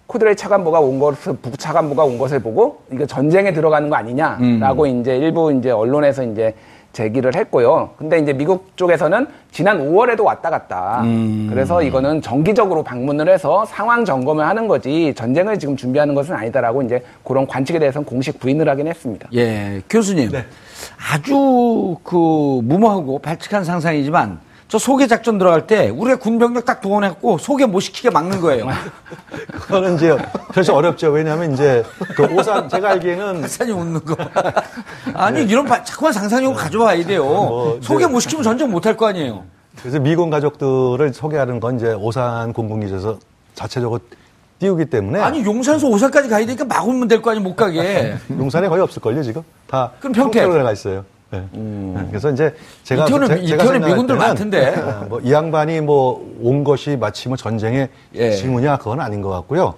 코드레이 0.06 0.34
차관보가 0.34 0.80
온 0.80 0.98
것을 0.98 1.34
북 1.42 1.58
차관보가 1.58 2.04
온 2.04 2.16
것을 2.16 2.40
보고 2.40 2.80
이거 2.90 3.04
전쟁에 3.04 3.52
들어가는 3.52 3.90
거 3.90 3.96
아니냐라고 3.96 4.86
이제 4.86 5.18
일부 5.18 5.52
이제 5.52 5.70
언론에서 5.70 6.22
이제 6.24 6.54
제기를 6.92 7.34
했고요. 7.34 7.90
근데 7.96 8.18
이제 8.18 8.32
미국 8.32 8.76
쪽에서는 8.76 9.26
지난 9.52 9.78
5월에도 9.78 10.24
왔다 10.24 10.50
갔다. 10.50 11.04
그래서 11.48 11.82
이거는 11.82 12.20
정기적으로 12.22 12.82
방문을 12.82 13.28
해서 13.28 13.64
상황 13.64 14.04
점검을 14.04 14.46
하는 14.46 14.66
거지 14.68 15.14
전쟁을 15.14 15.58
지금 15.58 15.76
준비하는 15.76 16.14
것은 16.14 16.34
아니다라고 16.34 16.82
이제 16.82 17.02
그런 17.24 17.46
관측에 17.46 17.78
대해서는 17.78 18.04
공식 18.04 18.38
부인을 18.40 18.68
하긴 18.68 18.88
했습니다. 18.88 19.28
예, 19.34 19.82
교수님. 19.88 20.30
네. 20.30 20.44
아주 21.12 21.96
그 22.02 22.60
무모하고 22.64 23.18
발칙한 23.18 23.64
상상이지만 23.64 24.38
저 24.70 24.78
소개 24.78 25.08
작전 25.08 25.36
들어갈 25.36 25.66
때 25.66 25.88
우리가 25.88 26.16
군 26.20 26.38
병력 26.38 26.64
딱 26.64 26.80
동원했고 26.80 27.38
소개 27.38 27.66
못 27.66 27.80
시키게 27.80 28.10
막는 28.10 28.40
거예요. 28.40 28.68
그거는 29.50 29.96
이제 29.96 30.16
사실 30.54 30.70
어렵죠. 30.70 31.10
왜냐하면 31.10 31.52
이제 31.52 31.82
그 32.14 32.22
오산 32.32 32.68
제가 32.68 32.90
알기에는 32.90 33.40
박사님 33.40 33.76
웃는 33.76 34.04
거. 34.04 34.16
아니 35.14 35.42
이런 35.42 35.64
바- 35.64 35.82
자꾸만 35.82 36.12
상상력을 36.12 36.56
가져와야 36.56 37.04
돼요. 37.04 37.24
뭐, 37.24 37.78
소개 37.82 38.06
못 38.06 38.20
시키면 38.20 38.44
전쟁 38.44 38.70
못 38.70 38.86
할 38.86 38.96
거 38.96 39.06
아니에요. 39.08 39.42
그래서 39.80 39.98
미군 39.98 40.30
가족들을 40.30 41.12
소개하는 41.14 41.58
건 41.58 41.76
이제 41.76 41.92
오산 41.92 42.52
공군기지에서 42.52 43.18
자체적으로 43.56 44.00
띄우기 44.60 44.84
때문에 44.86 45.18
아니 45.20 45.44
용산에서 45.44 45.88
오산까지 45.88 46.28
가야 46.28 46.46
되니까 46.46 46.64
막 46.64 46.86
오면 46.86 47.08
될 47.08 47.20
거 47.22 47.30
아니에요 47.30 47.42
못 47.42 47.56
가게. 47.56 48.14
용산에 48.30 48.68
거의 48.68 48.82
없을걸요 48.82 49.24
지금 49.24 49.42
다 49.66 49.90
그럼 49.98 50.12
평택. 50.12 50.42
평택으로 50.42 50.62
가 50.62 50.70
있어요. 50.70 51.04
네. 51.30 51.44
네. 51.52 52.06
그래서 52.08 52.30
이제 52.30 52.54
제가 52.82 53.04
이태원은- 53.06 53.28
제- 53.28 53.46
제가 53.46 53.64
생각할 53.64 53.88
미군들 53.90 54.16
많던데. 54.16 54.68
어, 54.76 55.06
뭐이 55.08 55.30
양반이 55.32 55.80
뭐 55.80 56.20
온 56.40 56.64
것이 56.64 56.96
마치 56.96 57.28
뭐 57.28 57.36
전쟁의 57.36 57.88
예. 58.14 58.30
징후냐 58.32 58.78
그건 58.78 59.00
아닌 59.00 59.20
것 59.22 59.28
같고요. 59.30 59.74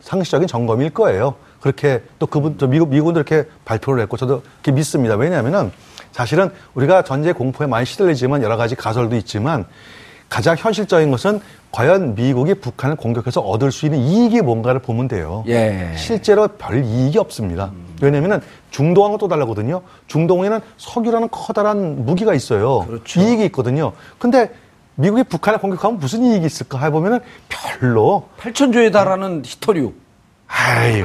상식적인 0.00 0.48
점검일 0.48 0.90
거예요. 0.90 1.34
그렇게 1.60 2.02
또 2.18 2.26
그분 2.26 2.56
저 2.58 2.66
미국 2.66 2.88
미군도 2.90 3.20
이렇게 3.20 3.48
발표를 3.64 4.02
했고 4.02 4.16
저도 4.16 4.42
그렇게 4.60 4.72
믿습니다. 4.72 5.14
왜냐하면은 5.14 5.70
사실은 6.10 6.50
우리가 6.74 7.02
전쟁 7.04 7.32
공포에 7.34 7.66
많이 7.66 7.86
시달리지만 7.86 8.42
여러 8.42 8.56
가지 8.56 8.74
가설도 8.74 9.16
있지만 9.16 9.64
가장 10.32 10.56
현실적인 10.58 11.10
것은 11.10 11.42
과연 11.72 12.14
미국이 12.14 12.54
북한을 12.54 12.96
공격해서 12.96 13.42
얻을 13.42 13.70
수 13.70 13.84
있는 13.84 13.98
이익이 13.98 14.40
뭔가를 14.40 14.80
보면 14.80 15.06
돼요. 15.06 15.44
예. 15.46 15.92
실제로 15.94 16.48
별 16.48 16.82
이익이 16.82 17.18
없습니다. 17.18 17.70
왜냐면은 18.00 18.40
중동하고 18.70 19.18
또 19.18 19.28
다르거든요. 19.28 19.82
중동에는 20.06 20.60
석유라는 20.78 21.28
커다란 21.30 22.06
무기가 22.06 22.32
있어요. 22.32 22.86
그렇죠. 22.86 23.20
이익이 23.20 23.44
있거든요. 23.46 23.92
근데 24.18 24.50
미국이 24.94 25.22
북한을 25.22 25.60
공격하면 25.60 25.98
무슨 25.98 26.22
이익이 26.22 26.46
있을까 26.46 26.78
해보면은 26.78 27.20
별로 27.50 28.26
8천조에 28.40 28.90
달하는 28.90 29.42
히토류. 29.44 29.92
아유, 30.46 31.04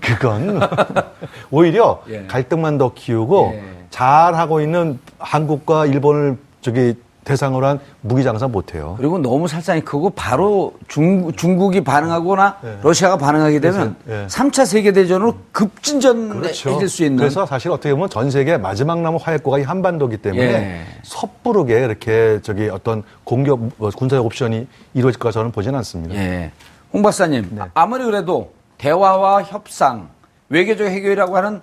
그건 0.00 0.60
오히려 1.50 2.04
예. 2.08 2.24
갈등만 2.28 2.78
더 2.78 2.94
키우고 2.94 3.50
예. 3.52 3.64
잘하고 3.90 4.60
있는 4.60 5.00
한국과 5.18 5.86
일본을 5.86 6.38
저기 6.60 6.94
대상으로 7.24 7.66
한 7.66 7.80
무기 8.00 8.22
장사 8.24 8.48
못해요. 8.48 8.94
그리고 8.96 9.18
너무 9.18 9.46
살상이 9.46 9.82
크고 9.82 10.10
바로 10.10 10.74
중, 10.88 11.30
중국이 11.32 11.82
반응하거나 11.84 12.58
예. 12.64 12.78
러시아가 12.82 13.16
반응하게 13.18 13.60
되면 13.60 13.96
그래서, 14.06 14.22
예. 14.24 14.28
삼 14.28 14.50
3차 14.50 14.64
세계 14.66 14.92
대전으로 14.92 15.34
급진전해질 15.52 16.88
수 16.88 17.04
있는 17.04 17.18
그래서 17.18 17.44
사실 17.46 17.70
어떻게 17.70 17.92
보면 17.92 18.08
전 18.10 18.30
세계 18.30 18.56
마지막 18.56 19.00
남은 19.00 19.20
화약고가 19.20 19.58
이 19.58 19.62
한반도기 19.62 20.16
때문에 20.18 20.42
예. 20.44 20.86
섣부르게 21.02 21.84
이렇게 21.84 22.40
저기 22.42 22.68
어떤 22.68 23.02
공격 23.24 23.60
뭐 23.76 23.90
군사적 23.90 24.24
옵션이 24.24 24.66
이루어질 24.94 25.18
거라 25.18 25.32
저는 25.32 25.52
보지는 25.52 25.76
않습니다. 25.78 26.14
예. 26.14 26.50
홍 26.92 27.02
박사님, 27.02 27.48
네. 27.52 27.60
아- 27.62 27.68
아무리 27.74 28.04
그래도 28.04 28.52
대화와 28.78 29.42
협상, 29.44 30.08
외교적 30.48 30.86
해결이라고 30.86 31.36
하는 31.36 31.60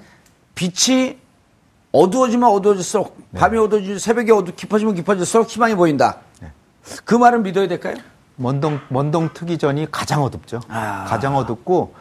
빛이 0.55 1.17
어두워지면 2.01 2.49
어두워질수록 2.49 3.17
네. 3.31 3.39
밤이 3.39 3.57
어두워지면 3.57 3.99
새벽이 3.99 4.31
어두 4.31 4.53
깊어지면 4.55 4.95
깊어질수록 4.95 5.47
희망이 5.49 5.75
보인다. 5.75 6.17
네. 6.41 6.51
그 7.05 7.15
말은 7.15 7.43
믿어야 7.43 7.67
될까요? 7.67 7.95
먼동, 8.35 8.79
먼동 8.89 9.29
트기 9.33 9.57
전이 9.57 9.87
가장 9.89 10.23
어둡죠. 10.23 10.61
아. 10.69 11.05
가장 11.07 11.35
어둡고 11.35 11.93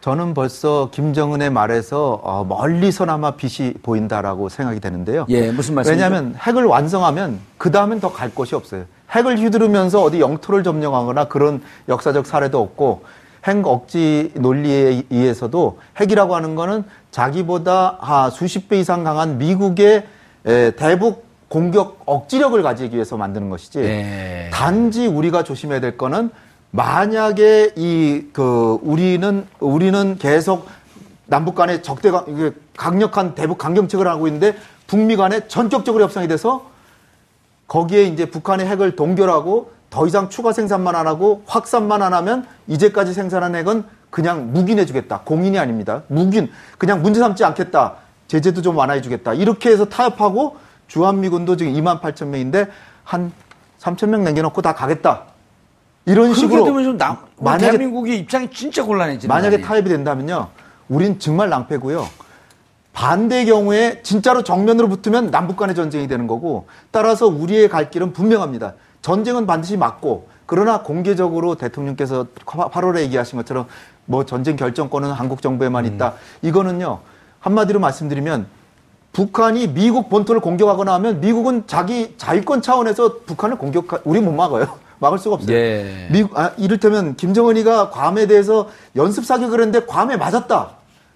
저는 0.00 0.34
벌써 0.34 0.88
김정은의 0.90 1.50
말에서 1.50 2.20
어, 2.24 2.44
멀리서나마 2.44 3.32
빛이 3.32 3.74
보인다라고 3.82 4.48
생각이 4.48 4.80
되는데요. 4.80 5.26
예, 5.28 5.52
무슨 5.52 5.74
말씀이죠? 5.76 6.02
왜냐하면 6.02 6.34
핵을 6.36 6.64
완성하면 6.64 7.38
그 7.58 7.70
다음엔 7.70 8.00
더 8.00 8.10
갈 8.12 8.34
곳이 8.34 8.54
없어요. 8.54 8.84
핵을 9.10 9.38
휘두르면서 9.38 10.02
어디 10.02 10.20
영토를 10.20 10.64
점령하거나 10.64 11.28
그런 11.28 11.62
역사적 11.88 12.26
사례도 12.26 12.58
없고 12.60 13.04
핵 13.46 13.66
억지 13.66 14.32
논리에 14.34 15.02
의해서도 15.10 15.78
핵이라고 16.00 16.34
하는 16.36 16.54
거는 16.54 16.84
자기보다 17.10 17.98
아, 18.00 18.30
수십 18.30 18.68
배 18.68 18.78
이상 18.78 19.04
강한 19.04 19.38
미국의 19.38 20.06
에, 20.46 20.70
대북 20.72 21.26
공격 21.48 22.00
억지력을 22.06 22.60
가지기 22.62 22.94
위해서 22.94 23.16
만드는 23.16 23.50
것이지. 23.50 23.80
예. 23.80 24.50
단지 24.52 25.06
우리가 25.06 25.44
조심해야 25.44 25.80
될 25.80 25.98
거는 25.98 26.30
만약에 26.70 27.72
이 27.76 28.24
그 28.32 28.78
우리는 28.82 29.46
우리는 29.60 30.16
계속 30.18 30.66
남북 31.26 31.54
간의 31.54 31.82
적대가 31.82 32.24
강력한 32.76 33.34
대북 33.34 33.58
강경책을 33.58 34.06
하고 34.06 34.26
있는데 34.26 34.54
북미 34.86 35.16
간에 35.16 35.46
전격적으로 35.48 36.02
협상이 36.04 36.28
돼서 36.28 36.70
거기에 37.68 38.04
이제 38.04 38.26
북한의 38.30 38.66
핵을 38.66 38.96
동결하고 38.96 39.70
더 39.92 40.06
이상 40.06 40.30
추가 40.30 40.52
생산만 40.54 40.96
안 40.96 41.06
하고 41.06 41.42
확산만 41.46 42.00
안 42.00 42.14
하면 42.14 42.46
이제까지 42.66 43.12
생산한 43.12 43.54
핵은 43.54 43.84
그냥 44.08 44.50
묵인해 44.52 44.86
주겠다. 44.86 45.20
공인이 45.22 45.58
아닙니다. 45.58 46.02
묵인. 46.08 46.50
그냥 46.78 47.02
문제 47.02 47.20
삼지 47.20 47.44
않겠다. 47.44 47.96
제재도 48.26 48.62
좀 48.62 48.74
완화해 48.76 49.02
주겠다. 49.02 49.34
이렇게 49.34 49.70
해서 49.70 49.84
타협하고 49.84 50.56
주한미군도 50.88 51.56
지금 51.58 51.74
2만 51.74 52.00
8천 52.00 52.28
명인데 52.28 52.68
한 53.04 53.32
3천 53.80 54.08
명 54.08 54.24
남겨놓고 54.24 54.62
다 54.62 54.74
가겠다. 54.74 55.24
이런 56.06 56.32
식으로 56.32 56.64
되면 56.64 56.84
좀 56.84 56.96
남, 56.96 57.18
만약에- 57.38 57.60
대한민국의 57.60 58.18
입장이 58.20 58.50
진짜 58.50 58.82
곤란해지는 58.84 59.28
만약에 59.28 59.50
거 59.50 59.54
아니에요? 59.56 59.68
타협이 59.68 59.88
된다면요. 59.90 60.48
우린 60.88 61.18
정말 61.18 61.50
낭패고요. 61.50 62.06
반대 62.94 63.44
경우에 63.44 64.00
진짜로 64.02 64.42
정면으로 64.42 64.88
붙으면 64.88 65.30
남북 65.30 65.56
간의 65.58 65.74
전쟁이 65.74 66.08
되는 66.08 66.26
거고 66.26 66.66
따라서 66.90 67.26
우리의 67.26 67.68
갈 67.68 67.90
길은 67.90 68.14
분명합니다. 68.14 68.72
전쟁은 69.02 69.46
반드시 69.46 69.76
막고 69.76 70.28
그러나 70.46 70.82
공개적으로 70.82 71.56
대통령께서 71.56 72.26
8월에 72.44 73.00
얘기하신 73.00 73.36
것처럼 73.38 73.66
뭐 74.06 74.24
전쟁 74.24 74.56
결정권은 74.56 75.12
한국 75.12 75.42
정부에만 75.42 75.86
있다. 75.86 76.14
이거는요. 76.42 77.00
한마디로 77.40 77.80
말씀드리면 77.80 78.46
북한이 79.12 79.68
미국 79.68 80.08
본토를 80.08 80.40
공격하거나 80.40 80.94
하면 80.94 81.20
미국은 81.20 81.64
자기 81.66 82.14
자위권 82.16 82.62
차원에서 82.62 83.18
북한을 83.26 83.58
공격 83.58 84.02
우리 84.04 84.20
못 84.20 84.32
막아요. 84.32 84.78
막을 85.00 85.18
수가 85.18 85.34
없어요. 85.36 85.54
예. 85.56 86.08
미국 86.10 86.38
아, 86.38 86.52
이를테면 86.56 87.16
김정은이가 87.16 87.90
괌에 87.90 88.26
대해서 88.26 88.68
연습 88.94 89.24
사격을 89.24 89.60
했는데 89.60 89.84
괌에 89.84 90.16
맞았다. 90.16 90.70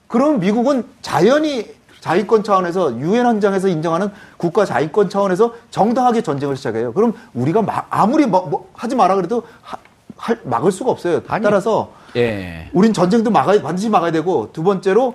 그러면 0.09 0.41
미국은 0.41 0.85
자연히 1.03 1.76
자위권 2.07 2.45
차원에서 2.45 2.99
유엔 3.01 3.27
헌장에서 3.27 3.67
인정하는 3.67 4.11
국가 4.37 4.65
자위권 4.65 5.09
차원에서 5.11 5.55
정당하게 5.73 6.23
전쟁을 6.23 6.57
시작해요. 6.57 6.93
그럼 6.93 7.15
우리가 7.35 7.63
막- 7.63 7.89
아무리 7.91 8.27
뭐, 8.27 8.47
뭐 8.47 8.69
하지 8.75 8.95
마라 8.95 9.17
그래도 9.17 9.43
하- 9.63 9.77
할- 10.17 10.39
막을 10.45 10.71
수가 10.71 10.93
없어요. 10.93 11.23
따라서 11.25 11.91
예. 12.15 12.71
우린 12.73 12.93
전쟁도 12.93 13.31
막아야 13.33 13.61
반드시 13.61 13.89
막아야 13.89 14.13
되고 14.13 14.51
두 14.53 14.63
번째로 14.63 15.15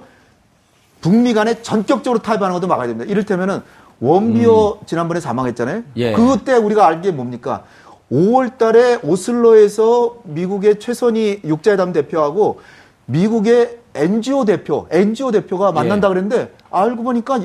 북미 1.00 1.34
간에 1.34 1.62
전격적으로 1.62 2.22
타협하는 2.22 2.54
것도 2.56 2.68
막아야 2.68 2.88
됩니다. 2.88 3.10
이를테면은 3.10 3.62
원비어 4.02 4.80
지난번에 4.86 5.22
사망했잖아요. 5.22 5.78
음. 5.78 5.92
예. 5.96 6.12
그때 6.12 6.56
우리가 6.56 6.86
알게 6.88 7.12
뭡니까? 7.12 7.64
5월 8.12 8.58
달에 8.58 9.00
오슬로에서 9.02 10.18
미국의 10.26 10.80
최선희 10.80 11.42
육자회담 11.46 11.94
대표하고 11.94 12.60
미국의 13.06 13.78
NGO 13.96 14.44
대표, 14.44 14.88
NGO 14.92 15.32
대표가 15.32 15.72
만난다 15.72 16.08
예. 16.08 16.14
그랬는데 16.14 16.52
알고 16.72 17.04
보니까 17.04 17.40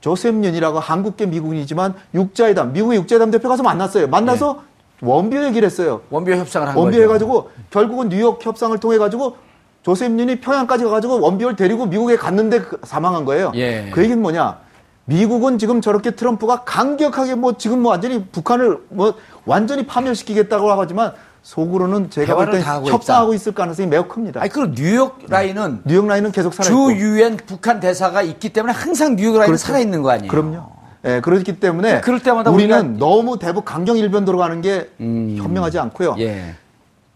조셉 0.00 0.42
윤이라고 0.44 0.78
한국계 0.78 1.26
미국인이지만 1.26 1.94
육자회담, 2.14 2.72
미국의 2.72 2.98
육자회담 3.00 3.30
대표 3.30 3.48
가서 3.48 3.62
만났어요. 3.62 4.06
만나서 4.08 4.62
원비어 5.00 5.44
얘기를 5.46 5.66
했어요. 5.66 6.00
원비어 6.10 6.36
협상을 6.36 6.68
한 6.68 6.76
원비어 6.76 7.00
거죠. 7.00 7.08
해가지고 7.08 7.50
결국은 7.70 8.08
뉴욕 8.08 8.44
협상을 8.44 8.76
통해 8.78 8.98
가지고 8.98 9.36
조셉 9.82 10.18
윤이 10.18 10.40
평양까지 10.40 10.84
가가지고 10.84 11.20
원비어를 11.20 11.56
데리고 11.56 11.86
미국에 11.86 12.16
갔는데 12.16 12.60
그- 12.60 12.78
사망한 12.84 13.24
거예요. 13.24 13.52
예. 13.54 13.90
그 13.92 14.00
얘기는 14.02 14.20
뭐냐? 14.20 14.58
미국은 15.04 15.56
지금 15.58 15.80
저렇게 15.80 16.10
트럼프가 16.10 16.64
강력하게 16.64 17.34
뭐 17.34 17.54
지금 17.56 17.80
뭐 17.82 17.92
완전히 17.92 18.24
북한을 18.26 18.78
뭐 18.90 19.14
완전히 19.46 19.86
파멸시키겠다고 19.86 20.70
하지만 20.72 21.12
속으로는 21.42 22.10
제가 22.10 22.34
볼 22.34 22.44
대화를 22.44 22.58
때다 22.60 22.74
하고 22.74 22.88
협상하고 22.88 23.34
있을 23.34 23.52
가능성이 23.52 23.88
매우 23.88 24.04
큽니다. 24.06 24.40
아니, 24.40 24.50
그리고 24.50 24.72
뉴욕 24.74 25.18
라인은 25.28 25.82
뉴욕 25.84 26.06
라인은 26.06 26.32
계속 26.32 26.50
주 26.50 26.56
살아 26.62 26.68
있고. 26.68 26.92
유엔 26.92 27.36
북한 27.46 27.80
대사가 27.80 28.22
있기 28.22 28.50
때문에 28.52 28.72
항상 28.72 29.16
뉴욕 29.16 29.32
라인은 29.34 29.46
그렇죠. 29.46 29.66
살아 29.66 29.78
있는 29.78 30.02
거 30.02 30.10
아니에요? 30.10 30.30
그럼요. 30.30 30.66
예, 31.04 31.20
그렇기 31.20 31.60
때문에 31.60 32.00
그럴 32.00 32.20
때마다 32.20 32.50
우리는 32.50 32.76
우리가- 32.76 32.80
음. 32.84 32.96
너무 32.98 33.38
대북 33.38 33.64
강경 33.64 33.96
일변도로 33.96 34.36
가는 34.36 34.60
게 34.60 34.90
현명하지 34.98 35.78
않고요. 35.78 36.16
예. 36.18 36.54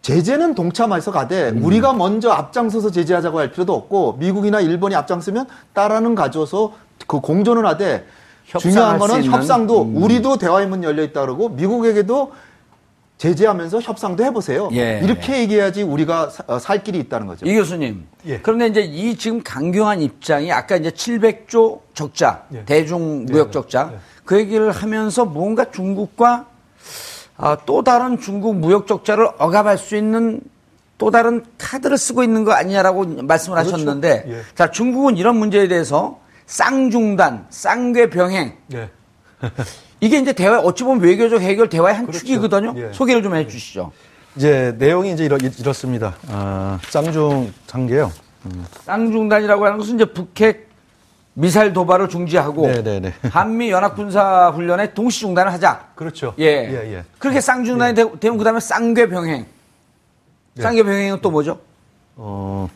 제재는 0.03 0.55
동참해서 0.55 1.11
가되 1.13 1.51
음. 1.51 1.65
우리가 1.65 1.93
먼저 1.93 2.31
앞장서서 2.31 2.91
제재하자고 2.91 3.39
할 3.39 3.53
필요도 3.53 3.73
없고 3.75 4.15
미국이나 4.19 4.61
일본이 4.61 4.95
앞장서면 4.95 5.47
따라는 5.75 6.15
가져서 6.15 6.73
그 7.07 7.21
공존을 7.21 7.67
하되 7.67 8.07
중요한 8.59 8.99
거는 8.99 9.23
있는? 9.25 9.33
협상도 9.37 9.83
음. 9.83 10.03
우리도 10.03 10.39
대화의 10.39 10.67
문 10.69 10.83
열려 10.85 11.03
있다 11.03 11.21
그러고 11.21 11.49
미국에게도 11.51 12.33
제재하면서 13.27 13.81
협상도 13.83 14.25
해보세요. 14.25 14.69
예. 14.73 15.01
이렇게 15.05 15.39
얘기해야지 15.43 15.85
우리가 15.85 16.29
사- 16.31 16.43
어, 16.49 16.59
살 16.59 16.83
길이 16.83 16.99
있다는 16.99 17.29
거죠. 17.29 17.47
이 17.47 17.55
교수님. 17.55 18.05
예. 18.27 18.41
그런데 18.41 18.67
이제 18.67 18.81
이 18.81 19.17
지금 19.17 19.41
강경한 19.45 20.03
입장이 20.03 20.51
아까 20.51 20.75
이제 20.75 20.91
700조 20.91 21.79
적자, 21.95 22.43
예. 22.53 22.65
대중 22.65 23.25
무역 23.27 23.47
네, 23.47 23.51
적자 23.53 23.91
네. 23.93 23.99
그 24.25 24.37
얘기를 24.41 24.73
하면서 24.73 25.25
뭔가 25.25 25.71
중국과 25.71 26.47
아, 27.37 27.57
또 27.65 27.85
다른 27.85 28.19
중국 28.19 28.57
무역 28.57 28.89
적자를 28.89 29.29
억압할 29.39 29.79
수 29.79 29.95
있는 29.97 30.41
또 30.99 31.13
다른 31.13 31.45
카드를 31.59 31.99
쓰고 31.99 32.25
있는 32.25 32.43
거 32.45 32.53
아니냐라고 32.53 33.05
말씀을 33.23 33.57
그렇죠. 33.57 33.75
하셨는데 33.75 34.25
예. 34.27 34.41
자, 34.57 34.73
중국은 34.73 35.17
이런 35.17 35.37
문제에 35.37 35.69
대해서 35.69 36.19
쌍중단, 36.47 37.47
쌍궤 37.51 38.11
병행 38.11 38.57
예. 38.75 38.91
이게 40.03 40.19
이제 40.19 40.33
대화 40.33 40.59
어찌 40.59 40.83
보면 40.83 41.01
외교적 41.01 41.41
해결 41.41 41.69
대화의 41.69 41.95
한 41.95 42.07
그렇죠. 42.07 42.19
축이거든요. 42.19 42.75
예. 42.77 42.93
소개를 42.93 43.23
좀 43.23 43.35
해 43.37 43.47
주시죠. 43.47 43.93
이제 44.35 44.75
내용이 44.77 45.13
이제 45.13 45.25
이렇, 45.25 45.39
이렇습니다. 45.39 46.17
아, 46.29 46.81
쌍중 46.89 47.53
관계요. 47.71 48.11
쌍중단이라고 48.85 49.65
하는 49.65 49.79
것은 49.79 49.95
이제 49.95 50.05
북핵 50.07 50.69
미사일 51.35 51.73
도발을 51.73 52.09
중지하고 52.09 52.67
네네네. 52.67 53.15
한미 53.31 53.71
연합 53.71 53.95
군사 53.95 54.51
훈련에 54.51 54.93
동시 54.93 55.21
중단을 55.21 55.53
하자. 55.53 55.87
그렇죠. 55.95 56.35
예. 56.41 56.45
예, 56.47 56.95
예. 56.97 57.05
그렇게 57.21 57.41
쌍중단이 57.41 57.95
되- 57.95 58.19
되면 58.19 58.39
그다음에 58.39 58.59
쌍궤 58.59 59.09
병행. 59.09 59.47
쌍궤 60.59 60.83
병행은 60.83 61.21
또 61.23 61.31
뭐죠? 61.31 61.61
어, 62.17 62.69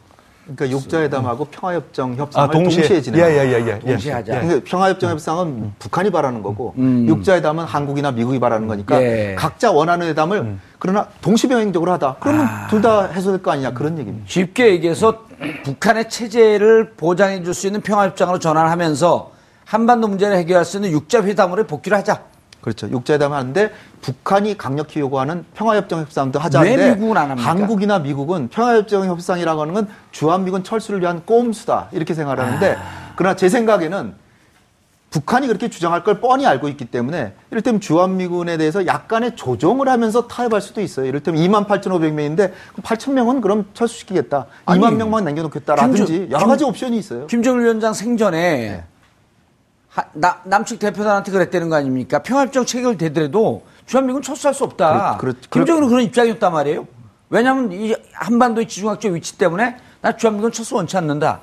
그러니까 0.46 0.70
육자회담하고 0.78 1.46
평화협정 1.46 2.14
협상을 2.14 2.48
아, 2.48 2.50
동시에. 2.50 2.82
동시에, 2.82 3.00
진행. 3.00 3.20
예, 3.20 3.24
예, 3.32 3.52
예, 3.52 3.66
예. 3.66 3.78
동시에 3.80 4.12
하자. 4.12 4.40
그러니까 4.40 4.60
평화협정 4.64 5.10
협상은 5.10 5.72
북한이 5.80 6.10
바라는 6.10 6.42
거고 6.42 6.74
음. 6.78 7.06
육자회담은 7.08 7.64
한국이나 7.64 8.12
미국이 8.12 8.38
바라는 8.38 8.68
거니까 8.68 9.02
예. 9.02 9.34
각자 9.36 9.72
원하는 9.72 10.06
회담을 10.06 10.56
그러나 10.78 11.08
동시병행적으로 11.20 11.90
하다. 11.92 12.16
그러면 12.20 12.46
아. 12.46 12.66
둘다 12.68 13.06
해소될 13.08 13.42
거 13.42 13.50
아니냐 13.50 13.72
그런 13.72 13.98
얘기입니다. 13.98 14.24
쉽게 14.28 14.68
얘기해서 14.70 15.24
북한의 15.64 16.08
체제를 16.08 16.92
보장해 16.96 17.42
줄 17.42 17.52
수 17.52 17.66
있는 17.66 17.80
평화협정으로 17.80 18.38
전환하면서 18.38 19.32
한반도 19.64 20.06
문제를 20.06 20.36
해결할 20.36 20.64
수 20.64 20.76
있는 20.76 20.92
육자 20.92 21.24
회담으로 21.24 21.64
복귀를 21.66 21.98
하자. 21.98 22.22
그렇죠. 22.66 22.88
육자회담 22.90 23.32
하는데 23.32 23.70
북한이 24.02 24.58
강력히 24.58 24.98
요구하는 24.98 25.44
평화협정 25.54 26.00
협상도 26.00 26.40
하자 26.40 26.62
왜 26.62 26.94
미국은 26.94 27.16
안 27.16 27.30
합니까? 27.30 27.48
한국이나 27.48 28.00
미국은 28.00 28.48
평화협정 28.48 29.06
협상이라고 29.06 29.60
하는 29.60 29.72
건 29.72 29.86
주한미군 30.10 30.64
철수를 30.64 31.00
위한 31.00 31.22
꼼수다 31.24 31.90
이렇게 31.92 32.12
생각하는데 32.12 32.72
아. 32.76 33.12
그러나 33.14 33.36
제 33.36 33.48
생각에는 33.48 34.14
북한이 35.10 35.46
그렇게 35.46 35.70
주장할 35.70 36.02
걸 36.02 36.20
뻔히 36.20 36.44
알고 36.44 36.66
있기 36.70 36.86
때문에 36.86 37.34
이를테면 37.52 37.80
주한미군에 37.80 38.56
대해서 38.56 38.84
약간의 38.84 39.36
조정을 39.36 39.88
하면서 39.88 40.26
타협할 40.26 40.60
수도 40.60 40.80
있어요. 40.80 41.06
이를테면 41.06 41.40
2만 41.42 41.68
8,500명인데 41.68 42.50
8,000명은 42.82 43.42
그럼 43.42 43.66
철수시키겠다. 43.74 44.46
아니, 44.66 44.80
2만 44.80 44.96
명만 44.96 45.22
남겨놓겠다라든지 45.24 46.04
김정- 46.04 46.30
여러 46.32 46.38
김- 46.40 46.48
가지 46.48 46.64
옵션이 46.64 46.98
있어요. 46.98 47.28
김정일 47.28 47.62
위원장 47.62 47.92
네. 47.92 47.98
생전에 48.00 48.84
하- 49.96 50.04
나- 50.12 50.40
남측 50.44 50.78
대표단한테 50.78 51.32
그랬다는 51.32 51.70
거 51.70 51.76
아닙니까? 51.76 52.18
평화협정 52.18 52.66
체결되더라도 52.66 53.62
주한미군 53.86 54.20
철수할 54.20 54.52
수 54.54 54.64
없다. 54.64 55.16
그렇- 55.18 55.32
그렇- 55.48 55.50
김정일은 55.64 55.88
그런 55.88 56.02
입장이었단 56.02 56.52
말이에요. 56.52 56.86
왜냐하면 57.30 57.72
이 57.72 57.94
한반도의 58.12 58.68
지중학적 58.68 59.12
위치 59.12 59.38
때문에 59.38 59.76
나 60.02 60.14
주한미군 60.14 60.52
철수 60.52 60.74
원치 60.76 60.96
않는다. 60.98 61.40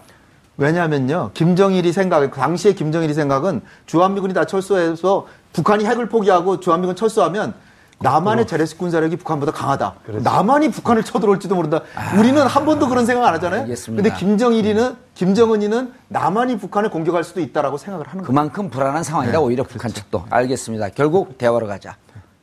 왜냐하면요, 0.58 1.32
김정일이 1.34 1.92
생각, 1.92 2.30
당시에 2.32 2.74
김정일이 2.74 3.16
생각은 3.16 3.62
주한미군이 3.88 4.36
다 4.36 4.46
철수해서 4.46 5.26
북한이 5.52 5.84
핵을 5.86 6.08
포기하고 6.10 6.60
주한미군 6.60 6.96
철수하면 6.96 7.56
남한의 8.00 8.48
재래식 8.48 8.78
군사력이 8.78 9.16
북한보다 9.18 9.52
강하다. 9.52 9.94
남한이 10.24 10.70
북한을 10.72 11.04
쳐들어올지도 11.04 11.56
모른다. 11.56 11.82
우리는 12.18 12.42
한 12.42 12.66
번도 12.66 12.90
그런 12.90 13.06
생각 13.06 13.26
안 13.28 13.34
하잖아요. 13.36 13.62
아. 13.62 13.64
알겠습니다. 13.64 14.04
근데 14.04 14.18
김정일이는 14.18 14.96
김정은이는 15.16 15.94
남한이 16.10 16.58
북한을 16.58 16.90
공격할 16.90 17.24
수도 17.24 17.40
있다라고 17.40 17.78
생각을 17.78 18.08
하는 18.08 18.24
거예요. 18.24 18.28
그만큼 18.28 18.70
불안한 18.70 19.04
상황이다 19.04 19.38
네. 19.38 19.44
오히려 19.44 19.64
북한 19.64 19.92
측도 19.92 20.24
알겠습니다. 20.30 20.90
결국 20.90 21.38
대화로 21.38 21.68
가자. 21.68 21.96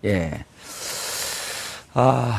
예. 0.05 0.45
아, 1.95 2.39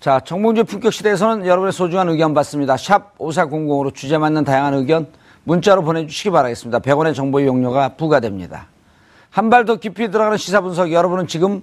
자 0.00 0.20
정봉주 0.20 0.64
품격 0.64 0.92
시대에서는 0.92 1.46
여러분의 1.46 1.72
소중한 1.72 2.08
의견 2.08 2.32
받습니다. 2.34 2.76
샵 2.76 3.18
5400으로 3.18 3.92
주제 3.94 4.16
맞는 4.18 4.44
다양한 4.44 4.74
의견 4.74 5.08
문자로 5.44 5.82
보내 5.82 6.06
주시기 6.06 6.30
바라겠습니다. 6.30 6.78
100원의 6.78 7.14
정보 7.14 7.40
이용료가 7.40 7.90
부과됩니다. 7.96 8.66
한 9.30 9.48
발 9.50 9.64
더 9.64 9.76
깊이 9.76 10.10
들어가는 10.10 10.36
시사 10.38 10.60
분석 10.60 10.92
여러분은 10.92 11.26
지금 11.26 11.62